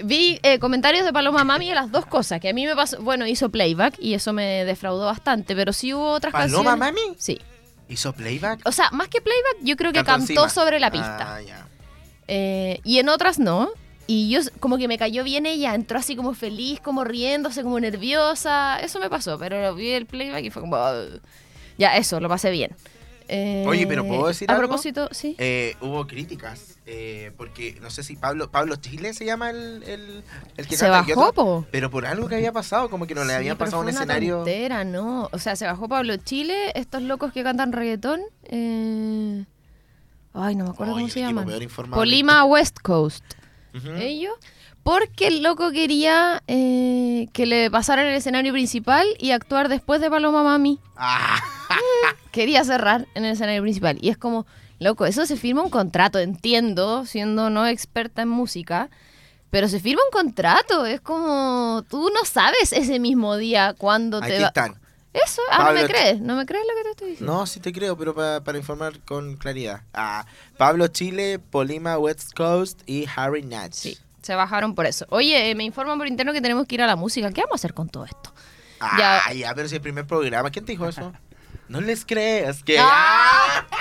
Vi 0.04 0.40
eh, 0.44 0.60
comentarios 0.60 1.06
de 1.06 1.14
Paloma 1.14 1.44
Mami 1.44 1.70
de 1.70 1.76
las 1.76 1.92
dos 1.92 2.06
cosas, 2.06 2.40
que 2.40 2.50
a 2.50 2.54
mí 2.54 2.66
me 2.66 2.76
pasó, 2.76 3.02
bueno, 3.02 3.26
hizo 3.28 3.50
playback 3.50 3.96
y 4.00 4.14
eso 4.14 4.34
me 4.34 4.66
defraudó 4.66 5.06
bastante, 5.06 5.56
pero 5.56 5.74
sí 5.74 5.94
hubo 5.94 6.12
otras 6.12 6.32
¿Paloma 6.32 6.72
canciones. 6.72 7.04
Mami? 7.06 7.16
Sí. 7.18 7.40
¿Hizo 7.90 8.14
playback? 8.14 8.62
O 8.66 8.72
sea, 8.72 8.90
más 8.92 9.08
que 9.08 9.22
playback, 9.22 9.58
yo 9.62 9.78
creo 9.78 9.94
que 9.94 10.04
Cantó 10.04 10.50
sobre 10.50 10.80
la 10.80 10.92
pista. 10.92 11.36
Ah, 11.36 11.42
ya. 11.42 11.68
Eh, 12.28 12.80
y 12.84 13.00
en 13.00 13.10
otras 13.10 13.40
no. 13.40 13.70
Y 14.10 14.30
yo 14.30 14.40
como 14.60 14.78
que 14.78 14.88
me 14.88 14.98
cayó 14.98 15.24
bien 15.24 15.46
ella, 15.46 15.76
entró 15.76 16.00
así 16.00 16.16
como 16.16 16.34
feliz, 16.34 16.80
como 16.80 17.04
riéndose, 17.04 17.64
como 17.64 17.80
nerviosa. 17.80 18.80
Eso 18.80 19.00
me 19.00 19.10
pasó, 19.10 19.38
pero 19.38 19.76
vi 19.76 19.92
el 19.92 20.06
playback 20.06 20.46
y 20.46 20.50
fue 20.50 20.62
como... 20.62 20.78
Ya, 21.78 21.98
eso, 21.98 22.20
lo 22.20 22.30
pasé 22.30 22.50
bien. 22.50 22.76
Eh, 23.30 23.66
Oye, 23.68 23.86
pero 23.88 24.06
¿puedo 24.08 24.28
decir 24.28 24.50
A 24.50 24.54
algo? 24.56 24.68
propósito, 24.68 25.10
sí. 25.12 25.36
Eh, 25.38 25.76
hubo 25.82 26.08
críticas, 26.08 26.78
eh, 26.86 27.32
porque 27.38 27.78
no 27.82 27.90
sé 27.90 28.02
si 28.04 28.16
Pablo 28.16 28.50
Pablo 28.52 28.78
Chile 28.78 29.14
se 29.14 29.26
llama 29.26 29.50
el, 29.50 29.84
el, 29.84 30.24
el 30.56 30.68
que 30.68 30.78
Se 30.78 30.86
canta, 30.88 31.14
bajó, 31.16 31.30
otro- 31.30 31.68
pero 31.72 31.90
por 31.92 32.06
algo 32.06 32.28
que 32.30 32.36
había 32.36 32.54
pasado, 32.54 32.90
como 32.90 33.06
que 33.06 33.16
no 33.16 33.24
le 33.26 33.32
Sí, 33.32 33.36
habían 33.36 33.58
pasado 33.58 33.82
un 33.84 33.90
escenario. 33.90 34.38
tontera, 34.38 34.84
no. 34.86 35.30
O 35.34 35.40
sea, 35.40 35.56
se 35.58 35.66
bajó 35.66 35.90
Pablo 35.90 36.16
Chile, 36.18 36.72
estos 36.76 37.02
locos 37.02 37.34
que 37.34 37.44
cantan 37.44 37.74
reggaetón. 37.74 38.22
eh, 38.44 39.46
Ay, 40.34 40.56
no 40.56 40.66
me 40.66 40.70
acuerdo 40.70 40.94
cómo 40.94 41.10
se 41.10 41.20
llaman. 41.22 41.48
Polima 41.92 42.46
West 42.46 42.78
Coast. 42.82 43.24
Ellos. 43.98 44.34
Porque 44.84 45.28
el 45.28 45.44
loco 45.44 45.72
quería 45.72 46.42
eh, 46.48 47.28
que 47.34 47.46
le 47.46 47.70
pasaran 47.70 48.06
el 48.06 48.14
escenario 48.16 48.54
principal 48.54 49.06
y 49.20 49.32
actuar 49.32 49.68
después 49.68 50.00
de 50.00 50.10
Paloma 50.10 50.44
Mami. 50.44 50.80
Ah, 50.96 51.40
Quería 52.32 52.64
cerrar 52.64 53.08
en 53.16 53.26
el 53.26 53.34
escenario 53.34 53.62
principal. 53.62 53.98
Y 54.02 54.10
es 54.10 54.18
como, 54.18 54.46
loco, 54.80 55.06
eso 55.06 55.26
se 55.26 55.38
firma 55.38 55.64
un 55.64 55.70
contrato, 55.70 56.20
entiendo, 56.20 57.06
siendo 57.06 57.50
no 57.50 57.66
experta 57.68 58.22
en 58.22 58.30
música. 58.30 58.90
Pero 59.50 59.70
se 59.70 59.80
firma 59.80 60.02
un 60.06 60.12
contrato, 60.12 60.86
es 60.86 61.00
como, 61.00 61.84
tú 61.90 62.10
no 62.14 62.26
sabes 62.26 62.74
ese 62.74 63.00
mismo 63.00 63.38
día 63.38 63.74
cuándo 63.78 64.20
te 64.20 64.40
va... 64.42 64.48
están. 64.48 64.76
Eso, 65.14 65.42
ah, 65.50 65.58
no 65.60 65.66
Pablo 65.68 65.80
me 65.82 65.86
Ch- 65.88 65.90
crees, 65.90 66.20
no 66.20 66.36
me 66.36 66.46
crees 66.46 66.64
lo 66.68 66.76
que 66.78 66.84
te 66.84 66.90
estoy 66.92 67.10
diciendo. 67.12 67.34
No, 67.34 67.46
sí 67.48 67.60
te 67.62 67.72
creo, 67.72 67.98
pero 67.98 68.14
pa- 68.14 68.42
para 68.44 68.58
informar 68.58 69.00
con 69.00 69.38
claridad. 69.38 69.82
Ah, 69.94 70.26
Pablo 70.58 70.88
Chile, 70.90 71.40
Polima 71.40 71.98
West 71.98 72.34
Coast 72.36 72.82
y 72.86 73.08
Harry 73.16 73.42
Natch. 73.42 73.74
Sí, 73.74 73.98
se 74.22 74.36
bajaron 74.36 74.76
por 74.76 74.86
eso. 74.86 75.08
Oye, 75.10 75.50
eh, 75.50 75.56
me 75.56 75.64
informan 75.64 75.98
por 75.98 76.08
interno 76.08 76.34
que 76.34 76.42
tenemos 76.42 76.68
que 76.68 76.76
ir 76.76 76.82
a 76.84 76.88
la 76.88 76.98
música. 76.98 77.32
¿Qué 77.32 77.42
vamos 77.42 77.54
a 77.54 77.56
hacer 77.56 77.74
con 77.74 77.88
todo 77.90 78.04
esto? 78.06 78.32
Ah, 78.82 79.22
Ya. 79.30 79.34
ya. 79.34 79.56
pero 79.56 79.68
si 79.70 79.76
el 79.76 79.82
primer 79.82 80.06
programa, 80.06 80.52
¿quién 80.52 80.66
te 80.66 80.74
dijo 80.74 80.88
eso? 80.88 81.14
No 81.70 81.82
les 81.82 82.06
creas 82.06 82.64
que. 82.64 82.78
Ah. 82.80 83.66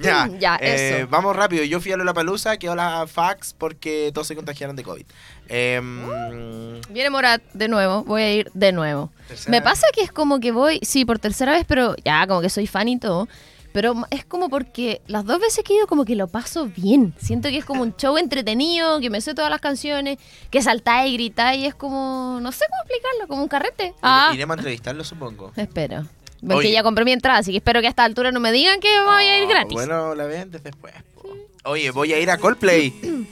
Ya, 0.00 0.28
Ya, 0.40 0.56
eh, 0.60 0.98
eso. 0.98 1.08
Vamos 1.08 1.36
rápido. 1.36 1.62
Yo 1.64 1.80
fui 1.80 1.92
a 1.92 1.96
Lollapalooza, 1.96 2.56
quedó 2.56 2.74
la 2.74 3.06
fax 3.06 3.54
porque 3.56 4.10
todos 4.12 4.26
se 4.26 4.34
contagiaron 4.34 4.74
de 4.74 4.82
COVID. 4.82 5.04
Em, 5.48 6.80
Viene 6.90 7.10
Morat 7.10 7.42
de 7.52 7.68
nuevo, 7.68 8.02
voy 8.04 8.22
a 8.22 8.32
ir 8.32 8.50
de 8.54 8.72
nuevo. 8.72 9.12
Me 9.46 9.58
vez. 9.58 9.62
pasa 9.62 9.86
que 9.94 10.02
es 10.02 10.10
como 10.10 10.40
que 10.40 10.50
voy, 10.50 10.80
sí, 10.82 11.04
por 11.04 11.18
tercera 11.20 11.52
vez, 11.52 11.64
pero 11.66 11.94
ya, 12.04 12.26
como 12.26 12.40
que 12.40 12.50
soy 12.50 12.66
fan 12.66 12.88
y 12.88 12.98
todo. 12.98 13.28
Pero 13.72 13.94
es 14.10 14.24
como 14.24 14.48
porque 14.48 15.02
las 15.06 15.24
dos 15.26 15.38
veces 15.40 15.62
que 15.62 15.74
he 15.74 15.76
ido 15.76 15.86
como 15.86 16.04
que 16.04 16.16
lo 16.16 16.26
paso 16.26 16.66
bien. 16.74 17.14
Siento 17.18 17.48
que 17.50 17.58
es 17.58 17.64
como 17.64 17.82
un 17.82 17.94
show 17.96 18.16
entretenido, 18.16 18.98
que 18.98 19.10
me 19.10 19.20
sé 19.20 19.34
todas 19.34 19.50
las 19.50 19.60
canciones, 19.60 20.18
que 20.50 20.60
saltáis 20.62 21.12
y 21.12 21.14
gritáis 21.14 21.62
y 21.62 21.66
es 21.66 21.74
como, 21.74 22.38
no 22.40 22.50
sé 22.50 22.64
cómo 22.68 22.82
explicarlo, 22.82 23.28
como 23.28 23.42
un 23.42 23.48
carrete. 23.48 23.94
Ah, 24.02 24.30
Iremos 24.34 24.56
a 24.56 24.58
entrevistarlo, 24.58 25.04
supongo. 25.04 25.52
espero. 25.54 26.04
Porque 26.40 26.54
Oye. 26.68 26.72
ya 26.72 26.82
compré 26.82 27.04
mi 27.04 27.12
entrada, 27.12 27.38
así 27.38 27.50
que 27.50 27.56
espero 27.58 27.80
que 27.80 27.86
a 27.86 27.90
esta 27.90 28.04
altura 28.04 28.30
no 28.32 28.38
me 28.40 28.52
digan 28.52 28.78
que 28.80 28.88
voy 29.00 29.24
a 29.24 29.38
ir 29.38 29.44
Oh, 29.44 29.48
gratis. 29.48 29.72
Bueno, 29.72 30.14
la 30.14 30.24
vendes 30.26 30.62
después. 30.62 30.94
po. 31.14 31.28
Oye, 31.64 31.90
voy 31.90 32.12
a 32.12 32.20
ir 32.20 32.30
a 32.30 32.38
Coldplay. 32.38 32.92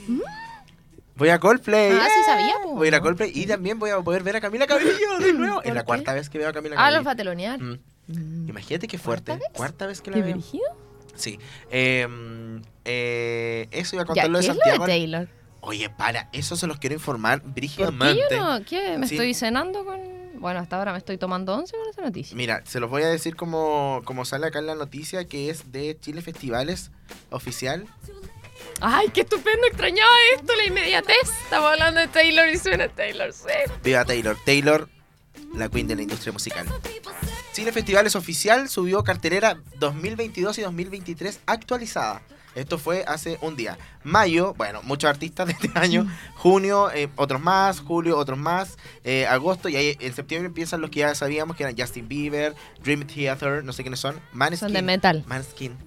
Voy 1.15 1.29
a 1.29 1.39
Coldplay. 1.39 1.93
Ah, 1.93 2.07
sí 2.13 2.23
sabía, 2.27 2.53
po. 2.61 2.75
Voy 2.75 2.85
a 2.85 2.87
ir 2.89 2.95
a 2.95 3.01
Coldplay 3.01 3.31
y 3.33 3.47
también 3.47 3.79
voy 3.79 3.89
a 3.89 3.99
poder 4.01 4.21
ver 4.21 4.35
a 4.35 4.41
Camila 4.41 4.67
Cabello 4.67 4.91
de 5.19 5.33
nuevo. 5.33 5.55
¿Por 5.55 5.67
Es 5.67 5.73
la 5.73 5.81
qué? 5.81 5.85
cuarta 5.87 6.13
vez 6.13 6.29
que 6.29 6.37
veo 6.37 6.47
a 6.49 6.53
Camila 6.53 6.75
Ah, 6.77 6.91
los 6.91 7.07
va 7.07 7.11
a 7.11 7.15
telonear. 7.15 7.59
Mm. 7.59 7.79
Imagínate 8.49 8.87
qué 8.87 8.99
fuerte. 8.99 9.39
¿Cuarta 9.53 9.87
vez? 9.87 10.01
Que 10.01 10.11
la 10.11 10.17
¿Qué 10.17 10.21
veo. 10.23 10.33
brígido? 10.33 10.63
Sí. 11.15 11.39
Eh, 11.71 12.07
eh, 12.85 13.67
eso 13.71 13.95
iba 13.95 14.03
a 14.03 14.05
Ya, 14.05 14.07
contar 14.07 14.29
lo 14.29 14.39
¿qué 14.39 14.45
de 14.45 14.51
es 14.51 14.55
lo 14.57 14.61
de 14.63 14.69
Santiago. 14.69 14.85
Taylor? 14.85 15.27
Oye, 15.61 15.89
para, 15.89 16.29
eso 16.33 16.55
se 16.55 16.67
los 16.67 16.77
quiero 16.77 16.93
informar 16.93 17.41
¿Por 17.41 17.53
qué 17.55 17.67
yo 17.67 17.89
no? 17.91 18.63
¿Qué? 18.63 18.97
¿Me 18.99 19.07
Sí. 19.07 19.15
estoy 19.15 19.33
cenando 19.33 19.83
con...? 19.85 19.99
Bueno, 20.39 20.59
hasta 20.59 20.77
ahora 20.77 20.91
me 20.91 20.97
estoy 20.97 21.17
tomando 21.17 21.55
once 21.55 21.75
con 21.75 21.89
esa 21.89 22.01
noticia. 22.01 22.35
Mira, 22.35 22.63
se 22.65 22.79
los 22.79 22.89
voy 22.89 23.03
a 23.03 23.07
decir 23.07 23.35
como, 23.35 24.01
como 24.05 24.25
sale 24.25 24.47
acá 24.47 24.59
en 24.59 24.67
la 24.67 24.75
noticia, 24.75 25.25
que 25.25 25.49
es 25.49 25.71
de 25.71 25.97
Chile 25.99 26.21
Festivales 26.21 26.91
oficial. 27.29 27.85
Ay, 28.79 29.09
qué 29.13 29.21
estupendo, 29.21 29.65
extrañaba 29.67 30.11
esto, 30.35 30.53
la 30.55 30.65
inmediatez. 30.65 31.29
Estamos 31.43 31.71
hablando 31.71 31.99
de 31.99 32.07
Taylor 32.07 32.47
y 32.49 32.57
suena 32.57 32.87
Taylor 32.89 33.33
Swift. 33.33 33.83
Viva 33.83 34.05
Taylor. 34.05 34.37
Taylor, 34.45 34.87
la 35.55 35.69
queen 35.69 35.87
de 35.87 35.95
la 35.95 36.01
industria 36.03 36.31
musical. 36.31 36.67
Chile 37.53 37.71
Festivales 37.71 38.15
oficial 38.15 38.69
subió 38.69 39.03
cartelera 39.03 39.57
2022 39.79 40.59
y 40.59 40.61
2023 40.61 41.39
actualizada. 41.47 42.21
Esto 42.57 42.77
fue 42.79 43.03
hace 43.07 43.37
un 43.41 43.55
día. 43.55 43.77
Mayo, 44.03 44.53
bueno, 44.57 44.81
muchos 44.83 45.09
artistas 45.09 45.45
de 45.47 45.53
este 45.53 45.69
año. 45.75 46.07
Junio, 46.35 46.89
eh, 46.91 47.07
otros 47.15 47.39
más. 47.41 47.79
Julio, 47.81 48.17
otros 48.17 48.37
más. 48.39 48.77
eh, 49.03 49.27
agosto, 49.27 49.69
y 49.69 49.75
ahí 49.75 49.95
en 49.99 50.13
septiembre 50.13 50.47
empiezan 50.47 50.81
los 50.81 50.89
que 50.89 51.01
ya 51.01 51.13
sabíamos 51.13 51.55
que 51.55 51.63
eran 51.63 51.75
Justin 51.77 52.07
Bieber, 52.07 52.55
Dream 52.83 53.05
Theater, 53.05 53.63
no 53.63 53.73
sé 53.73 53.83
quiénes 53.83 53.99
son. 53.99 54.19
Maneskin. 54.33 54.67
Son 54.67 54.73
de 54.73 54.81
metal. 54.81 55.23
Maneskin. 55.27 55.77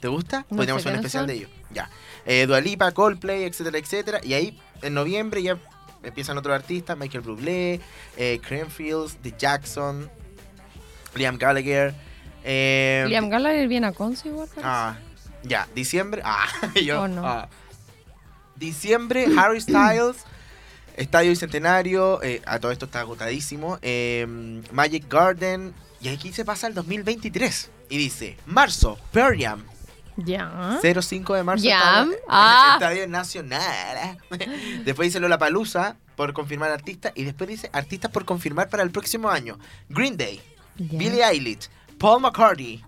¿Te 0.00 0.08
gusta? 0.08 0.46
No 0.50 0.56
Podríamos 0.56 0.82
hacer 0.82 0.92
un 0.94 0.98
especial 0.98 1.22
son. 1.22 1.26
de 1.28 1.34
ellos. 1.34 1.50
Ya. 1.72 1.88
Eh, 2.26 2.46
Dua 2.46 2.60
Lipa, 2.60 2.90
Coldplay, 2.92 3.44
etcétera, 3.44 3.78
etcétera. 3.78 4.20
Y 4.24 4.34
ahí, 4.34 4.58
en 4.82 4.94
noviembre, 4.94 5.42
ya 5.42 5.58
empiezan 6.02 6.36
otros 6.38 6.54
artistas. 6.54 6.96
Michael 6.98 7.22
Bublé, 7.22 7.80
eh, 8.16 8.40
Cranfields, 8.46 9.16
The 9.22 9.34
Jackson, 9.38 10.10
Liam 11.14 11.36
Gallagher. 11.38 11.94
eh, 12.42 13.04
Liam 13.08 13.28
Gallagher 13.28 13.68
viene 13.68 13.86
a 13.88 13.92
Conce 13.92 14.28
igual. 14.28 14.48
parece. 14.48 14.66
Ah, 14.66 14.96
ya. 15.42 15.68
Diciembre. 15.74 16.22
Ah, 16.24 16.46
yo. 16.82 17.02
Oh, 17.02 17.08
no. 17.08 17.26
ah. 17.26 17.48
Diciembre, 18.56 19.26
Harry 19.38 19.60
Styles. 19.60 20.16
Estadio 20.96 21.30
Bicentenario, 21.30 22.22
eh, 22.22 22.42
a 22.44 22.58
todo 22.58 22.72
esto 22.72 22.84
está 22.86 23.00
agotadísimo. 23.00 23.78
eh, 23.80 24.26
Magic 24.72 25.08
Garden. 25.08 25.72
Y 26.00 26.08
aquí 26.08 26.32
se 26.32 26.44
pasa 26.44 26.66
el 26.66 26.74
2023. 26.74 27.70
Y 27.88 27.96
dice, 27.98 28.36
marzo, 28.46 28.98
Pearl 29.12 29.40
Jam. 29.40 29.64
Ya. 30.16 30.78
05 30.82 31.34
de 31.34 31.42
marzo. 31.42 31.66
Está 31.66 32.02
en 32.02 32.10
Ah. 32.28 32.76
el 32.78 32.82
Estadio 32.82 33.08
Nacional. 33.08 34.18
después 34.84 35.06
dice 35.08 35.20
Lola 35.20 35.38
Palusa 35.38 35.96
por 36.16 36.32
confirmar 36.34 36.70
artistas. 36.70 37.12
Y 37.14 37.24
después 37.24 37.48
dice 37.48 37.70
artistas 37.72 38.10
por 38.10 38.24
confirmar 38.26 38.68
para 38.68 38.82
el 38.82 38.90
próximo 38.90 39.30
año. 39.30 39.58
Green 39.88 40.16
Day, 40.18 40.40
Ya. 40.76 40.98
Billie 40.98 41.24
Eilish, 41.24 41.70
Paul 41.98 42.20
McCartney, 42.20 42.84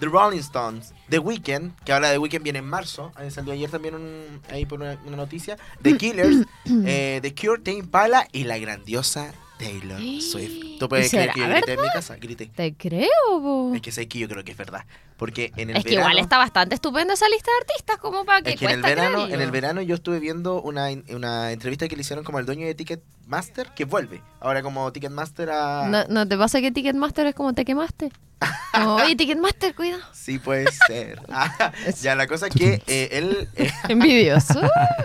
The 0.00 0.06
Rolling 0.06 0.40
Stones, 0.40 0.92
The 1.08 1.18
Weeknd, 1.20 1.72
que 1.84 1.92
ahora 1.92 2.10
The 2.10 2.18
Weeknd 2.18 2.42
viene 2.42 2.58
en 2.58 2.66
marzo. 2.66 3.12
Salió 3.30 3.52
ayer 3.52 3.70
también 3.70 3.94
un- 3.94 4.40
ahí 4.50 4.66
por 4.66 4.80
una, 4.80 4.98
una 5.06 5.16
noticia. 5.16 5.56
The 5.82 5.96
Killers, 5.96 6.46
eh, 6.84 7.20
The 7.22 7.34
Cure, 7.34 7.60
Tame 7.62 7.78
Impala 7.78 8.26
y 8.32 8.44
la 8.44 8.58
grandiosa 8.58 9.32
Taylor 9.58 10.00
Swift. 10.20 10.65
¿Tú 10.78 10.88
puedes 10.88 11.06
¿Y 11.06 11.10
creer 11.16 11.32
que 11.32 11.40
yo 11.40 11.48
grité 11.48 11.72
en 11.74 11.80
mi 11.82 11.88
casa? 11.88 12.16
Grité. 12.16 12.46
Te 12.46 12.74
creo, 12.74 13.08
po. 13.28 13.72
Es 13.74 13.82
que 13.82 13.92
sé 13.92 14.06
que 14.08 14.18
yo 14.18 14.28
creo 14.28 14.44
que 14.44 14.52
es 14.52 14.58
verdad. 14.58 14.84
Porque 15.16 15.52
en 15.56 15.70
el 15.70 15.76
Es 15.78 15.84
que 15.84 15.94
igual 15.94 16.18
está 16.18 16.38
bastante 16.38 16.74
estupenda 16.74 17.14
esa 17.14 17.28
lista 17.28 17.50
de 17.50 17.56
artistas, 17.66 17.96
como 17.98 18.24
para 18.24 18.42
que 18.42 18.50
Es 18.52 18.58
que 18.58 18.66
en 18.66 18.70
el 18.72 18.82
verano, 18.82 19.14
creerlo. 19.16 19.34
en 19.34 19.40
el 19.40 19.50
verano 19.50 19.82
yo 19.82 19.94
estuve 19.94 20.20
viendo 20.20 20.60
una, 20.60 20.88
una 21.10 21.52
entrevista 21.52 21.88
que 21.88 21.96
le 21.96 22.02
hicieron 22.02 22.24
como 22.24 22.38
al 22.38 22.46
dueño 22.46 22.66
de 22.66 22.74
Ticketmaster 22.74 23.68
que 23.74 23.84
vuelve. 23.84 24.22
Ahora 24.40 24.62
como 24.62 24.92
Ticketmaster 24.92 25.50
a 25.50 25.86
¿No, 25.88 26.04
¿No 26.08 26.28
te 26.28 26.36
pasa 26.36 26.60
que 26.60 26.70
Ticketmaster 26.70 27.26
es 27.26 27.34
como 27.34 27.54
te 27.54 27.64
quemaste? 27.64 28.10
Como, 28.74 28.96
Oye, 28.96 29.16
Ticketmaster, 29.16 29.74
cuidado. 29.74 30.02
Sí 30.12 30.38
puede 30.38 30.66
ser. 30.86 31.18
Ah, 31.30 31.72
ya 32.02 32.14
la 32.14 32.26
cosa 32.26 32.48
es 32.48 32.54
que 32.54 32.82
eh, 32.86 33.08
él, 33.12 33.48
eh, 33.56 33.70
Envidioso. 33.88 34.60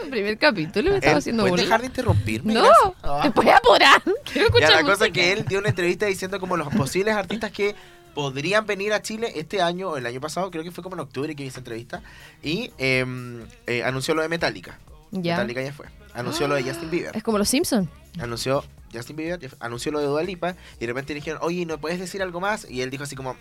Primer 0.10 0.38
capítulo 0.38 0.92
me 0.92 0.98
estaba 0.98 1.20
haciendo 1.20 1.48
¿Puedes 1.48 1.66
dejar 1.66 1.80
de 1.80 1.88
interrumpirme? 1.88 2.54
No, 2.54 2.64
Gracias. 2.64 2.94
Ah. 3.04 3.20
te 3.24 3.32
puedes 3.32 3.54
apurar. 3.54 4.02
Quiero 4.04 4.20
Ya 4.34 4.44
escuchar 4.48 4.72
la 4.72 4.84
cosa 4.84 5.06
es 5.06 5.14
que 5.14 5.32
él 5.32 5.46
dio 5.46 5.61
una 5.62 5.69
entrevista 5.69 6.06
diciendo 6.06 6.39
como 6.39 6.58
los 6.58 6.67
posibles 6.74 7.15
artistas 7.15 7.52
que 7.52 7.76
podrían 8.13 8.65
venir 8.65 8.93
a 8.93 9.02
Chile 9.02 9.32
este 9.36 9.62
año 9.62 9.91
o 9.91 9.97
el 9.97 10.06
año 10.06 10.19
pasado, 10.19 10.52
creo 10.52 10.63
que 10.63 10.71
fue 10.71 10.84
como 10.84 10.95
en 10.95 11.02
octubre 11.02 11.36
que 11.36 11.45
hice 11.45 11.60
entrevista, 11.60 12.02
y 12.43 12.71
em, 12.78 13.45
eh, 13.67 13.84
anunció 13.84 14.13
lo 14.13 14.21
de 14.21 14.30
Metallica. 14.30 14.78
Ya. 15.12 15.38
Metallica 15.38 15.62
ya 15.62 15.74
fue. 15.74 15.86
Anunció 16.13 16.47
lo 16.47 16.56
de 16.56 16.63
Justin 16.63 16.89
Bieber. 16.89 17.15
Es 17.15 17.24
como 17.24 17.38
los 17.38 17.47
Simpsons. 17.47 17.89
Anunció 18.19 18.63
Justin 18.93 19.15
Bieber 19.15 19.39
anunció 19.60 19.91
lo 19.91 19.99
de 19.99 20.06
Dua 20.06 20.23
Lipa 20.23 20.56
y 20.77 20.82
de 20.82 20.88
repente 20.88 21.13
le 21.13 21.19
dijeron, 21.19 21.39
oye, 21.43 21.65
¿no 21.65 21.77
puedes 21.80 21.99
decir 21.99 22.21
algo 22.21 22.39
más? 22.39 22.67
Y 22.69 22.82
él 22.82 22.89
dijo 22.89 23.04
así 23.04 23.15
como, 23.15 23.36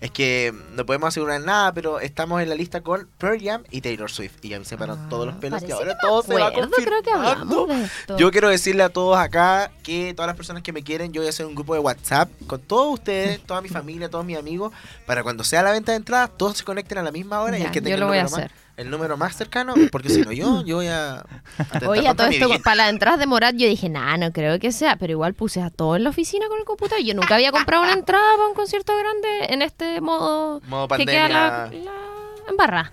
es 0.00 0.10
que 0.10 0.52
no 0.72 0.86
podemos 0.86 1.08
asegurar 1.08 1.40
nada, 1.40 1.72
pero 1.72 2.00
estamos 2.00 2.40
en 2.42 2.48
la 2.48 2.54
lista 2.54 2.80
con 2.80 3.08
Pearl 3.18 3.40
Jam 3.42 3.62
y 3.70 3.80
Taylor 3.80 4.10
Swift. 4.10 4.34
Y 4.42 4.48
ya 4.50 4.58
me 4.58 4.64
separaron 4.64 5.04
Ah. 5.04 5.08
todos 5.08 5.26
los 5.26 5.36
pelos 5.36 5.62
y 5.66 5.70
ahora 5.72 5.96
todo 5.98 6.22
se 6.22 6.34
va 6.34 6.50
creo 6.52 6.62
que 7.02 7.10
confirmando. 7.10 7.12
hablamos 7.64 7.68
de 7.68 7.84
esto. 7.84 8.16
Yo 8.18 8.30
quiero 8.30 8.48
decirle 8.48 8.82
a 8.82 8.88
todos 8.88 9.16
acá 9.18 9.70
que 9.82 10.14
todas 10.14 10.26
las 10.28 10.36
personas 10.36 10.62
que 10.62 10.72
me 10.72 10.82
quieren, 10.82 11.12
yo 11.12 11.20
voy 11.20 11.26
a 11.26 11.30
hacer 11.30 11.46
un 11.46 11.54
grupo 11.54 11.74
de 11.74 11.80
WhatsApp 11.80 12.30
con 12.46 12.60
todos 12.60 12.94
ustedes, 12.94 13.40
toda 13.44 13.60
mi 13.60 13.68
familia, 13.70 14.08
todos 14.08 14.24
mis 14.24 14.36
amigos, 14.38 14.72
para 15.06 15.22
cuando 15.22 15.44
sea 15.44 15.62
la 15.62 15.72
venta 15.72 15.92
de 15.92 15.96
entradas, 15.98 16.30
todos 16.36 16.56
se 16.58 16.64
conecten 16.64 16.98
a 16.98 17.02
la 17.02 17.10
misma 17.12 17.40
hora 17.40 17.58
y 17.58 17.62
el 17.62 17.70
que 17.70 17.80
yo 17.80 17.84
tenga 17.84 17.96
lo 17.98 18.04
el 18.06 18.08
voy 18.10 18.18
a 18.18 18.22
más- 18.24 18.32
hacer. 18.34 18.50
El 18.76 18.90
número 18.90 19.16
más 19.16 19.36
cercano, 19.36 19.74
porque 19.92 20.08
si 20.08 20.22
no 20.22 20.32
yo, 20.32 20.62
yo 20.66 20.76
voy 20.76 20.88
a... 20.88 21.24
Oye, 21.86 22.08
a 22.08 22.14
todo 22.14 22.28
esto, 22.28 22.48
vida. 22.48 22.58
para 22.62 22.76
las 22.76 22.90
entradas 22.90 23.18
de 23.18 23.26
Morat, 23.26 23.54
yo 23.54 23.66
dije, 23.66 23.88
nah, 23.88 24.16
no 24.16 24.32
creo 24.32 24.58
que 24.58 24.72
sea, 24.72 24.96
pero 24.96 25.12
igual 25.12 25.34
puse 25.34 25.62
a 25.62 25.70
todo 25.70 25.96
en 25.96 26.04
la 26.04 26.10
oficina 26.10 26.48
con 26.48 26.58
el 26.58 26.64
computador. 26.64 27.04
Yo 27.04 27.14
nunca 27.14 27.36
había 27.36 27.52
comprado 27.52 27.82
una 27.82 27.92
entrada 27.92 28.24
para 28.36 28.48
un 28.48 28.54
concierto 28.54 28.92
grande 28.96 29.52
en 29.52 29.62
este 29.62 30.00
modo 30.00 30.60
Modo 30.66 30.88
que 30.88 31.06
queda 31.06 31.28
la, 31.28 31.50
pandemia. 31.50 31.90
la 32.44 32.50
embarrada. 32.50 32.92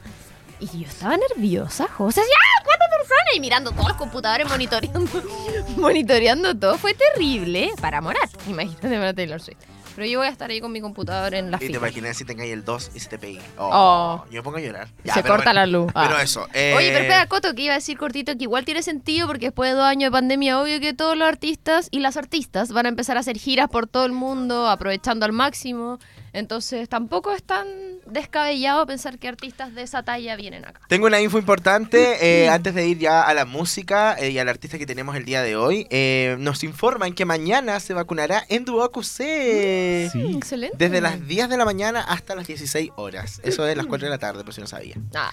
Y 0.60 0.68
yo 0.82 0.88
estaba 0.88 1.18
nerviosa, 1.18 1.88
José, 1.88 2.22
¡ah, 2.22 2.64
cuatro 2.64 2.86
personas! 2.96 3.36
Y 3.36 3.40
mirando 3.40 3.72
todos 3.72 3.88
los 3.88 3.98
computadores, 3.98 4.48
monitoreando, 4.48 5.02
monitoreando 5.78 6.56
todo. 6.56 6.78
Fue 6.78 6.94
terrible 6.94 7.72
para 7.82 8.00
Morat, 8.00 8.30
imagínate 8.48 8.88
para 8.88 9.14
Taylor 9.14 9.42
Swift. 9.42 9.58
Pero 10.02 10.10
yo 10.14 10.18
voy 10.18 10.28
a 10.30 10.32
estar 10.32 10.50
ahí 10.50 10.60
con 10.60 10.72
mi 10.72 10.82
computador 10.82 11.36
en 11.36 11.52
la 11.52 11.58
Y 11.62 11.68
te 11.68 11.78
imaginas 11.78 12.18
si 12.18 12.26
tengáis 12.26 12.52
el 12.52 12.66
2 12.66 12.90
y 12.96 13.00
se 13.00 13.08
te 13.08 13.20
pegue. 13.20 13.40
Oh, 13.60 13.70
Oh. 13.72 14.26
Yo 14.32 14.40
me 14.40 14.42
pongo 14.44 14.58
a 14.58 14.62
llorar. 14.62 14.88
Se 15.06 15.22
pero 15.22 15.28
corta 15.28 15.36
bueno. 15.36 15.54
la 15.54 15.66
luz. 15.68 15.92
Pero 15.94 16.16
Ah. 16.18 16.24
eso. 16.24 16.48
eh, 16.56 16.74
Oye, 16.76 16.88
pero 16.88 17.02
espera, 17.04 17.28
Coto, 17.28 17.54
que 17.54 17.62
iba 17.62 17.74
a 17.74 17.78
decir 17.78 18.00
cortito 18.00 18.36
que 18.36 18.46
igual 18.46 18.66
tiene 18.66 18.82
sentido 18.82 19.28
porque 19.28 19.46
después 19.48 19.70
de 19.70 19.76
dos 19.76 19.86
años 19.86 20.08
de 20.08 20.12
pandemia, 20.12 20.60
obvio 20.60 20.80
que 20.80 20.96
todos 20.96 21.16
los 21.16 21.28
artistas 21.28 21.88
y 21.92 22.00
las 22.00 22.18
artistas 22.18 22.72
van 22.72 22.88
a 22.88 22.90
empezar 22.90 23.16
a 23.18 23.20
hacer 23.20 23.38
giras 23.38 23.70
por 23.70 23.86
todo 23.86 24.08
el 24.08 24.12
mundo, 24.12 24.68
aprovechando 24.68 25.24
al 25.28 25.34
máximo. 25.34 26.00
Entonces 26.34 26.88
tampoco 26.88 27.34
es 27.34 27.44
tan 27.44 27.68
descabellado 28.06 28.86
pensar 28.86 29.20
que 29.20 29.28
artistas 29.28 29.76
de 29.76 29.84
esa 29.84 30.04
talla 30.04 30.36
vienen 30.36 30.66
acá. 30.66 30.82
Tengo 30.88 31.08
una 31.08 31.22
info 31.22 31.38
importante 31.38 32.44
eh, 32.44 32.50
antes 32.50 32.74
de 32.74 32.88
ir 32.88 33.00
ya 33.00 33.24
a 33.24 33.34
la 33.34 33.46
música 33.46 34.16
eh, 34.18 34.32
y 34.32 34.40
al 34.40 34.50
artista 34.50 34.78
que 34.78 34.86
tenemos 34.86 35.16
el 35.16 35.26
día 35.26 35.42
de 35.42 35.56
hoy. 35.56 35.88
Eh, 35.90 36.36
nos 36.40 36.64
informan 36.64 37.14
que 37.14 37.26
mañana 37.26 37.80
se 37.80 37.94
vacunará 37.94 38.46
en 38.50 38.66
Duoku 38.66 39.04
C. 39.04 40.10
Sí. 40.12 40.36
Excelente. 40.36 40.78
Desde 40.78 41.02
las 41.02 41.28
10 41.28 41.50
de 41.50 41.58
la 41.58 41.66
mañana 41.66 42.02
hasta 42.02 42.36
las 42.36 42.48
16 42.48 42.92
horas. 42.96 43.42
Eso 43.44 43.68
es 43.68 43.76
las 43.76 43.86
4 43.86 44.06
de 44.06 44.10
la 44.10 44.18
tarde, 44.18 44.44
por 44.44 44.54
si 44.54 44.62
no 44.62 44.68
sabía. 44.68 44.96
Ah, 45.14 45.32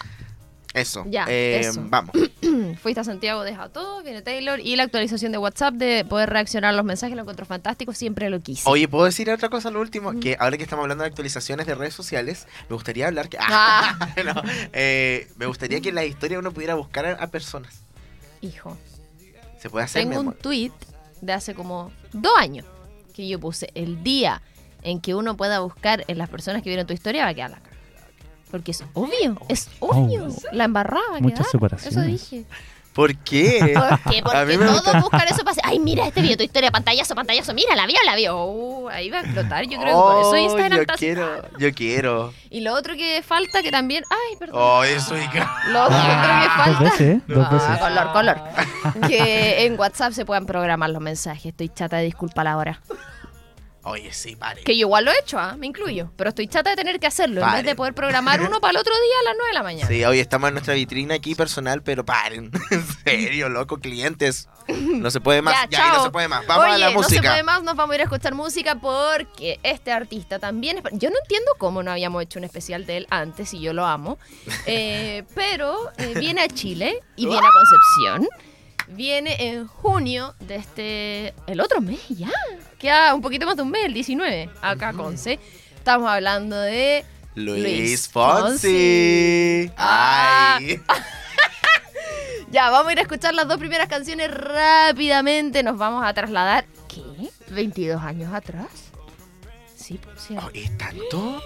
Eso. 0.75 1.05
Ya, 1.09 1.25
Eh, 1.29 1.61
eso. 1.61 1.83
Vamos. 1.89 2.13
fuiste 2.83 3.01
a 3.01 3.05
Santiago, 3.05 3.43
deja 3.43 3.69
todo, 3.69 4.03
viene 4.03 4.23
Taylor 4.23 4.61
y 4.61 4.77
la 4.77 4.85
actualización 4.85 5.33
de 5.33 5.39
WhatsApp 5.39 5.75
de 5.75 6.05
poder 6.05 6.31
reaccionar 6.31 6.75
a 6.75 6.77
los 6.77 6.85
mensajes, 6.85 7.17
lo 7.17 7.23
encuentro 7.23 7.47
fantástico, 7.47 7.93
siempre 7.93 8.31
lo 8.31 8.41
quise. 8.41 8.69
Oye, 8.69 8.87
¿puedo 8.89 9.05
decir 9.05 9.31
otra 9.31 9.49
cosa 9.49 9.71
lo 9.71 9.81
último? 9.81 10.19
Que 10.21 10.37
ahora 10.39 10.57
que 10.57 10.63
estamos 10.63 10.83
hablando 10.85 11.05
de 11.05 11.09
actualizaciones 11.09 11.67
de 11.67 11.75
redes 11.75 11.95
sociales, 11.95 12.47
me 12.69 12.75
gustaría 12.75 13.07
hablar 13.07 13.29
que... 13.29 13.39
Ah. 13.41 13.99
no, 14.25 14.43
eh, 14.73 15.29
me 15.37 15.47
gustaría 15.47 15.81
que 15.81 15.89
en 15.89 15.95
la 15.95 16.05
historia 16.05 16.39
uno 16.39 16.53
pudiera 16.53 16.75
buscar 16.75 17.07
a, 17.07 17.13
a 17.13 17.27
personas. 17.29 17.81
Hijo. 18.41 18.77
Se 19.61 19.71
puede 19.71 19.87
hacer, 19.87 20.03
Tengo 20.03 20.21
un 20.21 20.35
tweet 20.35 20.73
de 21.21 21.33
hace 21.33 21.55
como 21.55 21.91
dos 22.13 22.33
años 22.37 22.65
que 23.15 23.27
yo 23.27 23.41
puse 23.41 23.71
el 23.75 24.03
día 24.05 24.41
en 24.83 25.01
que 25.01 25.15
uno 25.15 25.37
pueda 25.37 25.59
buscar 25.61 26.05
en 26.07 26.19
las 26.19 26.29
personas 26.29 26.63
que 26.63 26.71
vieron 26.71 26.87
tu 26.87 26.93
historia 26.95 27.25
va 27.25 27.31
a 27.31 27.35
quedar 27.35 27.51
la. 27.51 27.61
Porque 28.51 28.71
es 28.73 28.83
obvio, 28.95 29.37
es 29.49 29.69
obvio. 29.81 30.27
Oh. 30.29 30.37
La 30.53 30.65
embarrada 30.65 31.05
va 31.13 31.17
a 31.19 31.21
Muchas 31.21 31.51
separaciones. 31.51 31.97
Eso 31.97 32.07
dije. 32.07 32.45
¿Por 32.95 33.15
qué? 33.19 33.75
¿Por 34.05 34.13
qué? 34.13 34.23
Porque 34.25 34.45
me 34.47 34.57
todos 34.57 34.73
gusta- 34.83 35.01
buscan 35.01 35.29
eso 35.29 35.45
para 35.45 35.57
ay, 35.63 35.79
mira, 35.79 36.09
este 36.09 36.21
video 36.21 36.37
tu 36.37 36.43
historia, 36.43 36.73
pantallazo, 36.73 37.15
pantallazo, 37.15 37.55
mira, 37.55 37.77
la 37.77 37.87
vio, 37.87 37.97
la 38.05 38.17
vio. 38.17 38.45
Uh, 38.47 38.89
ahí 38.89 39.09
va 39.09 39.19
a 39.19 39.21
explotar. 39.21 39.65
Yo 39.67 39.79
creo 39.81 39.95
que 39.95 40.03
por 40.03 40.21
eso 40.21 40.31
Oh, 40.31 40.37
Instagram 40.37 40.73
yo 40.77 40.81
está 40.81 40.95
así. 40.95 41.05
quiero, 41.05 41.43
yo 41.59 41.73
quiero. 41.75 42.35
Y 42.51 42.61
lo 42.63 42.75
otro 42.75 42.95
que 42.97 43.23
falta, 43.23 43.63
que 43.63 43.71
también, 43.71 44.03
ay, 44.11 44.37
perdón. 44.37 44.57
Oh, 44.61 44.83
eso 44.83 45.17
y 45.17 45.29
que- 45.29 45.39
Lo 45.69 45.85
otro 45.85 45.97
que 45.97 46.09
Dos 46.09 46.57
falta. 46.57 46.81
veces, 46.83 47.01
¿eh? 47.01 47.21
Dos 47.29 47.47
Ah, 47.49 47.55
veces. 47.55 47.79
color, 47.79 48.13
color. 48.13 49.09
Que 49.09 49.67
en 49.67 49.79
WhatsApp 49.79 50.13
se 50.13 50.25
puedan 50.25 50.47
programar 50.47 50.91
los 50.91 51.01
mensajes. 51.03 51.47
Estoy 51.47 51.69
chata 51.69 51.99
de 51.99 52.05
disculpa 52.05 52.43
la 52.43 52.57
hora. 52.57 52.81
Oye, 53.89 54.13
sí, 54.13 54.37
pare. 54.37 54.63
Que 54.63 54.77
yo 54.77 54.87
igual 54.87 55.05
lo 55.05 55.11
he 55.11 55.19
hecho, 55.19 55.39
¿ah? 55.39 55.57
me 55.57 55.67
incluyo. 55.67 56.11
Pero 56.17 56.29
estoy 56.29 56.47
chata 56.47 56.71
de 56.71 56.77
tener 56.77 57.01
que 57.01 57.07
hacerlo 57.07 57.43
en 57.43 57.53
vez 57.53 57.65
de 57.65 57.75
poder 57.75 57.95
programar 57.95 58.41
uno 58.43 58.61
para 58.61 58.73
el 58.73 58.77
otro 58.77 58.93
día 58.93 59.15
a 59.21 59.25
las 59.25 59.35
9 59.37 59.49
de 59.49 59.55
la 59.55 59.63
mañana. 59.63 59.89
Sí, 59.89 60.05
hoy 60.05 60.21
estamos 60.21 60.49
en 60.49 60.55
nuestra 60.55 60.75
vitrina 60.75 61.15
aquí 61.15 61.35
personal, 61.35 61.83
pero 61.83 62.05
paren. 62.05 62.51
en 62.71 62.87
serio, 63.05 63.49
loco, 63.49 63.79
clientes. 63.79 64.49
No 64.69 65.11
se 65.11 65.21
puede 65.21 65.41
más. 65.41 65.55
Ya, 65.71 65.79
Ya, 65.79 65.93
no 65.95 66.03
se 66.05 66.11
puede 66.11 66.29
más. 66.29 66.47
Vamos 66.47 66.65
Oye, 66.67 66.75
a 66.75 66.79
la 66.79 66.87
no 66.87 67.03
se 67.03 67.15
música. 67.15 67.31
puede 67.31 67.43
más, 67.43 67.63
nos 67.63 67.75
vamos 67.77 67.93
a 67.93 67.95
ir 67.97 68.01
a 68.03 68.05
escuchar 68.05 68.35
música 68.35 68.75
porque 68.75 69.59
este 69.63 69.93
artista 69.93 70.39
también 70.39 70.79
es... 70.79 70.85
Yo 70.93 71.09
no 71.11 71.17
entiendo 71.23 71.51
cómo 71.59 71.83
no 71.83 71.91
habíamos 71.91 72.23
hecho 72.23 72.39
un 72.39 72.45
especial 72.45 72.85
de 72.85 72.99
él 72.99 73.07
antes 73.09 73.55
y 73.55 73.61
yo 73.61 73.73
lo 73.73 73.87
amo. 73.87 74.19
Eh, 74.67 75.25
pero 75.35 75.91
eh, 75.97 76.13
viene 76.19 76.43
a 76.43 76.49
Chile 76.49 77.01
y 77.17 77.27
viene 77.29 77.47
a 77.47 77.51
Concepción. 77.51 78.29
Viene 78.89 79.49
en 79.49 79.67
junio 79.67 80.35
de 80.41 80.57
este... 80.57 81.35
El 81.47 81.61
otro 81.61 81.81
mes 81.81 82.01
ya. 82.09 82.31
Queda 82.79 83.15
un 83.15 83.21
poquito 83.21 83.47
más 83.47 83.57
de 83.57 83.63
un 83.63 83.71
mes, 83.71 83.85
el 83.87 83.95
19, 83.95 84.51
acá 84.63 84.93
Conce. 84.93 85.39
Estamos 85.77 86.09
hablando 86.09 86.59
de... 86.61 87.05
Luis, 87.35 87.63
Luis 87.63 88.09
Fonsi. 88.09 89.71
Ah. 89.77 90.57
Ay. 90.59 90.81
Ya, 92.51 92.71
vamos 92.71 92.89
a 92.89 92.93
ir 92.93 92.99
a 92.99 93.03
escuchar 93.03 93.35
las 93.35 93.47
dos 93.47 93.59
primeras 93.59 93.89
canciones 93.89 94.31
rápidamente. 94.33 95.63
Nos 95.63 95.77
vamos 95.77 96.03
a 96.03 96.15
trasladar. 96.15 96.65
¿Qué? 96.89 97.03
¿22 97.53 98.01
años 98.03 98.33
atrás? 98.33 98.69
Sí, 99.77 100.01
pues, 100.03 100.19
sí. 100.23 100.35
Oh, 100.41 100.49
¿Es 100.55 100.77
tanto? 100.79 101.43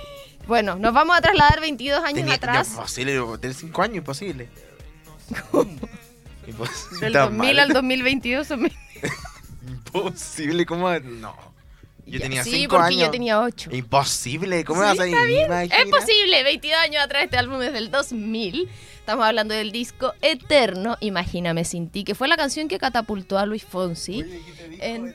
Bueno, 0.46 0.76
nos 0.76 0.94
vamos 0.94 1.18
a 1.18 1.20
trasladar 1.20 1.60
22 1.60 2.04
años 2.04 2.14
Tenía- 2.14 2.34
atrás. 2.36 2.68
imposible, 2.74 3.20
del 3.40 3.52
5 3.52 3.82
años, 3.82 3.96
imposible. 3.96 4.48
Imposible. 6.46 7.00
Del 7.00 7.12
Tan 7.12 7.36
2000 7.36 7.38
mal. 7.38 7.58
al 7.58 7.68
2022 7.72 8.46
son 8.46 8.60
Imposible, 9.94 10.66
¿cómo? 10.66 10.90
No. 11.00 11.34
Yo 12.04 12.18
Ya, 12.18 12.24
tenía 12.24 12.42
Sí, 12.42 12.50
5 12.50 12.70
porque 12.76 12.86
años. 12.94 13.00
yo 13.02 13.10
tenía 13.10 13.40
8. 13.40 13.70
Imposible, 13.72 14.64
¿cómo 14.64 14.80
Sí, 14.82 14.86
vas 14.88 14.98
a 15.00 15.06
imaginar? 15.06 15.64
Es 15.64 15.86
posible, 15.90 16.42
22 16.42 16.78
años 16.80 17.02
atrás, 17.04 17.24
este 17.24 17.36
álbum 17.38 17.62
es 17.62 17.72
del 17.72 17.90
2000. 17.92 18.68
Estamos 18.98 19.24
hablando 19.24 19.54
del 19.54 19.70
disco 19.72 20.12
Eterno, 20.20 20.96
Imagíname 21.00 21.64
sin 21.64 21.88
ti, 21.90 22.02
que 22.04 22.14
fue 22.14 22.26
la 22.28 22.36
canción 22.36 22.66
que 22.68 22.78
catapultó 22.78 23.38
a 23.38 23.46
Luis 23.46 23.64
Fonsi. 23.64 24.24
en- 24.80 25.14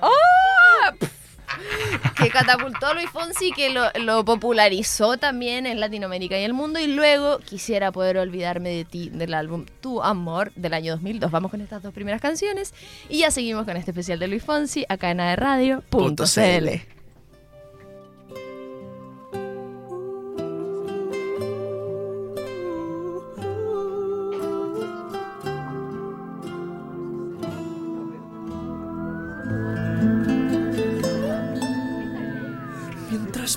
¡Oh! 0.00 0.10
Pff. 0.98 1.10
Que 2.16 2.28
catapultó 2.30 2.86
a 2.86 2.94
Luis 2.94 3.10
Fonsi, 3.10 3.52
que 3.52 3.70
lo, 3.70 4.24
popularizó 4.24 5.16
también 5.16 5.66
en 5.66 5.80
Latinoamérica 5.80 6.38
y 6.38 6.44
el 6.44 6.52
mundo. 6.52 6.78
Y 6.78 6.86
luego 6.86 7.38
quisiera 7.38 7.92
poder 7.92 8.18
olvidarme 8.18 8.70
de 8.70 8.84
ti, 8.84 9.10
del 9.10 9.34
álbum 9.34 9.66
Tu 9.80 10.02
Amor 10.02 10.52
del 10.54 10.74
año 10.74 10.92
2002. 10.92 11.30
Vamos 11.30 11.50
con 11.50 11.60
estas 11.60 11.82
dos 11.82 11.92
primeras 11.92 12.20
canciones 12.20 12.74
y 13.08 13.18
ya 13.18 13.30
seguimos 13.30 13.64
con 13.64 13.76
este 13.76 13.90
especial 13.90 14.18
de 14.18 14.28
Luis 14.28 14.44
Fonsi 14.44 14.84
acá 14.88 15.10
en 15.10 15.18
Radio.cl. 15.18 17.01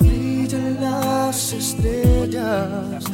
brillan 0.00 0.80
las 0.80 1.52
estrellas 1.52 3.04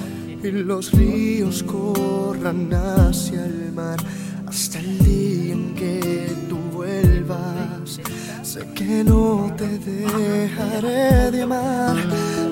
y 0.42 0.50
los 0.50 0.90
ríos 0.92 1.62
corran 1.62 2.72
hacia 2.72 3.44
el 3.44 3.72
mar, 3.72 3.98
hasta 4.46 4.78
el 4.80 4.98
día 4.98 5.52
en 5.52 5.74
que 5.74 6.34
tú 6.48 6.56
vuelvas. 6.72 8.00
Sé 8.42 8.66
que 8.74 9.04
no 9.04 9.52
te 9.56 9.78
dejaré 9.78 11.30
de 11.30 11.42
amar 11.42 11.96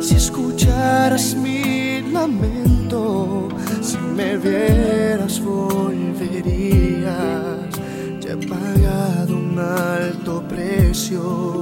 si 0.01 0.15
escucharas 0.15 1.35
mi 1.35 2.03
lamento, 2.13 3.49
si 3.81 3.97
me 3.99 4.37
vieras 4.37 5.41
volverías. 5.41 7.11
Ya 8.21 8.33
he 8.33 8.47
pagado 8.47 9.37
un 9.37 9.59
alto 9.59 10.43
precio 10.49 11.60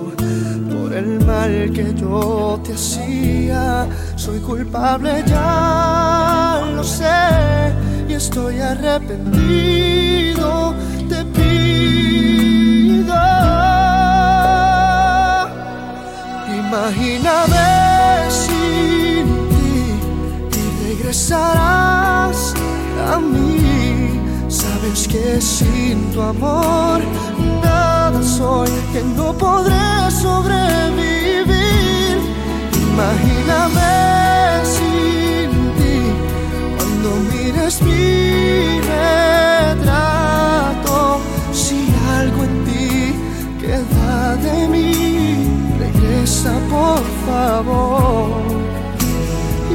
mal 1.28 1.54
que 1.76 1.86
yo 1.94 2.58
te 2.64 2.72
hacía. 2.72 3.86
Soy 4.16 4.38
culpable, 4.40 5.12
ya 5.26 6.62
lo 6.76 6.82
sé, 6.82 7.20
y 8.08 8.14
estoy 8.14 8.54
arrepentido. 8.72 10.48
Te 11.10 11.20
pido, 11.36 13.14
imagíname 16.62 17.68
sin 18.42 19.26
ti 19.60 19.80
y 20.60 20.64
regresarás 20.86 22.38
a 23.12 23.14
mí. 23.32 24.20
Sabes 24.48 25.00
que 25.12 25.24
sin 25.40 25.96
tu 26.12 26.20
amor 26.22 27.00
nada 27.62 28.20
soy, 28.22 28.70
que 28.92 29.02
no 29.16 29.28
podré 29.44 30.10
sobrevivir. 30.10 31.17
Imagíname 32.98 33.94
sin 34.74 35.50
ti 35.78 35.98
cuando 36.76 37.08
mires 37.30 37.74
mi 37.82 38.80
retrato. 39.60 40.96
Si 41.52 41.78
algo 42.18 42.40
en 42.42 42.54
ti 42.66 43.14
queda 43.60 44.34
de 44.46 44.56
mí, 44.66 44.90
regresa 45.78 46.52
por 46.68 47.02
favor. 47.24 48.42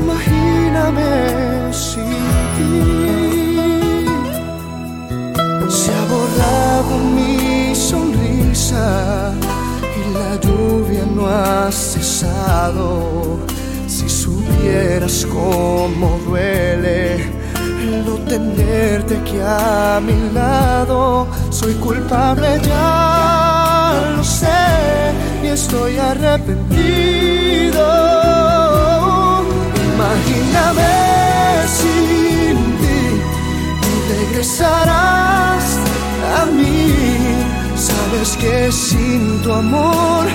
Imagíname 0.01 1.11
sin 1.71 2.27
ti. 2.57 2.73
Se 5.69 5.89
ha 5.93 6.03
borrado 6.11 6.93
mi 7.15 7.73
sonrisa 7.73 8.85
y 9.97 9.99
la 10.13 10.29
lluvia 10.41 11.05
no 11.15 11.23
hace 11.29 11.92
si 13.87 14.09
supieras 14.09 15.25
cómo 15.31 16.19
duele 16.25 17.15
el 17.81 18.05
no 18.05 18.15
tenerte 18.27 19.17
aquí 19.17 19.39
a 19.39 19.99
mi 20.01 20.33
lado, 20.33 21.27
soy 21.49 21.73
culpable 21.75 22.59
ya, 22.63 24.13
lo 24.15 24.23
sé, 24.23 24.47
y 25.43 25.47
estoy 25.47 25.97
arrepentido. 25.97 27.85
Imagíname 29.93 30.93
sin 31.77 32.57
ti 32.81 33.01
y 33.89 33.93
regresarás 34.13 35.65
a 36.39 36.45
mí. 36.45 36.93
Sabes 37.75 38.37
que 38.37 38.71
sin 38.71 39.41
tu 39.41 39.51
amor 39.51 40.25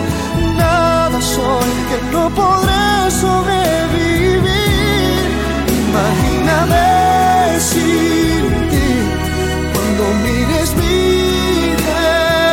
que 1.19 1.99
no 2.13 2.31
podré 2.31 3.11
sobrevivir. 3.11 4.47
Imagíname 5.83 7.59
sin 7.59 8.45
ti 8.71 8.91
cuando 9.73 10.05
mires 10.23 10.71
mi 10.77 11.75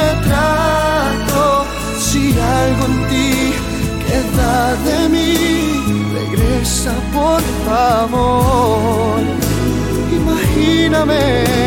retrato. 0.01 1.43
Si 1.99 2.21
algo 2.59 2.83
en 2.85 2.97
ti 3.09 3.33
queda 4.07 4.57
de 4.87 4.97
mí, 5.09 5.33
regresa 6.15 6.93
por 7.13 7.41
favor. 7.67 9.21
Imagíname. 10.11 11.64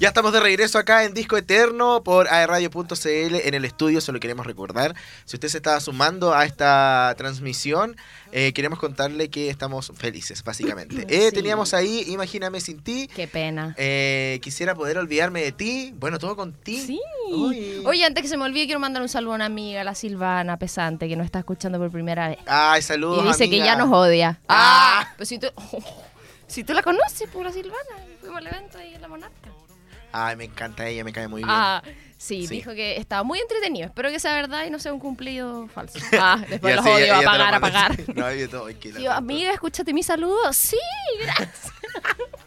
Ya 0.00 0.08
estamos 0.08 0.32
de 0.32 0.40
regreso 0.40 0.78
acá 0.78 1.04
en 1.04 1.14
Disco 1.14 1.36
Eterno 1.36 2.02
por 2.02 2.26
aerradio.cl 2.26 3.06
en 3.08 3.54
el 3.54 3.64
estudio, 3.64 4.00
solo 4.00 4.18
queremos 4.18 4.44
recordar, 4.44 4.94
si 5.24 5.36
usted 5.36 5.46
se 5.48 5.58
estaba 5.58 5.78
sumando 5.78 6.34
a 6.34 6.44
esta 6.44 7.14
transmisión, 7.16 7.96
eh, 8.32 8.52
queremos 8.52 8.80
contarle 8.80 9.30
que 9.30 9.48
estamos 9.48 9.92
felices, 9.96 10.42
básicamente. 10.42 11.06
Eh, 11.08 11.28
Sí. 11.28 11.36
Teníamos 11.36 11.72
ahí 11.74 12.04
Imagíname 12.08 12.60
sin 12.60 12.82
ti, 12.82 13.08
Qué 13.14 13.28
pena. 13.28 13.74
eh, 13.78 14.40
quisiera 14.42 14.74
poder 14.74 14.98
olvidarme 14.98 15.42
de 15.42 15.52
ti, 15.52 15.94
bueno, 15.96 16.18
todo 16.18 16.34
con 16.34 16.52
ti. 16.52 16.78
Sí. 16.84 17.00
Uy. 17.30 17.80
Oye, 17.86 18.04
antes 18.04 18.22
que 18.22 18.28
se 18.28 18.36
me 18.36 18.44
olvide, 18.44 18.64
quiero 18.64 18.80
mandar 18.80 19.00
un 19.02 19.08
saludo 19.08 19.32
a 19.32 19.36
una 19.36 19.46
amiga, 19.46 19.84
la 19.84 19.94
Silvana 19.94 20.58
Pesante, 20.58 21.06
que 21.08 21.14
nos 21.14 21.24
está 21.26 21.38
escuchando 21.38 21.78
por 21.78 21.90
primera 21.92 22.28
vez. 22.28 22.38
Ay, 22.46 22.82
saludos. 22.82 23.24
Y 23.24 23.28
dice 23.28 23.48
que 23.48 23.58
ya 23.58 23.76
nos 23.76 23.92
odia. 23.92 24.40
Ah. 24.48 25.08
pues 25.16 25.28
si 25.28 25.38
tú, 25.38 25.46
si 26.54 26.64
tú 26.64 26.72
la 26.72 26.82
conoces, 26.82 27.28
por 27.30 27.44
la 27.44 27.52
Silvana, 27.52 27.76
fuimos 28.20 28.38
al 28.38 28.46
evento 28.46 28.78
ahí 28.78 28.94
en 28.94 29.02
la 29.02 29.08
Monarca. 29.08 29.50
Ay, 30.12 30.36
me 30.36 30.44
encanta 30.44 30.86
ella, 30.86 31.02
me 31.02 31.12
cae 31.12 31.26
muy 31.26 31.40
bien. 31.42 31.50
Ah, 31.50 31.82
sí, 32.16 32.46
Sí. 32.46 32.54
dijo 32.56 32.72
que 32.72 32.96
estaba 32.98 33.24
muy 33.24 33.40
entretenido. 33.40 33.86
Espero 33.86 34.10
que 34.10 34.20
sea 34.20 34.32
verdad 34.34 34.64
y 34.64 34.70
no 34.70 34.78
sea 34.78 34.92
un 34.92 35.00
cumplido 35.00 35.66
falso. 35.68 35.98
Ah, 36.12 36.40
después 36.48 36.76
los 36.76 36.84
sé, 36.84 36.90
odio, 36.92 37.04
ella- 37.06 37.16
a 37.16 37.20
ella 37.20 37.26
pagar, 37.30 37.54
a 37.54 37.60
pagar. 37.60 37.98
No, 38.14 38.32
yo 38.32 38.48
todo, 38.48 38.68
amiga, 39.10 39.50
escúchate 39.52 39.92
mi 39.92 40.04
saludo. 40.04 40.52
Sí, 40.52 40.78
gracias. 41.20 41.72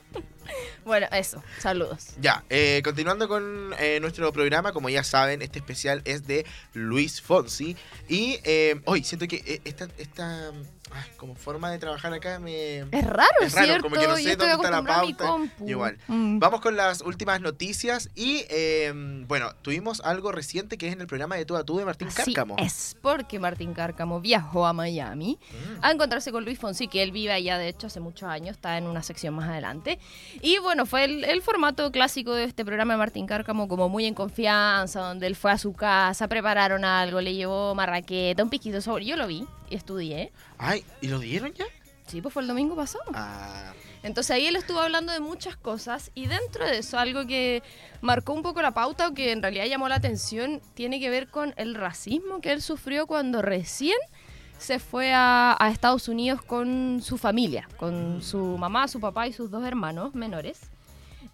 bueno, 0.85 1.07
eso, 1.11 1.43
saludos. 1.59 2.11
Ya, 2.21 2.43
eh, 2.49 2.81
continuando 2.85 3.27
con 3.27 3.73
eh, 3.79 3.99
nuestro 3.99 4.31
programa, 4.31 4.71
como 4.71 4.87
ya 4.89 5.03
saben, 5.03 5.41
este 5.41 5.59
especial 5.59 6.01
es 6.05 6.25
de 6.25 6.45
Luis 6.73 7.21
Fonsi. 7.21 7.75
Y 8.07 8.39
eh, 8.45 8.79
hoy 8.85 9.03
siento 9.03 9.27
que 9.27 9.43
eh, 9.45 9.61
esta, 9.65 9.87
esta 9.97 10.53
ah, 10.93 11.05
como 11.17 11.35
forma 11.35 11.71
de 11.71 11.77
trabajar 11.79 12.13
acá 12.13 12.39
me... 12.39 12.79
Es 12.79 13.03
raro, 13.05 13.29
Es 13.41 13.53
raro, 13.53 13.65
¿cierto? 13.67 13.83
como 13.83 13.95
que 14.01 14.07
no 14.07 14.15
sé 14.17 14.35
dónde 14.35 14.53
está 14.55 14.71
la 14.71 14.83
pauta. 14.83 15.35
Igual. 15.65 15.97
Mm. 16.07 16.39
Vamos 16.39 16.61
con 16.61 16.75
las 16.75 17.01
últimas 17.01 17.41
noticias 17.41 18.09
y 18.15 18.45
eh, 18.49 18.91
bueno, 19.27 19.53
tuvimos 19.61 20.01
algo 20.01 20.31
reciente 20.31 20.77
que 20.77 20.87
es 20.87 20.93
en 20.93 21.01
el 21.01 21.07
programa 21.07 21.35
de 21.35 21.45
Tú 21.45 21.55
a 21.55 21.63
Tú 21.63 21.77
de 21.77 21.85
Martín 21.85 22.07
Así 22.09 22.33
Cárcamo. 22.33 22.55
es, 22.59 22.95
porque 23.01 23.39
Martín 23.39 23.73
Cárcamo 23.73 24.19
viajó 24.21 24.65
a 24.65 24.73
Miami 24.73 25.37
Mm. 25.47 25.83
a 25.85 25.91
encontrarse 25.91 26.31
con 26.31 26.43
Luis 26.45 26.59
Fonsi, 26.59 26.87
que 26.87 27.01
él 27.03 27.11
vive 27.11 27.31
allá, 27.31 27.57
de 27.57 27.67
hecho, 27.69 27.87
hace 27.87 27.99
muchos 27.99 28.29
años, 28.29 28.55
está 28.55 28.77
en 28.77 28.85
una 28.87 29.01
sección 29.03 29.33
más 29.33 29.49
adelante. 29.49 29.99
Y 30.41 30.57
bueno, 30.59 30.85
fue 30.85 31.03
el, 31.05 31.23
el 31.23 31.41
formato 31.41 31.91
clásico 31.91 32.33
de 32.33 32.43
este 32.45 32.63
programa 32.65 32.93
de 32.93 32.97
Martín 32.97 33.25
Cárcamo, 33.27 33.67
como 33.67 33.89
muy 33.89 34.05
en 34.05 34.13
confianza, 34.13 35.01
donde 35.01 35.27
él 35.27 35.35
fue 35.35 35.51
a 35.51 35.57
su 35.57 35.73
casa, 35.73 36.27
prepararon 36.27 36.85
algo, 36.85 37.21
le 37.21 37.33
llevó 37.33 37.73
marraqueta, 37.75 38.43
un 38.43 38.49
piquito 38.49 38.81
sobre. 38.81 39.05
Yo 39.05 39.15
lo 39.15 39.27
vi 39.27 39.45
y 39.69 39.75
estudié. 39.75 40.31
Ay, 40.57 40.83
¿y 41.01 41.07
lo 41.07 41.19
dieron 41.19 41.53
ya? 41.53 41.65
Sí, 42.07 42.21
pues 42.21 42.33
fue 42.33 42.41
el 42.41 42.47
domingo 42.47 42.75
pasado. 42.75 43.03
Ah, 43.13 43.73
Entonces 44.01 44.31
ahí 44.31 44.47
él 44.47 44.55
estuvo 44.55 44.79
hablando 44.79 45.11
de 45.11 45.19
muchas 45.19 45.57
cosas 45.57 46.09
y 46.15 46.27
dentro 46.27 46.65
de 46.65 46.77
eso 46.77 46.97
algo 46.97 47.27
que 47.27 47.61
marcó 48.01 48.31
un 48.33 48.43
poco 48.43 48.61
la 48.61 48.71
pauta 48.71 49.09
o 49.09 49.13
que 49.13 49.31
en 49.33 49.41
realidad 49.41 49.65
llamó 49.65 49.89
la 49.89 49.95
atención 49.95 50.61
tiene 50.73 50.99
que 51.01 51.09
ver 51.09 51.27
con 51.27 51.53
el 51.57 51.75
racismo 51.75 52.39
que 52.39 52.53
él 52.53 52.61
sufrió 52.61 53.07
cuando 53.07 53.41
recién 53.41 53.97
se 54.57 54.79
fue 54.79 55.13
a, 55.13 55.55
a 55.59 55.69
Estados 55.69 56.07
Unidos 56.07 56.41
con 56.41 57.01
su 57.03 57.17
familia, 57.17 57.67
con 57.77 58.21
su 58.23 58.57
mamá, 58.57 58.87
su 58.87 58.99
papá 59.01 59.27
y 59.27 59.33
sus 59.33 59.51
dos 59.51 59.65
hermanos 59.65 60.15
menores. 60.15 60.61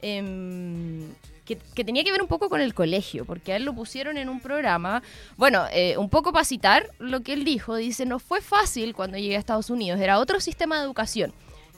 Em, 0.02 1.14
que, 1.46 1.56
tenía 1.84 2.04
que 2.04 2.12
ver 2.12 2.22
un 2.22 2.28
poco 2.28 2.50
con 2.50 2.62
el 2.62 2.74
colegio, 2.74 3.26
porque 3.26 3.54
a 3.54 3.56
él 3.58 3.66
lo 3.66 3.74
pusieron 3.74 4.18
en 4.18 4.30
un 4.30 4.40
programa, 4.40 5.04
bueno, 5.38 5.66
eh, 5.72 5.98
un 5.98 6.10
poco 6.10 6.32
para 6.32 6.46
citar 6.46 6.90
lo 7.00 7.22
que 7.22 7.34
él 7.34 7.44
dijo, 7.44 7.76
dice, 7.76 8.06
no 8.06 8.20
fue 8.20 8.42
fácil 8.42 8.94
cuando 8.94 9.18
llegué 9.18 9.36
a 9.36 9.40
Estados 9.40 9.70
Unidos, 9.70 10.00
era 10.00 10.20
otro 10.20 10.40
sistema 10.40 10.78
de 10.78 10.84
educación. 10.84 11.34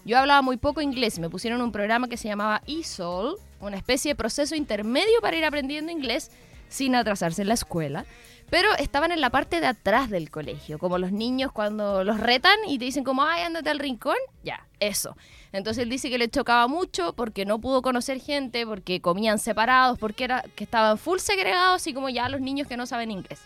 Yo 0.06 0.20
hablaba 0.20 0.44
muy 0.44 0.58
poco 0.58 0.82
inglés 0.82 1.18
me 1.18 1.32
pusieron 1.32 1.62
un 1.62 1.72
programa 1.72 2.08
que 2.08 2.18
se 2.18 2.28
llamaba 2.28 2.62
ESOL, 2.68 3.38
una 3.60 3.76
especie 3.76 4.12
de 4.12 4.16
proceso 4.16 4.54
intermedio 4.54 5.20
para 5.20 5.36
ir 5.36 5.46
aprendiendo 5.46 5.92
inglés 5.92 6.30
sin 6.70 6.94
atrasarse 6.94 7.42
en 7.42 7.48
la 7.48 7.56
escuela. 7.56 8.06
Pero 8.52 8.70
estaban 8.78 9.12
en 9.12 9.22
la 9.22 9.32
parte 9.32 9.60
de 9.60 9.66
atrás 9.66 10.12
del 10.12 10.30
colegio, 10.30 10.78
como 10.78 11.00
los 11.00 11.12
niños 11.12 11.52
cuando 11.52 12.04
los 12.04 12.20
retan 12.20 12.58
y 12.68 12.78
te 12.78 12.86
dicen 12.86 13.04
como, 13.04 13.24
ay, 13.24 13.42
ándate 13.42 13.72
al 13.72 13.80
rincón, 13.80 14.18
ya, 14.44 14.68
eso. 14.80 15.18
Entonces 15.56 15.84
él 15.84 15.90
dice 15.90 16.10
que 16.10 16.18
le 16.18 16.30
chocaba 16.30 16.68
mucho 16.68 17.14
porque 17.14 17.46
no 17.46 17.60
pudo 17.60 17.82
conocer 17.82 18.20
gente, 18.20 18.66
porque 18.66 19.00
comían 19.00 19.40
separados, 19.40 19.98
porque 19.98 20.26
era 20.26 20.44
que 20.56 20.66
estaban 20.66 20.98
full 20.98 21.20
segregados 21.20 21.88
y 21.88 21.94
como 21.94 22.10
ya 22.10 22.28
los 22.28 22.42
niños 22.42 22.68
que 22.68 22.76
no 22.76 22.86
saben 22.86 23.10
inglés. 23.10 23.40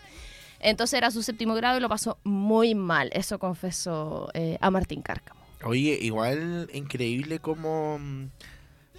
Entonces 0.58 0.98
era 0.98 1.10
su 1.10 1.22
séptimo 1.22 1.54
grado 1.54 1.78
y 1.78 1.80
lo 1.80 1.88
pasó 1.88 2.18
muy 2.24 2.74
mal, 2.74 3.10
eso 3.14 3.38
confesó 3.38 4.28
eh, 4.34 4.58
a 4.60 4.70
Martín 4.70 5.02
Cárcamo. 5.02 5.40
Oye, 5.62 5.98
igual 6.00 6.68
increíble 6.74 7.38
cómo, 7.38 8.00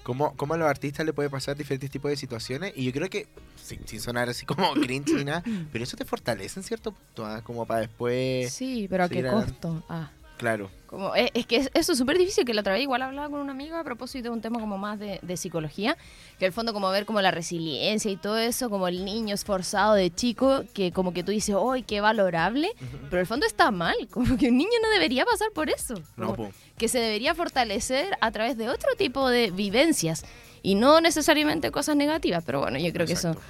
cómo, 0.03 0.36
cómo 0.38 0.53
a 0.53 0.57
los 0.57 0.70
artistas 0.70 1.05
le 1.05 1.12
puede 1.12 1.30
pasar 1.30 1.57
diferentes 1.57 1.91
tipos 1.91 2.09
de 2.09 2.16
situaciones. 2.16 2.72
Y 2.76 2.86
yo 2.86 2.91
creo 2.93 3.09
que, 3.09 3.28
sin, 3.62 3.86
sin 3.88 3.99
sonar 3.99 4.30
así 4.30 4.45
como 4.45 4.74
cringe 4.82 5.14
ni 5.14 5.26
nada, 5.26 5.43
pero 5.72 5.84
eso 5.84 5.97
te 5.97 6.05
fortalece 6.05 6.59
en 6.59 6.64
cierto 6.64 6.93
punto, 6.93 7.26
¿ah? 7.26 7.41
como 7.43 7.66
para 7.66 7.82
después... 7.82 8.53
Sí, 8.53 8.88
pero 8.89 9.03
a 9.03 9.09
qué 9.09 9.24
costo. 9.24 9.84
Ah. 9.89 10.12
Claro. 10.41 10.71
Como, 10.87 11.13
es, 11.13 11.29
es 11.35 11.45
que 11.45 11.57
es- 11.57 11.69
eso 11.75 11.91
es 11.91 11.97
súper 11.99 12.17
difícil, 12.17 12.45
que 12.45 12.53
la 12.55 12.61
otra 12.61 12.73
vez 12.73 12.81
igual 12.81 13.03
hablaba 13.03 13.29
con 13.29 13.39
una 13.41 13.51
amiga 13.51 13.79
a 13.79 13.83
propósito 13.83 14.23
de 14.23 14.29
un 14.31 14.41
tema 14.41 14.59
como 14.59 14.79
más 14.79 14.97
de, 14.97 15.19
de 15.21 15.37
psicología, 15.37 15.95
que 16.39 16.47
el 16.47 16.51
fondo 16.51 16.73
como 16.73 16.89
ver 16.89 17.05
como 17.05 17.21
la 17.21 17.29
resiliencia 17.29 18.09
y 18.09 18.17
todo 18.17 18.39
eso, 18.39 18.71
como 18.71 18.87
el 18.87 19.05
niño 19.05 19.35
esforzado 19.35 19.93
de 19.93 20.09
chico, 20.13 20.63
que 20.73 20.91
como 20.91 21.13
que 21.13 21.23
tú 21.23 21.31
dices, 21.31 21.55
¡ay, 21.71 21.83
qué 21.83 22.01
valorable! 22.01 22.71
Pero 23.11 23.19
el 23.21 23.27
fondo 23.27 23.45
está 23.45 23.69
mal, 23.69 23.95
como 24.09 24.35
que 24.35 24.49
un 24.49 24.57
niño 24.57 24.71
no 24.81 24.89
debería 24.89 25.25
pasar 25.25 25.51
por 25.53 25.69
eso. 25.69 25.93
No, 26.17 26.33
po. 26.33 26.49
que 26.75 26.87
se 26.87 26.97
debería 26.97 27.35
fortalecer 27.35 28.17
a 28.19 28.31
través 28.31 28.57
de 28.57 28.67
otro 28.67 28.89
tipo 28.97 29.29
de 29.29 29.51
vivencias 29.51 30.25
y 30.63 30.73
no 30.73 31.01
necesariamente 31.01 31.69
cosas 31.69 31.95
negativas, 31.95 32.43
pero 32.43 32.61
bueno, 32.61 32.79
yo 32.79 32.91
creo 32.91 33.05
que 33.05 33.13
Exacto. 33.13 33.39
eso 33.39 33.47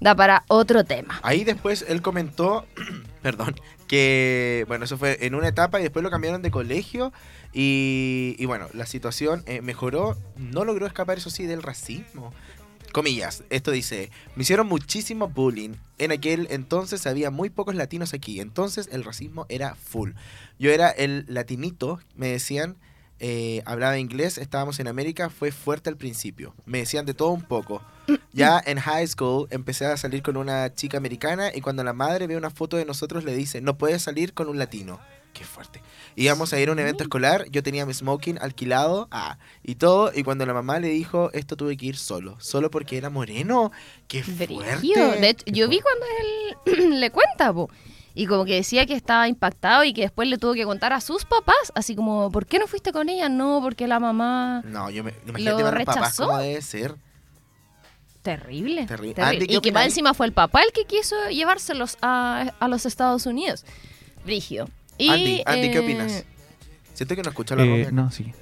da 0.00 0.14
para 0.14 0.44
otro 0.48 0.84
tema. 0.84 1.18
Ahí 1.22 1.42
después 1.44 1.84
él 1.88 2.02
comentó, 2.02 2.66
perdón, 3.22 3.54
que 3.94 4.64
bueno, 4.66 4.86
eso 4.86 4.98
fue 4.98 5.24
en 5.24 5.36
una 5.36 5.46
etapa 5.46 5.78
y 5.78 5.84
después 5.84 6.02
lo 6.02 6.10
cambiaron 6.10 6.42
de 6.42 6.50
colegio 6.50 7.12
y, 7.52 8.44
bueno, 8.44 8.66
la 8.72 8.86
situación 8.86 9.44
eh, 9.46 9.60
mejoró, 9.60 10.16
no 10.36 10.64
logró 10.64 10.86
escapar 10.86 11.18
eso 11.18 11.30
sí 11.30 11.46
del 11.46 11.62
racismo. 11.62 12.32
Comillas, 12.90 13.44
esto 13.50 13.70
dice, 13.70 14.10
me 14.34 14.42
hicieron 14.42 14.66
muchísimo 14.66 15.28
bullying. 15.28 15.74
En 15.98 16.10
aquel 16.10 16.48
entonces 16.50 17.06
había 17.06 17.30
muy 17.30 17.50
pocos 17.50 17.76
latinos 17.76 18.14
aquí, 18.14 18.40
entonces 18.40 18.88
el 18.90 19.04
racismo 19.04 19.46
era 19.48 19.76
full. 19.76 20.10
Yo 20.58 20.72
era 20.72 20.90
el 20.90 21.24
latinito, 21.28 22.00
me 22.16 22.26
decían, 22.26 22.76
eh, 23.20 23.62
hablaba 23.64 23.98
inglés, 23.98 24.38
estábamos 24.38 24.80
en 24.80 24.88
América, 24.88 25.30
fue 25.30 25.52
fuerte 25.52 25.90
al 25.90 25.96
principio. 25.96 26.54
Me 26.66 26.78
decían 26.78 27.06
de 27.06 27.14
todo 27.14 27.30
un 27.30 27.42
poco. 27.42 27.82
Ya 28.32 28.60
en 28.66 28.80
high 28.80 29.06
school 29.06 29.46
empecé 29.50 29.86
a 29.86 29.96
salir 29.96 30.20
con 30.20 30.36
una 30.36 30.74
chica 30.74 30.98
americana 30.98 31.52
y 31.54 31.60
cuando 31.60 31.84
la 31.84 31.92
madre 31.92 32.26
ve 32.26 32.36
una 32.36 32.50
foto 32.50 32.76
de 32.76 32.84
nosotros 32.84 33.22
le 33.22 33.34
dice, 33.34 33.60
no 33.60 33.78
puedes 33.78 34.02
salir 34.02 34.34
con 34.34 34.48
un 34.48 34.58
latino. 34.58 34.98
Qué 35.32 35.44
fuerte. 35.44 35.80
Íbamos 36.16 36.52
a 36.52 36.60
ir 36.60 36.68
a 36.68 36.72
un 36.72 36.78
evento 36.80 37.04
escolar, 37.04 37.46
yo 37.50 37.62
tenía 37.62 37.86
mi 37.86 37.94
smoking 37.94 38.38
alquilado 38.40 39.08
ah, 39.10 39.38
y 39.62 39.76
todo, 39.76 40.12
y 40.14 40.22
cuando 40.22 40.46
la 40.46 40.52
mamá 40.52 40.80
le 40.80 40.88
dijo, 40.88 41.30
esto 41.32 41.56
tuve 41.56 41.76
que 41.76 41.86
ir 41.86 41.96
solo, 41.96 42.36
solo 42.40 42.70
porque 42.70 42.96
era 42.96 43.08
moreno. 43.08 43.72
Qué 44.08 44.22
fuerte. 44.22 44.54
De 45.20 45.28
hecho, 45.28 45.44
yo 45.46 45.68
vi 45.68 45.80
cuando 45.80 46.06
él 46.20 47.00
le 47.00 47.10
cuenta, 47.10 47.52
po, 47.52 47.68
y 48.14 48.26
como 48.26 48.44
que 48.44 48.54
decía 48.54 48.86
que 48.86 48.94
estaba 48.94 49.28
impactado 49.28 49.84
y 49.84 49.92
que 49.92 50.02
después 50.02 50.28
le 50.28 50.38
tuvo 50.38 50.54
que 50.54 50.64
contar 50.64 50.92
a 50.92 51.00
sus 51.00 51.24
papás, 51.24 51.72
así 51.74 51.96
como, 51.96 52.30
¿por 52.30 52.46
qué 52.46 52.58
no 52.58 52.66
fuiste 52.68 52.92
con 52.92 53.08
ella? 53.08 53.28
No, 53.28 53.60
porque 53.60 53.88
la 53.88 53.98
mamá... 53.98 54.62
No, 54.64 54.88
yo 54.90 55.02
me 55.02 55.12
imagínate 55.26 55.62
¿Lo 55.62 55.70
los 55.70 55.84
papás 55.84 55.96
rechazó? 55.96 56.26
cómo 56.26 56.38
debe 56.38 56.62
ser. 56.62 56.94
Terrible. 58.22 58.86
Terrible. 58.86 59.14
terrible. 59.14 59.22
Andy, 59.22 59.46
¿qué 59.46 59.54
Y 59.56 59.60
que 59.60 59.72
más 59.72 59.84
encima 59.84 60.14
fue 60.14 60.26
el 60.26 60.32
papá 60.32 60.62
el 60.62 60.72
que 60.72 60.84
quiso 60.86 61.16
llevárselos 61.28 61.98
a, 62.00 62.54
a 62.58 62.68
los 62.68 62.86
Estados 62.86 63.26
Unidos. 63.26 63.64
Brígido. 64.24 64.68
Y, 64.96 65.10
Andy, 65.10 65.42
Andy, 65.44 65.70
¿qué 65.70 65.78
eh, 65.78 65.80
opinas? 65.80 66.24
Siento 66.94 67.16
que 67.16 67.22
no 67.22 67.28
escucha 67.30 67.56
la 67.56 67.64
Eh, 67.64 67.88
no, 67.92 68.10
sí. 68.10 68.32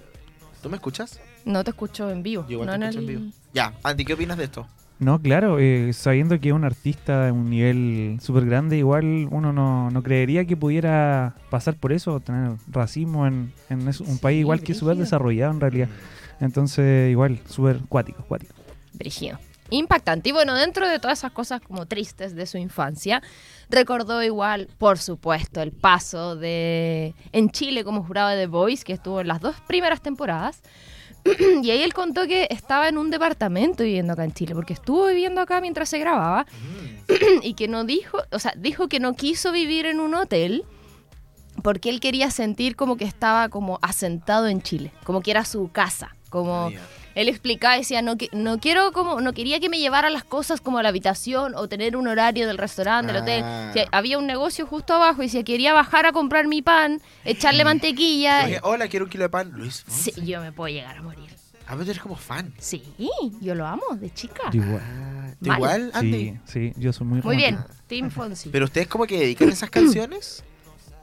¿Tú 0.62 0.68
me 0.68 0.76
escuchas? 0.76 1.18
No 1.44 1.64
te 1.64 1.70
escucho 1.70 2.10
en 2.10 2.22
vivo. 2.22 2.44
Yo 2.46 2.52
igual 2.52 2.66
no 2.66 2.72
te 2.72 2.76
en 2.76 2.82
escucho 2.84 2.98
en 3.00 3.08
el- 3.08 3.16
vivo. 3.20 3.32
Ya, 3.54 3.74
Andy, 3.82 4.04
¿qué 4.04 4.14
opinas 4.14 4.36
de 4.36 4.44
esto? 4.44 4.68
No, 5.02 5.20
claro, 5.20 5.58
eh, 5.58 5.92
sabiendo 5.92 6.38
que 6.40 6.50
es 6.50 6.54
un 6.54 6.62
artista 6.62 7.24
de 7.24 7.32
un 7.32 7.50
nivel 7.50 8.18
súper 8.22 8.46
grande, 8.46 8.78
igual 8.78 9.26
uno 9.32 9.52
no, 9.52 9.90
no 9.90 10.02
creería 10.04 10.44
que 10.44 10.56
pudiera 10.56 11.34
pasar 11.50 11.74
por 11.74 11.92
eso, 11.92 12.20
tener 12.20 12.52
racismo 12.68 13.26
en, 13.26 13.52
en 13.68 13.84
un 13.84 13.92
Sí, 13.92 14.04
país 14.20 14.38
igual 14.38 14.60
que 14.60 14.74
súper 14.74 14.96
desarrollado 14.96 15.52
en 15.54 15.60
realidad. 15.60 15.88
Entonces, 16.38 17.10
igual, 17.10 17.40
súper 17.48 17.80
cuático, 17.88 18.22
cuático. 18.28 18.54
Brígido. 18.92 19.40
Impactante. 19.70 20.28
Y 20.28 20.32
bueno, 20.32 20.54
dentro 20.54 20.88
de 20.88 21.00
todas 21.00 21.18
esas 21.18 21.32
cosas 21.32 21.60
como 21.60 21.86
tristes 21.86 22.36
de 22.36 22.46
su 22.46 22.58
infancia, 22.58 23.22
recordó 23.70 24.22
igual, 24.22 24.68
por 24.78 24.98
supuesto, 24.98 25.62
el 25.62 25.72
paso 25.72 26.36
de 26.36 27.16
en 27.32 27.50
Chile 27.50 27.82
como 27.82 28.04
jurado 28.04 28.28
de 28.28 28.36
The 28.36 28.46
Voice, 28.46 28.84
que 28.84 28.92
estuvo 28.92 29.20
en 29.20 29.26
las 29.26 29.40
dos 29.40 29.56
primeras 29.66 30.00
temporadas. 30.00 30.62
y 31.62 31.70
ahí 31.70 31.82
él 31.82 31.94
contó 31.94 32.26
que 32.26 32.48
estaba 32.50 32.88
en 32.88 32.98
un 32.98 33.10
departamento 33.10 33.84
viviendo 33.84 34.12
acá 34.12 34.24
en 34.24 34.32
Chile, 34.32 34.54
porque 34.54 34.72
estuvo 34.72 35.06
viviendo 35.06 35.40
acá 35.40 35.60
mientras 35.60 35.88
se 35.88 35.98
grababa, 35.98 36.46
y 37.42 37.54
que 37.54 37.68
no 37.68 37.84
dijo, 37.84 38.18
o 38.30 38.38
sea, 38.38 38.54
dijo 38.56 38.88
que 38.88 39.00
no 39.00 39.14
quiso 39.14 39.52
vivir 39.52 39.86
en 39.86 40.00
un 40.00 40.14
hotel 40.14 40.64
porque 41.62 41.90
él 41.90 42.00
quería 42.00 42.30
sentir 42.30 42.76
como 42.76 42.96
que 42.96 43.04
estaba 43.04 43.48
como 43.48 43.78
asentado 43.82 44.48
en 44.48 44.62
Chile, 44.62 44.92
como 45.04 45.20
que 45.20 45.30
era 45.30 45.44
su 45.44 45.70
casa, 45.70 46.16
como 46.30 46.68
Ah. 46.68 46.70
Él 47.14 47.28
explicaba, 47.28 47.76
decía, 47.76 48.02
no, 48.02 48.16
que- 48.16 48.28
no 48.32 48.58
quiero 48.58 48.92
como, 48.92 49.20
no 49.20 49.32
quería 49.32 49.60
que 49.60 49.68
me 49.68 49.78
llevara 49.78 50.10
las 50.10 50.24
cosas 50.24 50.60
como 50.60 50.78
a 50.78 50.82
la 50.82 50.88
habitación 50.90 51.54
o 51.54 51.68
tener 51.68 51.96
un 51.96 52.08
horario 52.08 52.46
del 52.46 52.58
restaurante, 52.58 53.12
del 53.12 53.22
hotel. 53.22 53.42
Ah. 53.44 53.72
Había 53.92 54.18
un 54.18 54.26
negocio 54.26 54.66
justo 54.66 54.94
abajo 54.94 55.22
y 55.22 55.26
decía, 55.26 55.42
quería 55.44 55.72
bajar 55.74 56.06
a 56.06 56.12
comprar 56.12 56.46
mi 56.46 56.62
pan, 56.62 57.00
echarle 57.24 57.64
mantequilla. 57.64 58.44
Oye, 58.46 58.60
hola, 58.62 58.88
quiero 58.88 59.04
un 59.06 59.10
kilo 59.10 59.24
de 59.24 59.30
pan. 59.30 59.52
Luis. 59.54 59.84
Sí, 59.88 60.12
yo 60.24 60.40
me 60.40 60.52
puedo 60.52 60.72
llegar 60.74 60.96
a 60.96 61.02
morir. 61.02 61.30
A 61.68 61.74
ver, 61.76 61.88
eres 61.88 62.02
como 62.02 62.16
fan. 62.16 62.52
Sí, 62.58 62.82
yo 63.40 63.54
lo 63.54 63.66
amo 63.66 63.82
de 63.92 64.12
chica. 64.12 64.42
Igual. 64.52 64.80
Ah, 64.82 65.34
¿tú 65.40 65.48
Mal. 65.48 65.58
igual, 65.58 65.90
Andy? 65.94 66.38
Sí, 66.44 66.72
sí, 66.72 66.72
yo 66.76 66.92
soy 66.92 67.06
muy 67.06 67.22
Muy 67.22 67.36
bien. 67.36 67.58
Team 67.86 68.10
Fonsi. 68.10 68.48
¿Pero 68.50 68.64
ustedes 68.66 68.88
como 68.88 69.06
que 69.06 69.18
dedican 69.18 69.48
esas 69.48 69.70
canciones? 69.70 70.44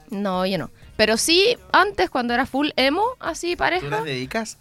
No, 0.09 0.45
yo 0.45 0.57
no. 0.57 0.69
Pero 0.97 1.17
sí, 1.17 1.55
antes 1.71 2.09
cuando 2.09 2.33
era 2.33 2.45
full 2.45 2.69
emo, 2.75 3.03
así 3.19 3.55
¿Tú 3.55 3.63
las 3.63 3.79
pareja. 3.79 4.01
dedicas? 4.03 4.57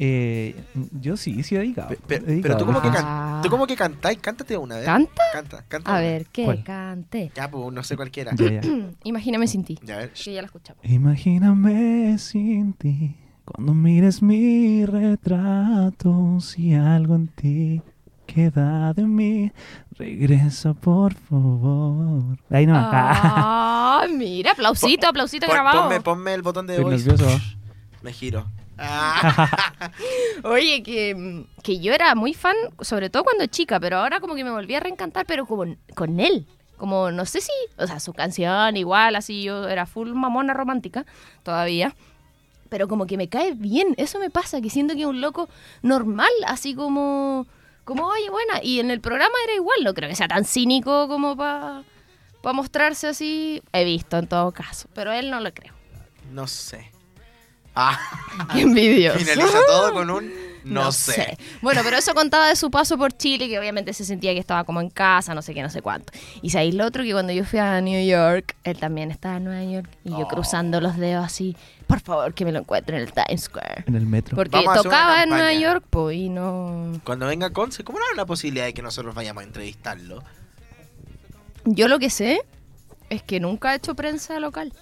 Eh, 0.00 0.54
yo 1.00 1.16
sí, 1.16 1.42
sí 1.42 1.56
he 1.56 1.58
dedicado. 1.58 1.88
Pe- 1.88 1.96
pe- 2.20 2.38
he 2.38 2.40
pero 2.40 2.56
tú 2.56 2.64
como 2.66 2.80
que, 2.80 2.86
Ah. 2.88 2.92
can- 2.92 3.42
tú 3.42 3.48
como 3.50 3.66
que 3.66 3.74
cantáis, 3.74 4.18
cántate 4.20 4.56
una 4.56 4.76
vez. 4.76 4.84
¿Canta? 4.84 5.22
Canta, 5.32 5.64
canta. 5.66 5.90
A 5.90 5.94
una. 5.94 6.00
ver, 6.00 6.26
que 6.26 6.44
¿Cuál? 6.44 6.62
cante. 6.62 7.32
Ya, 7.34 7.50
pues 7.50 7.72
no 7.72 7.82
sé 7.82 7.96
cualquiera. 7.96 8.30
Ya, 8.36 8.60
ya. 8.60 8.60
Imagíname 9.04 9.48
sin 9.48 9.64
ti. 9.64 9.76
Ya, 9.82 9.94
a 9.96 9.98
ver. 9.98 10.12
Que 10.12 10.32
ya 10.34 10.40
la 10.40 10.46
escuchamos. 10.46 10.84
Imagíname 10.84 12.16
sin 12.18 12.74
ti, 12.74 13.16
cuando 13.44 13.74
mires 13.74 14.22
mi 14.22 14.86
retrato, 14.86 16.38
si 16.40 16.74
algo 16.74 17.16
en 17.16 17.28
ti 17.28 17.82
queda 18.26 18.92
de 18.92 19.04
mí, 19.04 19.50
regresa 19.98 20.74
por 20.74 21.14
favor. 21.14 22.38
Ahí 22.50 22.66
no. 22.66 22.74
Ah, 22.76 24.06
mira, 24.16 24.52
aplausito, 24.52 25.08
aplausito 25.08 25.46
Pon- 25.46 25.54
grabado. 25.54 25.82
ponme, 25.84 26.00
ponme 26.00 26.34
el 26.34 26.42
botón 26.42 26.66
de 26.66 26.74
Estoy 26.76 26.90
voice. 26.92 27.08
nervioso. 27.08 27.40
Me 28.02 28.12
giro. 28.12 28.46
Oye, 30.44 30.82
que, 30.82 31.44
que 31.62 31.80
yo 31.80 31.92
era 31.92 32.14
muy 32.14 32.34
fan, 32.34 32.56
sobre 32.80 33.10
todo 33.10 33.24
cuando 33.24 33.46
chica, 33.46 33.80
pero 33.80 33.98
ahora 33.98 34.20
como 34.20 34.34
que 34.34 34.44
me 34.44 34.50
volví 34.50 34.74
a 34.74 34.80
reencantar, 34.80 35.26
pero 35.26 35.46
como 35.46 35.76
con 35.94 36.20
él. 36.20 36.46
Como, 36.76 37.10
no 37.10 37.26
sé 37.26 37.40
si, 37.40 37.50
o 37.76 37.86
sea, 37.88 37.98
su 37.98 38.12
canción 38.12 38.76
igual, 38.76 39.16
así 39.16 39.42
yo 39.42 39.66
era 39.68 39.84
full 39.84 40.12
mamona 40.12 40.54
romántica 40.54 41.04
todavía. 41.42 41.96
Pero 42.68 42.86
como 42.86 43.06
que 43.06 43.16
me 43.16 43.28
cae 43.28 43.54
bien, 43.54 43.94
eso 43.96 44.20
me 44.20 44.30
pasa, 44.30 44.60
que 44.60 44.70
siento 44.70 44.94
que 44.94 45.00
es 45.00 45.06
un 45.06 45.20
loco 45.20 45.48
normal, 45.82 46.30
así 46.46 46.74
como, 46.74 47.46
como, 47.84 48.06
oye, 48.06 48.30
buena. 48.30 48.62
Y 48.62 48.78
en 48.78 48.90
el 48.92 49.00
programa 49.00 49.34
era 49.44 49.54
igual, 49.54 49.82
no 49.82 49.94
creo 49.94 50.08
que 50.08 50.14
sea 50.14 50.28
tan 50.28 50.44
cínico 50.44 51.08
como 51.08 51.36
para 51.36 51.82
mostrarse 52.52 53.08
así. 53.08 53.60
He 53.72 53.84
visto 53.84 54.16
en 54.18 54.28
todo 54.28 54.52
caso, 54.52 54.88
pero 54.94 55.10
él 55.12 55.30
no 55.30 55.40
lo 55.40 55.52
creo. 55.52 55.74
no 56.30 56.46
sé. 56.46 56.92
Ah, 57.80 57.98
Qué 58.52 58.62
envidioso. 58.62 59.18
finaliza 59.20 59.58
todo 59.66 59.92
con 59.92 60.10
un 60.10 60.32
no, 60.64 60.90
sé. 60.92 61.38
Bueno, 61.62 61.80
pero 61.84 61.96
eso 61.96 62.12
contaba 62.12 62.48
de 62.48 62.56
su 62.56 62.70
paso 62.70 62.98
por 62.98 63.12
Chile, 63.12 63.48
que 63.48 63.58
obviamente 63.58 63.92
se 63.94 64.04
sentía 64.04 64.34
que 64.34 64.40
estaba 64.40 64.64
como 64.64 64.80
en 64.80 64.90
casa, 64.90 65.32
no 65.34 65.40
sé 65.42 65.54
qué, 65.54 65.62
no 65.62 65.70
sé 65.70 65.80
cuánto. 65.80 66.12
Y 66.42 66.50
sabéis 66.50 66.74
lo 66.74 66.84
otro, 66.84 67.04
que 67.04 67.12
cuando 67.12 67.32
yo 67.32 67.44
fui 67.44 67.58
a 67.60 67.80
New 67.80 68.04
York, 68.06 68.54
él 68.64 68.76
también 68.78 69.10
estaba 69.10 69.36
en 69.36 69.44
Nueva 69.44 69.64
York, 69.64 69.88
y 70.04 70.10
yo 70.10 70.18
Oh. 70.18 70.28
cruzando 70.28 70.80
los 70.80 70.96
dedos 70.98 71.24
así, 71.24 71.56
por 71.86 72.00
favor, 72.00 72.34
que 72.34 72.44
me 72.44 72.52
lo 72.52 72.58
encuentre 72.58 72.96
en 72.96 73.02
el 73.04 73.12
Times 73.12 73.44
Square. 73.44 73.84
En 73.86 73.94
el 73.94 74.04
metro. 74.06 74.36
Porque 74.36 74.56
Vamos 74.62 74.82
tocaba 74.82 75.22
en 75.22 75.30
Nueva. 75.30 75.54
York, 75.54 75.84
pues, 75.88 76.16
y 76.18 76.28
no... 76.28 77.00
Cuando 77.04 77.26
venga 77.26 77.50
Conce, 77.50 77.82
¿cómo 77.84 77.98
no 77.98 78.04
hay 78.04 78.12
una 78.14 78.26
posibilidad 78.26 78.66
de 78.66 78.74
que 78.74 78.82
nosotros 78.82 79.14
vayamos 79.14 79.42
a 79.42 79.46
entrevistarlo? 79.46 80.22
Yo 81.64 81.88
lo 81.88 81.98
que 81.98 82.10
sé 82.10 82.42
es 83.08 83.22
que 83.22 83.40
nunca 83.40 83.70
ha 83.70 83.74
hecho 83.76 83.94
prensa 83.94 84.38
local. 84.40 84.72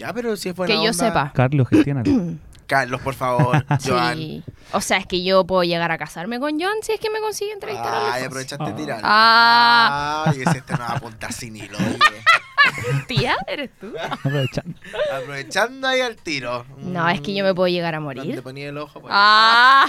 Ya, 0.00 0.12
pero 0.12 0.36
si 0.36 0.48
es 0.48 0.56
buena 0.56 0.74
que 0.74 0.82
yo 0.82 0.90
onda- 0.90 1.06
sepa. 1.06 1.32
Carlos, 1.34 1.68
gestiónalo. 1.68 2.10
Carlos, 2.66 3.00
por 3.00 3.14
favor. 3.14 3.64
Joan. 3.84 4.16
Sí. 4.16 4.44
O 4.72 4.80
sea, 4.80 4.98
es 4.98 5.06
que 5.06 5.22
yo 5.24 5.44
puedo 5.44 5.64
llegar 5.64 5.90
a 5.90 5.98
casarme 5.98 6.38
con 6.38 6.52
John 6.60 6.74
si 6.82 6.92
es 6.92 7.00
que 7.00 7.10
me 7.10 7.18
consigue 7.20 7.52
entrevistar 7.52 7.92
a 7.92 7.98
Ay, 8.06 8.12
Luis 8.12 8.26
aprovechaste 8.26 8.64
de 8.64 8.70
Ah. 8.70 8.76
tirar. 8.76 9.00
Ah. 9.02 10.24
Ay, 10.26 10.42
ese 10.46 10.58
este 10.58 10.72
no 10.74 10.78
va 10.78 10.86
a 10.86 10.92
apuntar 10.96 11.32
sin 11.32 11.56
hilo. 11.56 11.76
oye. 11.78 11.98
Tía, 13.08 13.36
¿eres 13.48 13.70
tú? 13.80 13.92
Aprovechando. 14.10 14.78
Aprovechando 15.12 15.88
ahí 15.88 16.00
al 16.00 16.16
tiro. 16.16 16.64
No, 16.78 17.08
es 17.08 17.20
que 17.20 17.34
yo 17.34 17.42
me 17.44 17.54
puedo 17.54 17.68
llegar 17.68 17.94
a 17.94 17.98
¿Dónde 17.98 18.20
morir. 18.20 18.34
te 18.36 18.42
ponía 18.42 18.68
el 18.68 18.78
ojo? 18.78 19.00
pues. 19.00 19.12
Ah, 19.14 19.86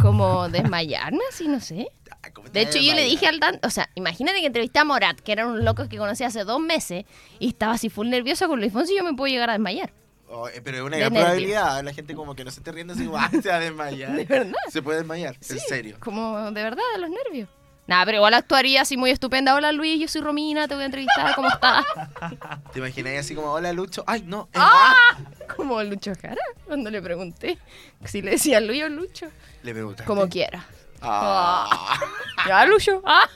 como 0.00 0.48
desmayarme, 0.50 1.20
así, 1.30 1.48
no 1.48 1.60
sé. 1.60 1.88
Ay, 2.22 2.30
¿cómo 2.32 2.48
te 2.48 2.58
De 2.58 2.64
hecho, 2.64 2.78
yo 2.78 2.94
le 2.94 3.02
dije 3.04 3.26
al 3.26 3.40
Dan, 3.40 3.58
o 3.62 3.70
sea, 3.70 3.88
imagínate 3.94 4.40
que 4.40 4.46
entrevisté 4.46 4.78
a 4.78 4.84
Morat, 4.84 5.18
que 5.20 5.32
era 5.32 5.46
un 5.46 5.64
loco 5.64 5.88
que 5.88 5.96
conocí 5.98 6.24
hace 6.24 6.44
dos 6.44 6.60
meses, 6.60 7.04
y 7.38 7.48
estaba 7.48 7.72
así 7.74 7.88
full 7.90 8.08
nerviosa 8.08 8.46
con 8.46 8.60
Luis 8.60 8.72
Fonsi, 8.72 8.94
y 8.94 8.96
yo 8.98 9.04
me 9.04 9.14
puedo 9.14 9.32
llegar 9.32 9.50
a 9.50 9.54
desmayar. 9.54 9.92
Oh, 10.28 10.48
eh, 10.48 10.60
pero 10.64 10.78
es 10.78 10.82
una 10.84 10.96
De 10.96 11.00
gran 11.00 11.12
nervio. 11.12 11.26
probabilidad. 11.26 11.82
La 11.84 11.92
gente 11.92 12.14
como 12.14 12.34
que 12.34 12.44
no 12.44 12.50
se 12.50 12.60
esté 12.60 12.72
riendo 12.72 12.94
así, 12.94 13.04
"Guau, 13.06 13.28
se 13.42 13.48
va 13.50 13.56
a 13.56 13.60
desmayar. 13.60 14.12
¿De 14.16 14.24
verdad? 14.24 14.54
Se 14.70 14.80
puede 14.80 14.98
desmayar, 14.98 15.34
en 15.34 15.42
Sí, 15.42 15.58
serio. 15.58 15.96
Como 16.00 16.50
de 16.52 16.62
verdad, 16.62 16.82
de 16.94 17.00
los 17.00 17.10
nervios. 17.10 17.48
Nada, 17.86 18.04
pero 18.06 18.18
igual 18.18 18.32
actuaría 18.34 18.82
así 18.82 18.96
muy 18.96 19.10
estupenda. 19.10 19.54
Hola 19.56 19.72
Luis, 19.72 20.00
yo 20.00 20.06
soy 20.06 20.20
Romina, 20.22 20.68
te 20.68 20.74
voy 20.74 20.84
a 20.84 20.86
entrevistar, 20.86 21.34
¿cómo 21.34 21.48
estás? 21.48 21.84
¿Te 22.72 22.78
imagináis 22.78 23.18
así 23.20 23.34
como, 23.34 23.50
hola 23.52 23.72
Lucho? 23.72 24.04
Ay, 24.06 24.22
no, 24.24 24.48
¡Ah! 24.54 24.94
Como 25.56 25.82
Lucho 25.82 26.12
Jara, 26.22 26.40
cuando 26.64 26.90
le 26.90 27.02
pregunté 27.02 27.58
si 28.04 28.22
le 28.22 28.30
decía 28.32 28.60
Luis 28.60 28.84
o 28.84 28.88
Lucho. 28.88 29.26
Le 29.64 29.72
preguntaste. 29.72 30.06
Como 30.06 30.28
quiera. 30.28 30.64
Ah. 31.02 31.98
Ya, 32.46 32.64
Lucho. 32.66 33.02
Ah. 33.04 33.28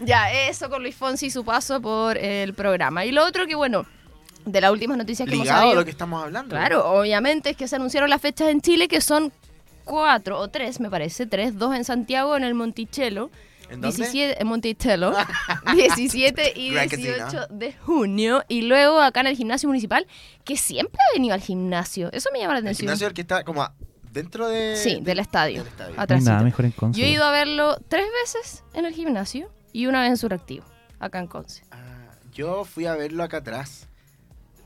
ya, 0.00 0.32
eso 0.48 0.68
con 0.68 0.82
Luis 0.82 0.94
Fonsi 0.96 1.26
y 1.26 1.30
su 1.30 1.44
paso 1.44 1.80
por 1.80 2.16
el 2.18 2.54
programa. 2.54 3.04
Y 3.04 3.12
lo 3.12 3.24
otro 3.24 3.46
que, 3.46 3.54
bueno, 3.54 3.86
de 4.44 4.60
las 4.60 4.70
últimas 4.70 4.98
noticias 4.98 5.26
que 5.28 5.34
hemos 5.34 5.44
Ligado 5.46 5.60
a 5.60 5.62
sabido. 5.64 5.80
lo 5.80 5.84
que 5.84 5.90
estamos 5.90 6.22
hablando. 6.22 6.50
Claro, 6.54 6.86
obviamente 6.90 7.50
es 7.50 7.56
que 7.56 7.68
se 7.68 7.76
anunciaron 7.76 8.10
las 8.10 8.20
fechas 8.20 8.48
en 8.48 8.60
Chile 8.60 8.88
que 8.88 9.00
son 9.00 9.32
cuatro 9.84 10.38
o 10.38 10.48
tres, 10.48 10.80
me 10.80 10.90
parece, 10.90 11.26
tres, 11.26 11.58
dos 11.58 11.74
en 11.74 11.84
Santiago, 11.84 12.36
en 12.36 12.44
el 12.44 12.54
Monticello. 12.54 13.30
¿En 13.70 13.80
dónde? 13.80 13.96
17, 13.96 14.42
en 14.42 14.46
Monticello, 14.46 15.14
17 15.74 16.52
y 16.54 16.70
Gran 16.72 16.88
casino. 16.88 17.14
18 17.14 17.46
de 17.48 17.72
junio. 17.72 18.44
Y 18.46 18.62
luego 18.62 19.00
acá 19.00 19.20
en 19.20 19.28
el 19.28 19.36
gimnasio 19.36 19.68
municipal, 19.70 20.06
que 20.44 20.56
siempre 20.58 20.98
ha 21.00 21.14
venido 21.14 21.32
al 21.34 21.40
gimnasio. 21.40 22.10
Eso 22.12 22.28
me 22.32 22.40
llama 22.40 22.52
la 22.52 22.58
El 22.58 22.64
atención. 22.66 22.88
gimnasio 22.88 23.06
el 23.08 23.14
que 23.14 23.22
está 23.22 23.42
como 23.42 23.62
a- 23.62 23.72
dentro 24.14 24.48
de... 24.48 24.76
Sí, 24.76 25.00
del 25.02 25.18
estadio. 25.18 25.64
del 26.08 26.24
nada 26.24 26.42
mejor 26.42 26.64
en 26.64 26.70
Conce. 26.70 26.98
Yo 26.98 27.04
he 27.04 27.10
ido 27.10 27.24
a 27.24 27.32
verlo 27.32 27.76
tres 27.88 28.06
veces 28.22 28.64
en 28.72 28.86
el 28.86 28.94
gimnasio 28.94 29.50
y 29.72 29.86
una 29.86 30.00
vez 30.00 30.10
en 30.10 30.16
Suractivo, 30.16 30.64
acá 31.00 31.18
en 31.18 31.26
Conce. 31.26 31.64
Ah, 31.72 32.14
yo 32.32 32.64
fui 32.64 32.86
a 32.86 32.94
verlo 32.94 33.24
acá 33.24 33.38
atrás. 33.38 33.88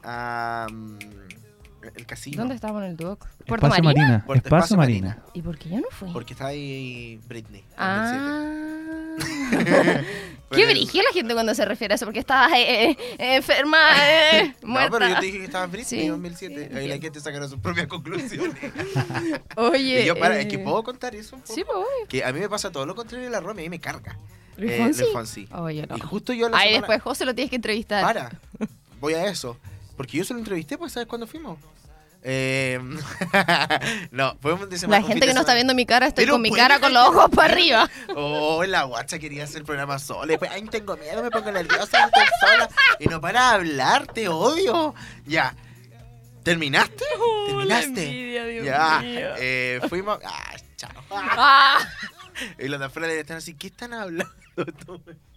Ah, 0.05 0.67
mm, 0.71 0.99
el 1.95 2.07
casino. 2.07 2.39
¿Dónde 2.39 2.55
estábamos 2.55 2.83
en 2.85 2.91
el 2.91 2.97
Duoc? 2.97 3.27
¿Puerto 3.47 3.67
Espacio 3.67 3.85
Marina? 3.85 4.03
Marina. 4.07 4.25
Puerto 4.27 4.47
Espacio 4.49 4.59
Espacio 4.59 4.77
Marina. 4.77 5.09
Marina. 5.09 5.27
¿Y 5.35 5.43
por 5.43 5.59
qué 5.59 5.69
yo 5.69 5.77
no 5.77 5.87
fui? 5.91 6.11
Porque 6.13 6.33
está 6.35 6.47
ahí 6.47 7.21
Britney. 7.29 7.65
Ah. 7.77 9.15
el 9.19 9.23
7. 9.25 10.07
Qué 10.51 10.57
Pero- 10.65 10.71
brillo 10.71 11.03
la 11.03 11.13
gente 11.13 11.35
cuando 11.35 11.55
se 11.55 11.63
refiere 11.67 11.93
a 11.93 11.97
eso, 11.97 12.07
porque 12.07 12.21
estabas 12.21 12.51
eh, 12.53 12.91
eh, 12.91 12.97
eh, 13.19 13.37
enferma, 13.37 13.79
eh, 14.09 14.55
No, 14.63 14.69
muerta. 14.69 14.99
pero 14.99 15.09
yo 15.11 15.21
te 15.21 15.27
dije 15.27 15.39
que 15.41 15.45
estaba 15.45 15.65
en 15.67 15.71
Britney 15.73 15.85
Sí, 16.01 16.07
en 16.07 16.09
2007. 16.13 16.69
sí, 16.73 16.77
Ahí 16.79 16.89
la 16.89 16.99
gente 16.99 17.21
sacaron 17.21 17.51
sus 17.51 17.59
propias 17.61 17.87
conclusiones. 17.87 18.57
Oye. 19.57 20.03
Y 20.03 20.07
yo, 20.07 20.19
para, 20.19 20.39
es 20.39 20.47
eh, 20.47 20.49
que 20.49 20.59
puedo 20.59 20.83
contar 20.83 21.15
eso 21.15 21.37
un 21.37 21.43
poco. 21.43 21.55
Sí, 21.55 21.65
pues. 21.67 21.85
Que 22.09 22.25
a 22.25 22.33
mí 22.33 22.41
me 22.41 22.49
pasa 22.49 22.73
todo 22.73 22.87
lo 22.87 22.95
contrario 22.95 23.27
de 23.27 23.31
la 23.31 23.41
Romy, 23.41 23.61
a 23.61 23.65
mí 23.65 23.69
me 23.69 23.79
carga. 23.79 24.17
Luis 24.57 24.71
Eh, 24.73 24.79
Fonsi. 24.79 25.01
Luis 25.03 25.13
Fonsi. 25.13 25.49
Oye, 25.53 25.87
no. 25.87 25.97
Y 25.99 26.01
justo 26.01 26.33
yo 26.33 26.49
la 26.49 26.57
Ahí 26.57 26.69
semana- 26.69 26.81
después 26.87 27.03
José 27.03 27.25
lo 27.27 27.35
tienes 27.35 27.51
que 27.51 27.57
entrevistar. 27.57 28.03
Para, 28.03 28.31
voy 29.01 29.13
a 29.15 29.27
eso. 29.27 29.59
Porque 29.99 30.17
yo 30.17 30.25
se 30.25 30.33
lo 30.33 30.39
entrevisté, 30.39 30.79
pues, 30.79 30.93
¿sabes 30.93 31.07
cuándo 31.09 31.27
fuimos? 31.27 31.59
Eh, 32.23 32.81
no, 34.11 34.37
fue 34.41 34.53
un 34.55 34.69
de 34.69 34.79
semana- 34.79 35.01
La 35.03 35.07
gente 35.07 35.27
que 35.27 35.35
no 35.35 35.41
está 35.41 35.55
viendo 35.55 35.75
mi 35.75 35.85
cara, 35.87 36.07
estoy 36.07 36.27
con 36.27 36.41
mi 36.41 36.49
puede 36.49 36.63
cara 36.63 36.81
con 36.81 36.93
los 36.95 37.07
ojos 37.09 37.31
para 37.31 37.53
arriba. 37.53 37.91
Oh, 38.17 38.65
la 38.65 38.85
guacha 38.85 39.19
quería 39.19 39.45
hacer 39.45 39.59
el 39.59 39.65
programa 39.65 39.99
sola. 39.99 40.27
Después, 40.27 40.51
ay, 40.51 40.63
tengo 40.63 40.97
miedo, 40.97 41.23
me 41.23 41.31
pongo 41.31 41.51
nerviosa, 41.53 42.05
estoy 42.07 42.25
sola. 42.41 42.69
Y 42.99 43.07
no 43.07 43.21
para 43.21 43.51
hablar, 43.53 44.07
te 44.07 44.29
odio. 44.29 44.95
Ya. 45.27 45.55
¿Terminaste? 46.43 47.05
¿Terminaste? 47.47 48.33
ya. 48.65 49.03
Eh, 49.39 49.81
fuimos. 49.89 50.19
Ah, 50.25 50.57
chao. 50.77 50.91
Ah, 51.11 51.79
Y 52.59 52.69
los 52.69 52.79
de 52.79 52.87
afuera 52.87 53.09
le 53.09 53.19
están 53.21 53.39
así, 53.39 53.55
¿qué 53.55 53.67
están 53.67 53.93
hablando? 53.93 54.33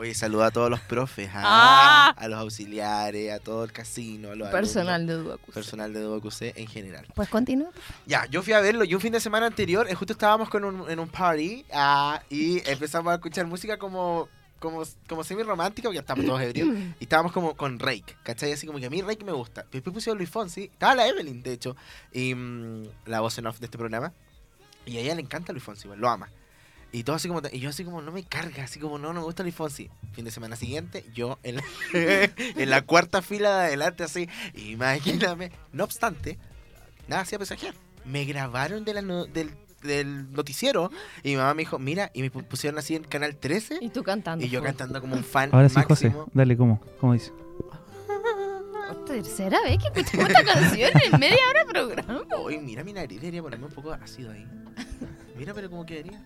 Oye, 0.00 0.14
saluda 0.14 0.46
a 0.46 0.50
todos 0.52 0.70
los 0.70 0.78
profes, 0.78 1.28
ah, 1.34 2.14
Ah. 2.14 2.14
a 2.16 2.28
los 2.28 2.38
auxiliares, 2.38 3.32
a 3.32 3.40
todo 3.40 3.64
el 3.64 3.72
casino, 3.72 4.30
a 4.30 4.36
los 4.36 4.48
personal 4.48 4.94
alumnos, 4.94 5.16
de 5.16 5.22
Duacus. 5.24 5.54
personal 5.54 5.92
de 5.92 6.00
DOQC 6.00 6.42
en 6.56 6.66
general. 6.68 7.06
Pues 7.16 7.28
continúa. 7.28 7.70
Ya, 8.06 8.24
yo 8.26 8.42
fui 8.42 8.52
a 8.52 8.60
verlo 8.60 8.84
y 8.84 8.94
un 8.94 9.00
fin 9.00 9.12
de 9.12 9.18
semana 9.18 9.46
anterior, 9.46 9.88
eh, 9.90 9.94
justo 9.96 10.12
estábamos 10.12 10.48
con 10.50 10.64
un, 10.64 10.88
en 10.88 11.00
un 11.00 11.08
party 11.08 11.64
ah, 11.72 12.22
y 12.30 12.62
empezamos 12.70 13.10
a 13.10 13.14
escuchar 13.16 13.46
música 13.48 13.76
como, 13.76 14.28
como, 14.60 14.84
como 15.08 15.24
semi-romántica, 15.24 15.88
porque 15.88 15.98
estábamos 15.98 16.26
todos 16.26 16.42
ebrios, 16.42 16.68
y 17.00 17.02
estábamos 17.02 17.32
como 17.32 17.56
con 17.56 17.80
Rake, 17.80 18.14
¿cachai? 18.22 18.52
Así 18.52 18.68
como 18.68 18.78
que 18.78 18.86
a 18.86 18.90
mí 18.90 19.02
Rake 19.02 19.24
me 19.24 19.32
gusta. 19.32 19.66
Después 19.72 19.92
pusieron 19.92 20.18
Luis 20.18 20.30
Fonsi, 20.30 20.70
estaba 20.72 20.94
la 20.94 21.08
Evelyn, 21.08 21.42
de 21.42 21.54
hecho, 21.54 21.74
y 22.12 22.36
mm, 22.36 22.84
la 23.06 23.18
voz 23.18 23.36
en 23.38 23.48
off 23.48 23.58
de 23.58 23.66
este 23.66 23.78
programa, 23.78 24.12
y 24.86 24.96
a 24.96 25.00
ella 25.00 25.16
le 25.16 25.22
encanta 25.22 25.52
Luis 25.52 25.64
Fonsi, 25.64 25.88
bueno, 25.88 26.02
lo 26.02 26.08
ama. 26.08 26.28
Y 26.90 27.02
todo 27.04 27.16
así 27.16 27.28
como, 27.28 27.42
y 27.52 27.60
yo 27.60 27.68
así 27.68 27.84
como, 27.84 28.00
no 28.00 28.10
me 28.12 28.24
carga, 28.24 28.64
así 28.64 28.80
como, 28.80 28.98
no, 28.98 29.12
no 29.12 29.20
me 29.20 29.24
gusta 29.26 29.42
Luis 29.42 29.54
Fonsi. 29.54 29.90
Fin 30.12 30.24
de 30.24 30.30
semana 30.30 30.56
siguiente, 30.56 31.04
yo 31.14 31.38
en 31.42 31.56
la, 31.56 31.62
en 32.38 32.70
la 32.70 32.82
cuarta 32.82 33.20
fila 33.22 33.58
de 33.60 33.66
adelante, 33.66 34.04
así, 34.04 34.28
imagíname. 34.54 35.52
No 35.72 35.84
obstante, 35.84 36.38
nada 37.06 37.22
hacía 37.22 37.38
presagiar. 37.38 37.74
Me 38.06 38.24
grabaron 38.24 38.84
de 38.86 38.94
la 38.94 39.02
no- 39.02 39.26
del, 39.26 39.50
del 39.82 40.32
noticiero 40.32 40.90
y 41.22 41.30
mi 41.32 41.36
mamá 41.36 41.52
me 41.52 41.62
dijo, 41.62 41.78
mira, 41.78 42.10
y 42.14 42.22
me 42.22 42.32
pu- 42.32 42.44
pusieron 42.44 42.78
así 42.78 42.94
en 42.96 43.04
Canal 43.04 43.36
13 43.36 43.78
Y 43.82 43.90
tú 43.90 44.02
cantando. 44.02 44.44
y 44.44 44.48
yo 44.48 44.62
cantando 44.62 44.98
como 45.02 45.14
un 45.14 45.24
fan 45.24 45.50
Ahora 45.52 45.68
sí, 45.68 45.74
José. 45.86 46.06
máximo. 46.06 46.26
Dale, 46.32 46.56
¿cómo? 46.56 46.80
¿Cómo 47.00 47.12
dice? 47.12 47.32
Tercera 49.06 49.60
vez 49.62 49.78
que 49.78 50.00
escuchamos 50.00 50.28
esta 50.30 50.44
canción 50.44 50.90
en 51.12 51.20
media 51.20 51.38
hora 51.50 51.64
de 51.64 51.70
programa. 51.70 52.22
Uy, 52.44 52.58
mira 52.58 52.84
mi 52.84 52.92
nariz, 52.92 53.20
debería 53.20 53.42
ponerme 53.42 53.66
un 53.66 53.72
poco 53.72 53.92
ácido 53.92 54.30
ahí. 54.32 54.46
Mira, 55.36 55.54
pero 55.54 55.70
cómo 55.70 55.84
quedaría. 55.86 56.22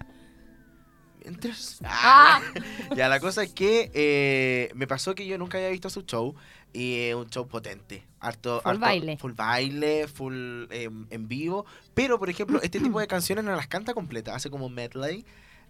Ah. 1.84 2.40
Ya, 2.96 3.08
la 3.08 3.20
cosa 3.20 3.42
es 3.42 3.52
que 3.52 3.90
eh, 3.94 4.70
me 4.74 4.86
pasó 4.86 5.14
que 5.14 5.26
yo 5.26 5.38
nunca 5.38 5.58
había 5.58 5.70
visto 5.70 5.88
su 5.90 6.02
show 6.02 6.34
y 6.72 6.98
es 7.08 7.14
un 7.14 7.28
show 7.30 7.46
potente. 7.48 8.04
Harto, 8.20 8.60
Full 8.60 8.70
harto- 8.72 8.80
baile. 8.80 9.16
Full 9.18 9.32
baile, 9.32 10.08
full 10.08 10.64
eh, 10.70 10.88
en 11.10 11.28
vivo. 11.28 11.64
Pero, 11.94 12.18
por 12.18 12.30
ejemplo, 12.30 12.60
este 12.62 12.80
tipo 12.80 13.00
de 13.00 13.06
canciones 13.08 13.44
no 13.44 13.54
las 13.54 13.66
canta 13.68 13.94
completa. 13.94 14.34
Hace 14.34 14.48
como 14.50 14.68
medley, 14.68 15.24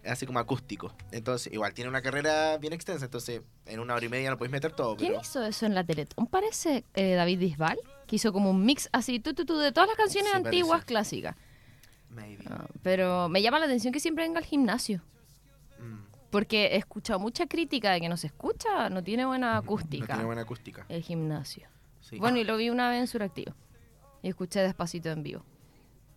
hace 0.05 0.25
como 0.25 0.39
acústico. 0.39 0.93
Entonces, 1.11 1.51
igual 1.51 1.73
tiene 1.73 1.89
una 1.89 2.01
carrera 2.01 2.57
bien 2.57 2.73
extensa. 2.73 3.05
Entonces, 3.05 3.41
en 3.65 3.79
una 3.79 3.95
hora 3.95 4.05
y 4.05 4.09
media 4.09 4.29
no 4.29 4.37
puedes 4.37 4.51
meter 4.51 4.71
todo. 4.73 4.95
¿Quién 4.97 5.11
Pero 5.11 5.21
hizo 5.21 5.43
eso 5.45 5.65
en 5.65 5.75
la 5.75 5.83
Teletón? 5.83 6.27
Parece 6.27 6.83
eh, 6.93 7.13
David 7.15 7.39
Bisbal, 7.39 7.79
que 8.07 8.15
hizo 8.17 8.31
como 8.33 8.51
un 8.51 8.65
mix 8.65 8.87
así, 8.91 9.19
tú, 9.19 9.33
tú, 9.33 9.45
tú, 9.45 9.57
de 9.57 9.71
todas 9.71 9.87
las 9.89 9.97
canciones 9.97 10.31
Sí, 10.31 10.37
antiguas 10.37 10.79
parece. 10.79 10.87
clásicas. 10.87 11.35
maybe. 12.09 12.43
Ah, 12.49 12.67
pero 12.81 13.27
me 13.29 13.41
llama 13.41 13.59
la 13.59 13.65
atención 13.65 13.91
que 13.93 13.99
siempre 13.99 14.23
venga 14.25 14.39
al 14.39 14.45
gimnasio. 14.45 15.01
Porque 16.33 16.65
he 16.73 16.75
escuchado 16.77 17.19
mucha 17.19 17.45
crítica 17.47 17.91
de 17.91 18.01
que 18.01 18.09
no 18.09 18.17
se 18.17 18.27
escucha, 18.27 18.89
no 18.89 19.01
tiene 19.03 19.25
buena 19.25 19.53
no 19.53 19.59
acústica 19.59 20.07
tiene 20.07 20.25
buena 20.25 20.41
acústica. 20.41 20.85
el 20.89 21.01
gimnasio. 21.01 21.67
Sí. 22.01 22.17
Bueno, 22.19 22.37
y 22.39 22.43
lo 22.43 22.57
vi 22.57 22.69
una 22.69 22.89
vez 22.89 22.99
en 22.99 23.07
Suractivo. 23.07 23.53
Y 24.21 24.27
escuché 24.29 24.59
despacito 24.61 25.09
en 25.09 25.23
vivo. 25.23 25.45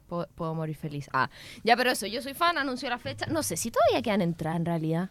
Puedo, 0.08 0.26
puedo 0.34 0.54
morir 0.54 0.74
feliz. 0.76 1.08
Ah, 1.12 1.30
ya, 1.64 1.76
pero 1.76 1.90
eso, 1.92 2.06
yo 2.06 2.22
soy 2.22 2.34
fan, 2.34 2.58
anunció 2.58 2.88
la 2.88 2.98
fecha. 2.98 3.26
No 3.26 3.42
sé 3.44 3.56
si 3.56 3.70
todavía 3.70 4.02
quedan 4.02 4.22
entradas 4.22 4.58
en 4.58 4.64
realidad. 4.66 5.10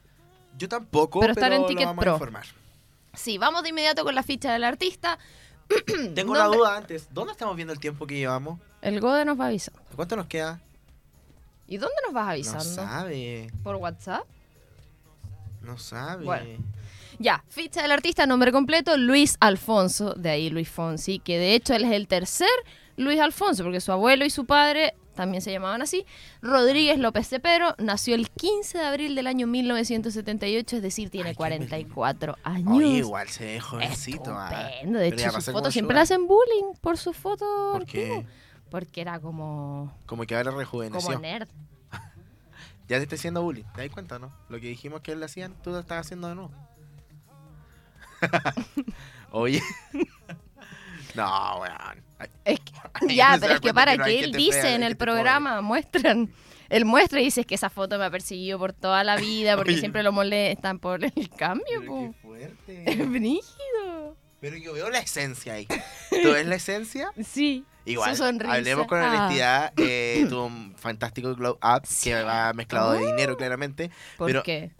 Yo 0.58 0.68
tampoco, 0.68 1.20
Pero 1.20 1.34
pero, 1.34 1.45
están 1.47 1.62
en 1.62 1.68
Ticket 1.68 1.86
vamos 1.86 2.01
Pro. 2.03 2.12
a 2.12 2.16
informar. 2.16 2.45
Sí, 3.14 3.38
vamos 3.38 3.64
de 3.64 3.70
inmediato 3.70 4.03
con 4.03 4.16
la 4.16 4.24
ficha 4.24 4.51
del 4.53 4.64
artista. 4.64 5.18
Tengo 6.16 6.32
una 6.32 6.43
¿Dónde- 6.43 6.58
duda 6.58 6.78
antes. 6.78 7.08
¿Dónde 7.14 7.32
estamos 7.34 7.56
viendo 7.56 7.74
el 7.74 7.80
tiempo 7.80 8.08
que 8.08 8.16
llevamos? 8.16 8.60
El 8.82 8.99
Gode 9.01 9.24
nos 9.26 9.39
va 9.39 9.47
avisando. 9.47 9.82
¿Cuánto 9.95 10.16
nos 10.16 10.28
queda? 10.28 10.60
¿Y 11.68 11.78
dónde 11.78 11.95
nos 12.06 12.14
vas 12.14 12.26
No 12.26 12.32
avisando? 12.32 12.64
sabe. 12.64 13.51
¿Por 13.64 13.76
WhatsApp? 13.78 14.26
No 15.66 15.78
sabe. 15.78 16.26
Bueno. 16.26 16.63
Ya, 17.18 17.43
ficha 17.47 17.82
del 17.82 17.91
artista, 17.91 18.26
nombre 18.28 18.51
completo, 18.51 18.97
Luis 18.97 19.38
Alfonso, 19.39 20.13
de 20.16 20.30
ahí 20.30 20.49
Luis 20.49 20.70
Fonsi, 20.70 21.20
que 21.20 21.38
de 21.39 21.55
hecho 21.55 21.74
él 21.74 21.86
es 21.86 21.91
el 21.91 22.07
tercer 22.07 22.49
Luis 22.97 23.20
Alfonso, 23.22 23.63
porque 23.63 23.80
su 23.80 23.91
abuelo 23.93 24.26
y 24.26 24.30
su 24.30 24.45
padre 24.45 24.95
también 25.16 25.41
se 25.41 25.49
llamaban 25.49 25.82
así. 25.82 26.05
Rodríguez 26.41 26.99
López 26.99 27.30
Cepero 27.30 27.74
nació 27.78 28.16
el 28.16 28.30
15 28.30 28.80
de 28.80 28.84
abril 28.86 29.16
del 29.16 29.28
año 29.28 29.47
1978, 29.47 30.76
es 30.76 30.82
decir, 30.82 31.09
tiene 31.09 31.30
Ay, 31.30 31.36
qué 31.36 31.38
44 31.38 32.36
años. 32.43 32.68
Oye, 32.76 32.88
igual 32.97 33.30
se 33.30 33.45
ve 33.45 33.59
jovencito. 33.61 34.32
ah. 34.36 34.70
De 34.84 35.07
hecho 35.07 35.32
sus 35.32 35.45
fotos 35.45 35.53
como 35.61 35.72
siempre 35.72 35.95
le 35.95 36.01
hacen 36.01 36.28
bullying 36.28 36.74
por 36.82 36.97
sus 36.97 37.16
fotos. 37.16 37.47
¿Por 37.72 37.86
qué? 37.86 38.26
Porque 38.70 38.99
era 38.99 39.20
como, 39.20 39.93
Como 40.05 40.24
que 40.26 40.36
ahora 40.36 40.51
como 40.51 40.59
rejuveneció. 40.59 41.18
nerd. 41.20 41.47
Ya 42.88 42.98
te 42.98 43.04
está 43.04 43.16
haciendo 43.16 43.42
bullying. 43.42 43.64
¿Te 43.76 43.82
das 43.82 43.92
cuenta, 43.92 44.20
no? 44.20 44.32
Lo 44.50 44.60
que 44.60 44.68
dijimos 44.68 45.02
que 45.02 45.12
él 45.14 45.20
le 45.20 45.26
hacían, 45.26 45.54
tú 45.64 45.72
lo 45.72 45.80
estás 45.80 46.06
haciendo 46.06 46.28
de 46.28 46.36
nuevo. 46.36 46.52
Oye. 49.32 49.62
no, 51.16 51.60
weón. 51.62 52.04
Es 52.46 52.60
que- 52.60 52.74
ya, 53.16 53.38
pero 53.40 53.54
es 53.56 53.60
que 53.62 53.74
para 53.74 53.94
que 53.94 53.98
no 53.98 54.04
que 54.06 54.20
él 54.24 54.32
dice 54.32 54.62
fea, 54.62 54.76
en 54.76 54.84
el 54.84 54.90
gente 54.90 54.96
pobre. 54.98 55.12
programa, 55.14 55.62
muestran, 55.62 56.32
él 56.70 56.86
muestra 56.86 57.20
y 57.22 57.26
dice 57.26 57.44
que 57.44 57.56
esa 57.56 57.70
foto 57.70 57.98
me 57.98 58.06
ha 58.06 58.10
perseguido 58.12 58.58
por 58.58 58.74
toda 58.74 59.04
la 59.04 59.18
vida 59.18 59.56
porque 59.56 59.72
Oye. 59.72 59.80
siempre 59.80 60.02
lo 60.04 60.12
molestan 60.12 60.80
por 60.80 61.04
el 61.04 61.30
cambio. 61.36 61.80
pero 61.82 61.94
qué 62.00 62.14
fuerte. 62.22 62.84
Es 62.92 63.10
brígido. 63.10 64.18
Pero 64.40 64.58
yo 64.58 64.74
veo 64.74 64.90
la 64.90 65.00
esencia 65.00 65.54
ahí. 65.54 65.66
¿Tú 65.68 66.32
ves 66.32 66.46
la 66.46 66.56
esencia? 66.56 67.12
Sí. 67.24 67.66
Igual, 67.86 68.16
hablemos 68.50 68.88
con 68.88 69.00
Ah. 69.02 69.10
honestidad. 69.10 69.74
Eh, 69.78 70.26
tuvo 70.30 70.46
un 70.48 70.74
fantástico 70.76 71.36
glow 71.36 71.58
up 71.62 71.86
Sí. 71.86 72.10
que 72.10 72.22
va 72.24 72.52
mezclado 72.54 72.94
de 72.94 73.06
dinero, 73.06 73.38
claramente. 73.38 73.92
¿Por 74.18 74.28
Pero- 74.28 74.44
qué? 74.44 74.72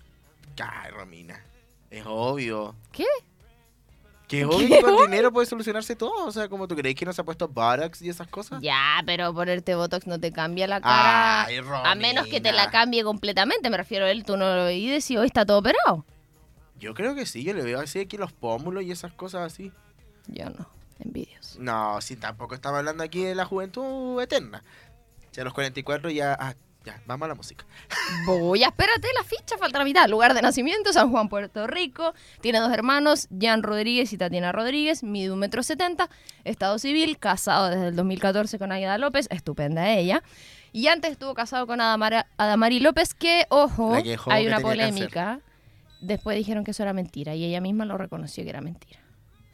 Ay, 0.62 0.92
Romina. 0.92 1.40
Es 1.92 2.04
obvio. 2.08 2.76
¿Qué? 2.92 3.06
Que 4.28 4.44
obvio 4.44 4.68
que 4.68 4.82
con 4.82 4.96
dinero 5.12 5.32
puede 5.32 5.46
solucionarse 5.46 5.96
todo. 5.96 6.26
O 6.26 6.32
sea, 6.32 6.50
como 6.50 6.68
tú 6.68 6.76
crees 6.76 6.96
que 6.96 7.06
no 7.06 7.14
se 7.14 7.22
ha 7.22 7.24
puesto 7.24 7.48
Botox 7.48 8.02
y 8.02 8.10
esas 8.10 8.28
cosas. 8.28 8.60
Ya, 8.62 9.02
pero 9.06 9.32
ponerte 9.34 9.76
Botox 9.76 10.08
no 10.08 10.20
te 10.20 10.32
cambia 10.32 10.66
la 10.68 10.82
cara. 10.82 11.44
Ay, 11.46 11.58
a 11.84 11.94
menos 11.96 12.26
que 12.26 12.42
te 12.42 12.52
la 12.52 12.64
Romina. 12.64 12.72
cambie 12.72 13.04
completamente. 13.04 13.70
Me 13.70 13.78
refiero 13.78 14.06
a 14.06 14.10
él, 14.12 14.24
tú 14.26 14.36
no 14.36 14.56
lo 14.56 14.66
veís 14.66 15.10
y 15.12 15.18
hoy 15.18 15.28
está 15.28 15.46
todo 15.46 15.60
operado. 15.60 16.06
Yo 16.80 16.94
creo 16.96 17.14
que 17.16 17.26
sí, 17.28 17.44
yo 17.44 17.54
le 17.54 17.62
veo 17.64 17.80
así 17.80 18.00
aquí 18.00 18.18
los 18.18 18.34
pómulos 18.34 18.84
y 18.84 18.92
esas 18.92 19.14
cosas 19.14 19.42
así. 19.54 19.72
Yo 20.28 20.50
no, 20.50 20.68
envidios. 21.00 21.58
No, 21.60 22.00
si 22.02 22.16
tampoco 22.16 22.56
estamos 22.56 22.80
hablando 22.80 23.04
aquí 23.04 23.24
de 23.24 23.36
la 23.36 23.46
juventud 23.46 24.22
eterna. 24.22 24.64
Ya 25.34 25.42
a 25.42 25.46
los 25.46 25.54
44 25.54 26.10
ya... 26.10 26.36
Ah, 26.40 26.56
ya, 26.86 27.02
vamos 27.08 27.26
a 27.26 27.30
la 27.30 27.36
música. 27.36 27.66
Voy, 28.28 28.64
espérate, 28.64 29.08
la 29.18 29.24
ficha, 29.24 29.58
falta 29.58 29.80
la 29.80 29.86
mitad. 29.86 30.08
Lugar 30.08 30.36
de 30.36 30.42
nacimiento, 30.44 30.94
San 30.94 31.10
Juan, 31.10 31.30
Puerto 31.30 31.66
Rico. 31.66 32.14
Tiene 32.42 32.60
dos 32.60 32.72
hermanos, 32.72 33.28
Jan 33.42 33.64
Rodríguez 33.64 34.14
y 34.14 34.18
Tatiana 34.18 34.52
Rodríguez. 34.52 35.02
Mide 35.04 35.32
un 35.32 35.40
metro 35.40 35.64
setenta. 35.64 36.10
Estado 36.44 36.78
civil, 36.78 37.18
casado 37.18 37.70
desde 37.72 37.88
el 37.88 37.96
2014 37.96 38.60
con 38.60 38.72
Aida 38.72 39.00
López. 39.00 39.28
Estupenda 39.32 39.90
ella. 39.94 40.22
Y 40.74 40.88
antes 40.88 41.12
estuvo 41.12 41.34
casado 41.34 41.66
con 41.66 41.82
Adamara- 41.82 42.28
Adamari 42.38 42.80
López, 42.80 43.16
que, 43.16 43.46
ojo, 43.50 43.96
hay 43.96 44.04
que 44.04 44.48
una 44.48 44.60
polémica. 44.60 45.40
Después 46.02 46.38
dijeron 46.38 46.64
que 46.64 46.72
eso 46.72 46.84
era 46.84 46.94
mentira 46.94 47.34
y 47.34 47.46
ella 47.46 47.62
misma 47.62 47.86
lo 47.86 47.98
reconoció 47.98 48.44
que 48.44 48.50
era 48.52 48.62
mentira. 48.62 49.00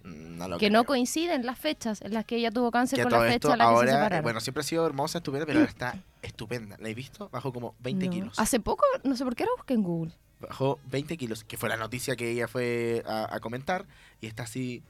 Mm, 0.04 0.38
No 0.38 0.49
que 0.58 0.68
creo. 0.68 0.72
no 0.72 0.84
coinciden 0.86 1.45
las 1.45 1.60
fechas 1.60 2.02
en 2.02 2.14
las 2.14 2.26
que 2.26 2.38
ella 2.38 2.52
tuvo 2.52 2.72
cáncer 2.72 2.97
Que 2.97 3.04
con 3.04 3.12
la 3.14 3.20
fecha 3.22 3.34
esto 3.36 3.52
en 3.54 3.58
la 3.60 3.66
que 3.66 3.70
se 3.70 3.76
ahora, 3.76 3.91
separaron. 3.93 4.24
bueno, 4.24 4.39
siempre 4.39 4.62
ha 4.62 4.64
sido 4.64 4.86
hermosa, 4.86 5.20
estupenda, 5.20 5.45
pero 5.45 5.60
ahora 5.60 5.70
está 5.70 5.95
estupenda. 6.22 6.78
¿La 6.80 6.89
he 6.89 6.93
visto? 6.93 7.30
Bajó 7.30 7.54
como 7.54 7.76
20 7.80 8.06
No. 8.06 8.12
kilos. 8.12 8.39
Hace 8.39 8.60
poco, 8.60 8.84
no 9.04 9.16
sé 9.16 9.24
por 9.24 9.36
qué 9.36 9.43
ahora 9.43 9.54
busqué 9.58 9.74
en 9.76 9.84
Google. 9.84 10.14
Bajó 10.39 10.80
20 10.86 11.18
kilos, 11.18 11.43
que 11.43 11.58
fue 11.58 11.70
la 11.70 11.78
noticia 11.78 12.16
que 12.16 12.32
ella 12.32 12.47
fue 12.47 13.04
a, 13.08 13.36
a 13.36 13.39
comentar. 13.39 13.86
Y 14.22 14.28
está 14.28 14.43
así... 14.43 14.82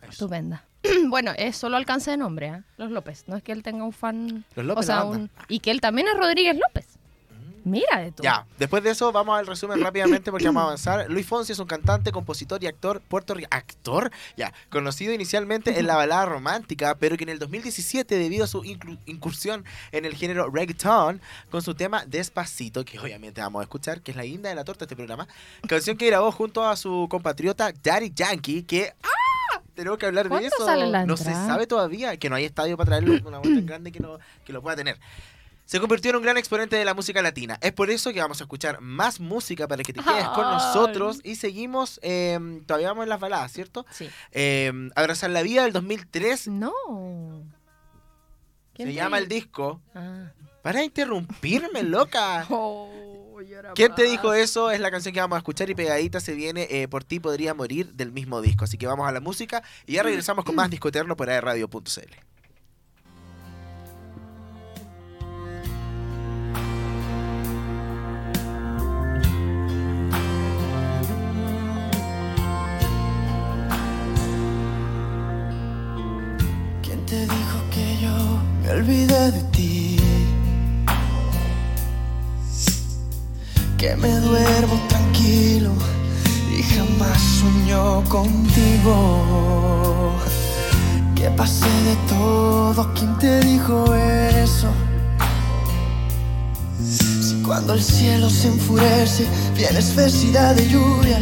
Eso. 0.00 0.10
Estupenda. 0.10 0.64
bueno, 1.08 1.30
es 1.36 1.56
solo 1.56 1.76
alcance 1.76 2.10
de 2.10 2.16
nombre, 2.16 2.48
¿ah? 2.48 2.64
Los 2.76 2.90
López. 2.90 3.24
No 3.28 3.36
es 3.36 3.42
que 3.44 3.52
él 3.52 3.62
tenga 3.62 3.84
un 3.84 3.92
fan. 3.92 4.44
Los 4.56 4.66
López, 4.66 4.84
o 4.84 4.86
sea, 4.86 4.96
la 4.96 5.04
un- 5.04 5.30
Y 5.48 5.60
que 5.60 5.70
él 5.70 5.80
también 5.80 6.08
es 6.08 6.14
Rodríguez 6.18 6.56
López. 6.56 6.91
Mira 7.64 8.00
de 8.00 8.12
todo. 8.12 8.24
Ya, 8.24 8.46
después 8.58 8.82
de 8.82 8.90
eso 8.90 9.12
vamos 9.12 9.38
al 9.38 9.46
resumen 9.46 9.80
rápidamente 9.82 10.30
porque 10.30 10.46
vamos 10.46 10.62
a 10.62 10.64
avanzar. 10.66 11.10
Luis 11.10 11.26
Fonsi 11.26 11.52
es 11.52 11.58
un 11.58 11.66
cantante, 11.66 12.12
compositor 12.12 12.62
y 12.62 12.66
actor 12.66 13.00
puertorriqueño. 13.00 13.48
¿Actor? 13.50 14.10
Ya, 14.36 14.52
conocido 14.70 15.12
inicialmente 15.12 15.78
en 15.78 15.86
la 15.86 15.96
balada 15.96 16.26
romántica, 16.26 16.96
pero 16.96 17.16
que 17.16 17.24
en 17.24 17.30
el 17.30 17.38
2017, 17.38 18.16
debido 18.16 18.44
a 18.44 18.46
su 18.46 18.64
incursión 19.06 19.64
en 19.92 20.04
el 20.04 20.14
género 20.14 20.48
reggaeton, 20.50 21.20
con 21.50 21.62
su 21.62 21.74
tema 21.74 22.04
Despacito, 22.06 22.84
que 22.84 22.98
obviamente 22.98 23.40
vamos 23.40 23.60
a 23.60 23.62
escuchar, 23.64 24.00
que 24.00 24.10
es 24.12 24.16
la 24.16 24.24
guinda 24.24 24.48
de 24.48 24.54
la 24.54 24.64
torta 24.64 24.80
de 24.80 24.84
este 24.86 24.96
programa, 24.96 25.26
canción 25.68 25.96
que 25.96 26.06
grabó 26.06 26.32
junto 26.32 26.66
a 26.66 26.76
su 26.76 27.06
compatriota 27.10 27.72
Daddy 27.82 28.12
Yankee, 28.14 28.62
que... 28.64 28.92
¡Ah! 29.02 29.08
Tenemos 29.74 29.98
que 29.98 30.04
hablar 30.04 30.26
de 30.26 30.28
¿Cuánto 30.28 30.48
eso. 30.48 30.66
sale 30.66 30.86
la 30.86 31.06
no 31.06 31.16
se 31.16 31.24
entrada? 31.24 31.46
sabe 31.46 31.66
todavía, 31.66 32.18
que 32.18 32.28
no 32.28 32.36
hay 32.36 32.44
estadio 32.44 32.76
para 32.76 32.88
traerlo 32.88 33.26
una 33.26 33.40
tan 33.40 33.66
grande 33.66 33.90
que 33.90 34.00
lo, 34.00 34.18
que 34.44 34.52
lo 34.52 34.60
pueda 34.60 34.76
tener. 34.76 34.98
Se 35.64 35.80
convirtió 35.80 36.10
en 36.10 36.16
un 36.16 36.22
gran 36.22 36.36
exponente 36.36 36.76
de 36.76 36.84
la 36.84 36.94
música 36.94 37.22
latina. 37.22 37.58
Es 37.62 37.72
por 37.72 37.90
eso 37.90 38.12
que 38.12 38.20
vamos 38.20 38.40
a 38.40 38.44
escuchar 38.44 38.80
más 38.80 39.20
música 39.20 39.66
para 39.68 39.82
que 39.82 39.92
te 39.92 40.02
quedes 40.02 40.28
con 40.28 40.44
nosotros. 40.44 41.20
Y 41.24 41.36
seguimos, 41.36 41.98
eh, 42.02 42.38
todavía 42.66 42.88
vamos 42.88 43.04
en 43.04 43.08
las 43.08 43.20
baladas, 43.20 43.52
¿cierto? 43.52 43.86
Sí. 43.90 44.08
Eh, 44.32 44.72
Abrazar 44.94 45.30
la 45.30 45.42
vida 45.42 45.62
del 45.62 45.72
2003. 45.72 46.48
No. 46.48 46.72
¿Quién 48.74 48.88
Se 48.88 48.94
llama 48.94 49.18
el 49.18 49.28
disco. 49.28 49.80
Ah. 49.94 50.32
Para 50.62 50.84
interrumpirme, 50.84 51.82
loca. 51.84 52.46
Oh, 52.50 52.90
¿Quién 53.74 53.94
te 53.94 54.04
dijo 54.04 54.34
eso? 54.34 54.70
Es 54.70 54.80
la 54.80 54.90
canción 54.90 55.12
que 55.14 55.20
vamos 55.20 55.36
a 55.36 55.38
escuchar 55.38 55.68
y 55.70 55.74
pegadita 55.74 56.20
se 56.20 56.34
viene 56.34 56.68
eh, 56.70 56.86
Por 56.86 57.02
ti 57.02 57.18
podría 57.18 57.54
morir 57.54 57.92
del 57.94 58.12
mismo 58.12 58.40
disco. 58.40 58.64
Así 58.64 58.78
que 58.78 58.86
vamos 58.86 59.08
a 59.08 59.12
la 59.12 59.20
música 59.20 59.62
y 59.86 59.94
ya 59.94 60.02
regresamos 60.02 60.44
con 60.44 60.54
más 60.54 60.70
Disco 60.70 60.88
Eterno 60.88 61.16
por 61.16 61.28
radio.cl. 61.28 62.31
olvidé 78.82 79.30
de 79.30 79.42
ti? 79.54 79.96
Que 83.78 83.94
me 83.96 84.10
duermo 84.10 84.76
tranquilo 84.88 85.70
y 86.56 86.62
jamás 86.62 87.18
sueño 87.38 88.02
contigo. 88.08 90.14
Que 91.14 91.30
pasé 91.30 91.70
de 91.88 91.96
todo, 92.08 92.92
¿quién 92.94 93.16
te 93.18 93.40
dijo 93.40 93.94
eso? 93.94 94.68
Si 96.80 97.40
cuando 97.42 97.74
el 97.74 97.82
cielo 97.82 98.30
se 98.30 98.48
enfurece, 98.48 99.26
viene 99.56 99.78
espesidad 99.78 100.56
de 100.56 100.68
lluvia. 100.68 101.18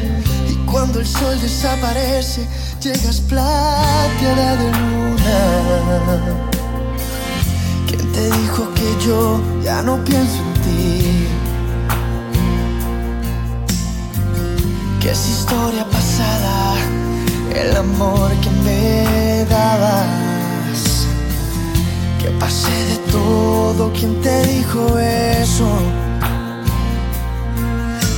Y 0.49 0.55
cuando 0.71 1.01
el 1.01 1.07
sol 1.07 1.39
desaparece, 1.41 2.47
llegas 2.81 3.21
plateada 3.21 4.57
de 4.57 4.73
luna. 4.73 6.60
¿Quién 8.13 8.31
te 8.31 8.37
dijo 8.39 8.75
que 8.75 9.07
yo 9.07 9.41
ya 9.63 9.83
no 9.83 10.03
pienso 10.05 10.39
en 10.39 10.55
ti? 10.63 11.29
Que 15.01 15.11
es 15.11 15.29
historia 15.29 15.85
pasada 15.85 16.75
el 17.55 17.77
amor 17.77 18.33
que 18.41 18.51
me 18.65 19.45
dabas. 19.49 21.07
Que 22.21 22.31
pasé 22.31 22.71
de 22.71 22.97
todo, 23.13 23.93
¿quién 23.93 24.21
te 24.23 24.43
dijo 24.47 24.99
eso? 24.99 25.69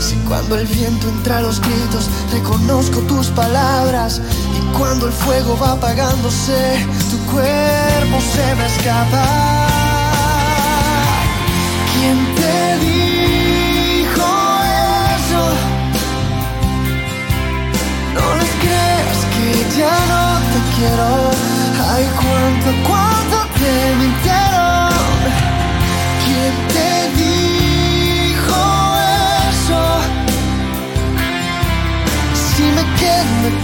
Si 0.00 0.16
cuando 0.28 0.56
el 0.56 0.66
viento 0.66 1.08
entra 1.08 1.38
a 1.38 1.42
los 1.42 1.60
gritos, 1.60 2.08
reconozco 2.32 3.00
tus 3.00 3.28
palabras. 3.28 4.20
Y 4.56 4.78
cuando 4.78 5.06
el 5.06 5.12
fuego 5.12 5.58
va 5.60 5.72
apagándose, 5.72 6.86
tu 7.10 7.32
cuerpo 7.32 8.20
se 8.34 8.54
me 8.54 8.66
escapa. 8.66 9.71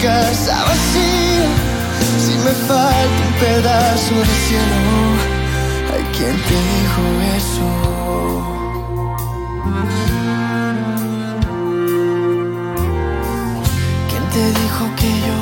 Casa 0.03 0.65
vacía, 0.65 1.49
si 2.25 2.39
me 2.39 2.53
falta 2.53 3.27
un 3.27 3.33
pedazo 3.41 4.15
de 4.15 4.35
cielo. 4.47 5.28
¿Quién 6.19 6.37
te 6.49 6.59
dijo 6.75 7.03
eso? 7.37 7.69
¿Quién 14.09 14.25
te 14.35 14.45
dijo 14.61 14.83
que 14.99 15.11
yo 15.29 15.41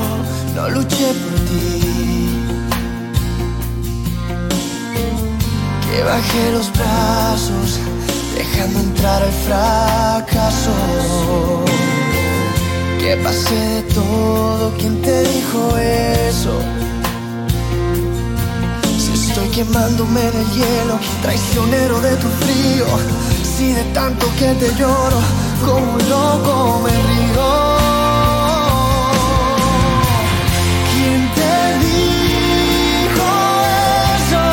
no 0.54 0.68
luché 0.68 1.08
por 1.22 1.36
ti? 1.48 1.64
Que 5.86 5.98
bajé 6.02 6.42
los 6.52 6.70
brazos, 6.72 7.68
dejando 8.36 8.80
entrar 8.80 9.22
el 9.22 9.32
fracaso. 9.46 10.74
Que 13.00 13.16
pasé 13.24 13.54
de 13.54 13.82
todo, 13.94 14.72
¿quién 14.78 15.00
te 15.00 15.22
dijo 15.22 15.76
eso? 15.78 16.85
Quemándome 19.56 20.20
en 20.20 20.36
el 20.36 20.50
hielo, 20.50 20.98
traicionero 21.22 21.98
de 22.02 22.14
tu 22.16 22.28
frío. 22.28 22.84
Si 23.42 23.72
de 23.72 23.84
tanto 23.94 24.26
que 24.38 24.52
te 24.52 24.68
lloro, 24.74 25.18
como 25.64 25.94
un 25.94 26.08
loco 26.10 26.82
me 26.84 26.90
río. 26.90 27.48
¿Quién 30.92 31.30
te 31.36 31.54
dijo 31.86 33.28
eso? 34.18 34.44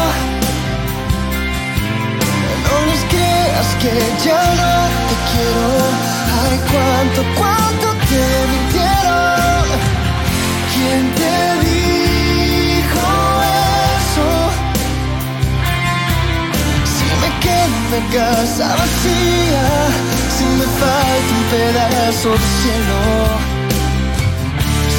No 2.64 2.76
les 2.86 3.04
creas 3.12 3.70
que 3.82 3.94
ya 4.24 4.42
no 4.62 4.74
te 5.10 5.16
quiero. 5.34 5.84
Ay, 6.44 6.58
cuánto, 6.72 7.20
cuánto 7.38 7.88
te 8.08 8.24
mintieron. 8.52 9.66
¿Quién 10.74 11.04
te 11.16 11.34
dijo 11.56 11.63
la 17.94 18.02
casa 18.18 18.68
vacía, 18.82 19.66
si 20.36 20.46
me 20.58 20.68
falta 20.80 21.32
un 21.38 21.44
pedazo 21.54 22.30
de 22.32 22.48
cielo, 22.60 23.02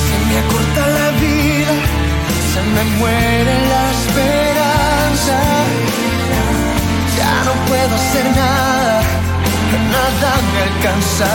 se 0.04 0.16
me 0.28 0.34
acorta 0.44 0.82
la 0.98 1.08
muere 2.98 3.54
la 3.72 3.84
esperanza. 3.98 5.36
Ya 7.18 7.34
no 7.46 7.52
puedo 7.68 7.92
hacer 8.00 8.26
nada, 8.36 9.02
nada 9.94 10.30
me 10.52 10.60
alcanza. 10.68 11.32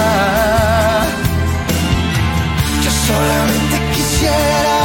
Yo 2.83 2.91
solamente 3.07 3.75
quisiera 3.95 4.77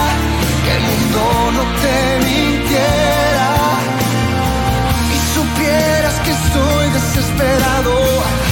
que 0.65 0.73
el 0.77 0.83
mundo 0.91 1.21
no 1.57 1.63
te 1.83 1.97
mintiera 2.25 2.44
que 6.25 6.31
estoy 6.31 6.91
desesperado 6.91 8.44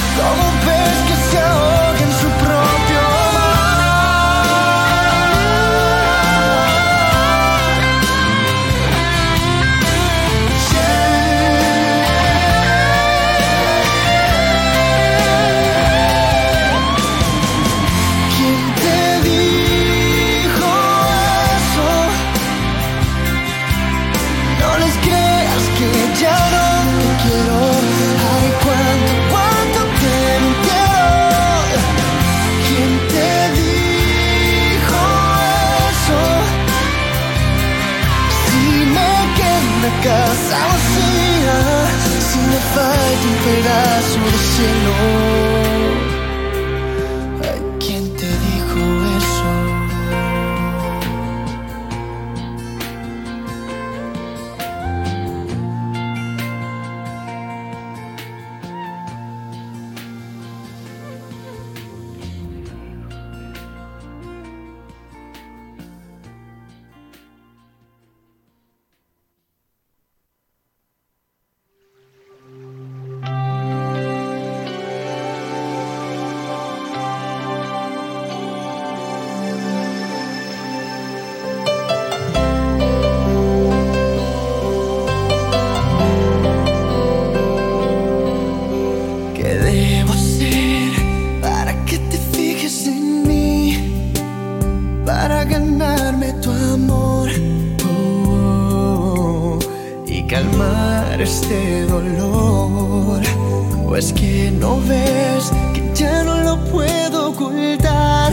es 104.02 104.12
que 104.14 104.50
no 104.50 104.80
ves 104.80 105.52
que 105.74 105.82
ya 105.94 106.24
no 106.24 106.36
lo 106.38 106.56
puedo 106.72 107.30
ocultar? 107.30 108.32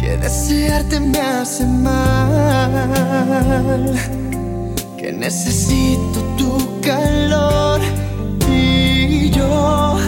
Que 0.00 0.16
desearte 0.16 1.00
me 1.00 1.20
hace 1.20 1.66
mal 1.66 2.72
que 4.96 5.12
necesito 5.12 6.18
tu 6.38 6.80
calor 6.80 7.78
y 8.50 9.28
yo 9.30 9.98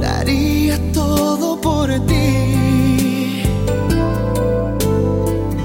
daría 0.00 0.78
todo 0.92 1.60
por 1.60 1.88
ti. 2.06 3.42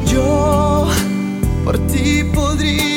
Yo 0.05 0.86
por 1.64 1.78
ti 1.88 2.24
podría 2.36 2.91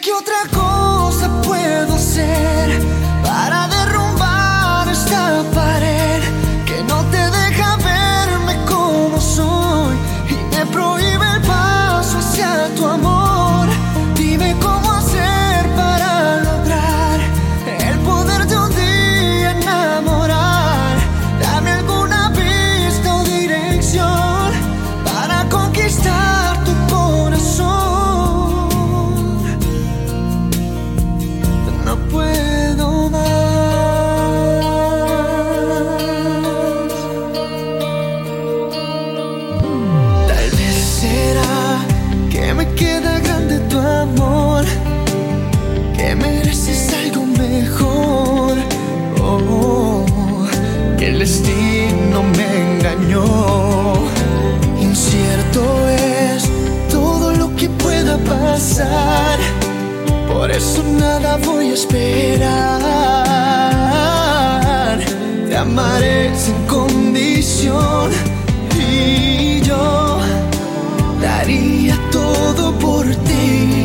Qué 0.00 0.12
otra 0.12 0.36
cosa 0.50 0.57
voy 61.44 61.70
a 61.70 61.74
esperar. 61.74 62.48
Te 65.48 65.56
amaré 65.56 66.34
sin 66.36 66.66
condición 66.66 68.10
y 68.78 69.60
yo 69.62 70.18
daría 71.20 71.96
todo 72.10 72.72
por 72.78 73.06
ti. 73.06 73.77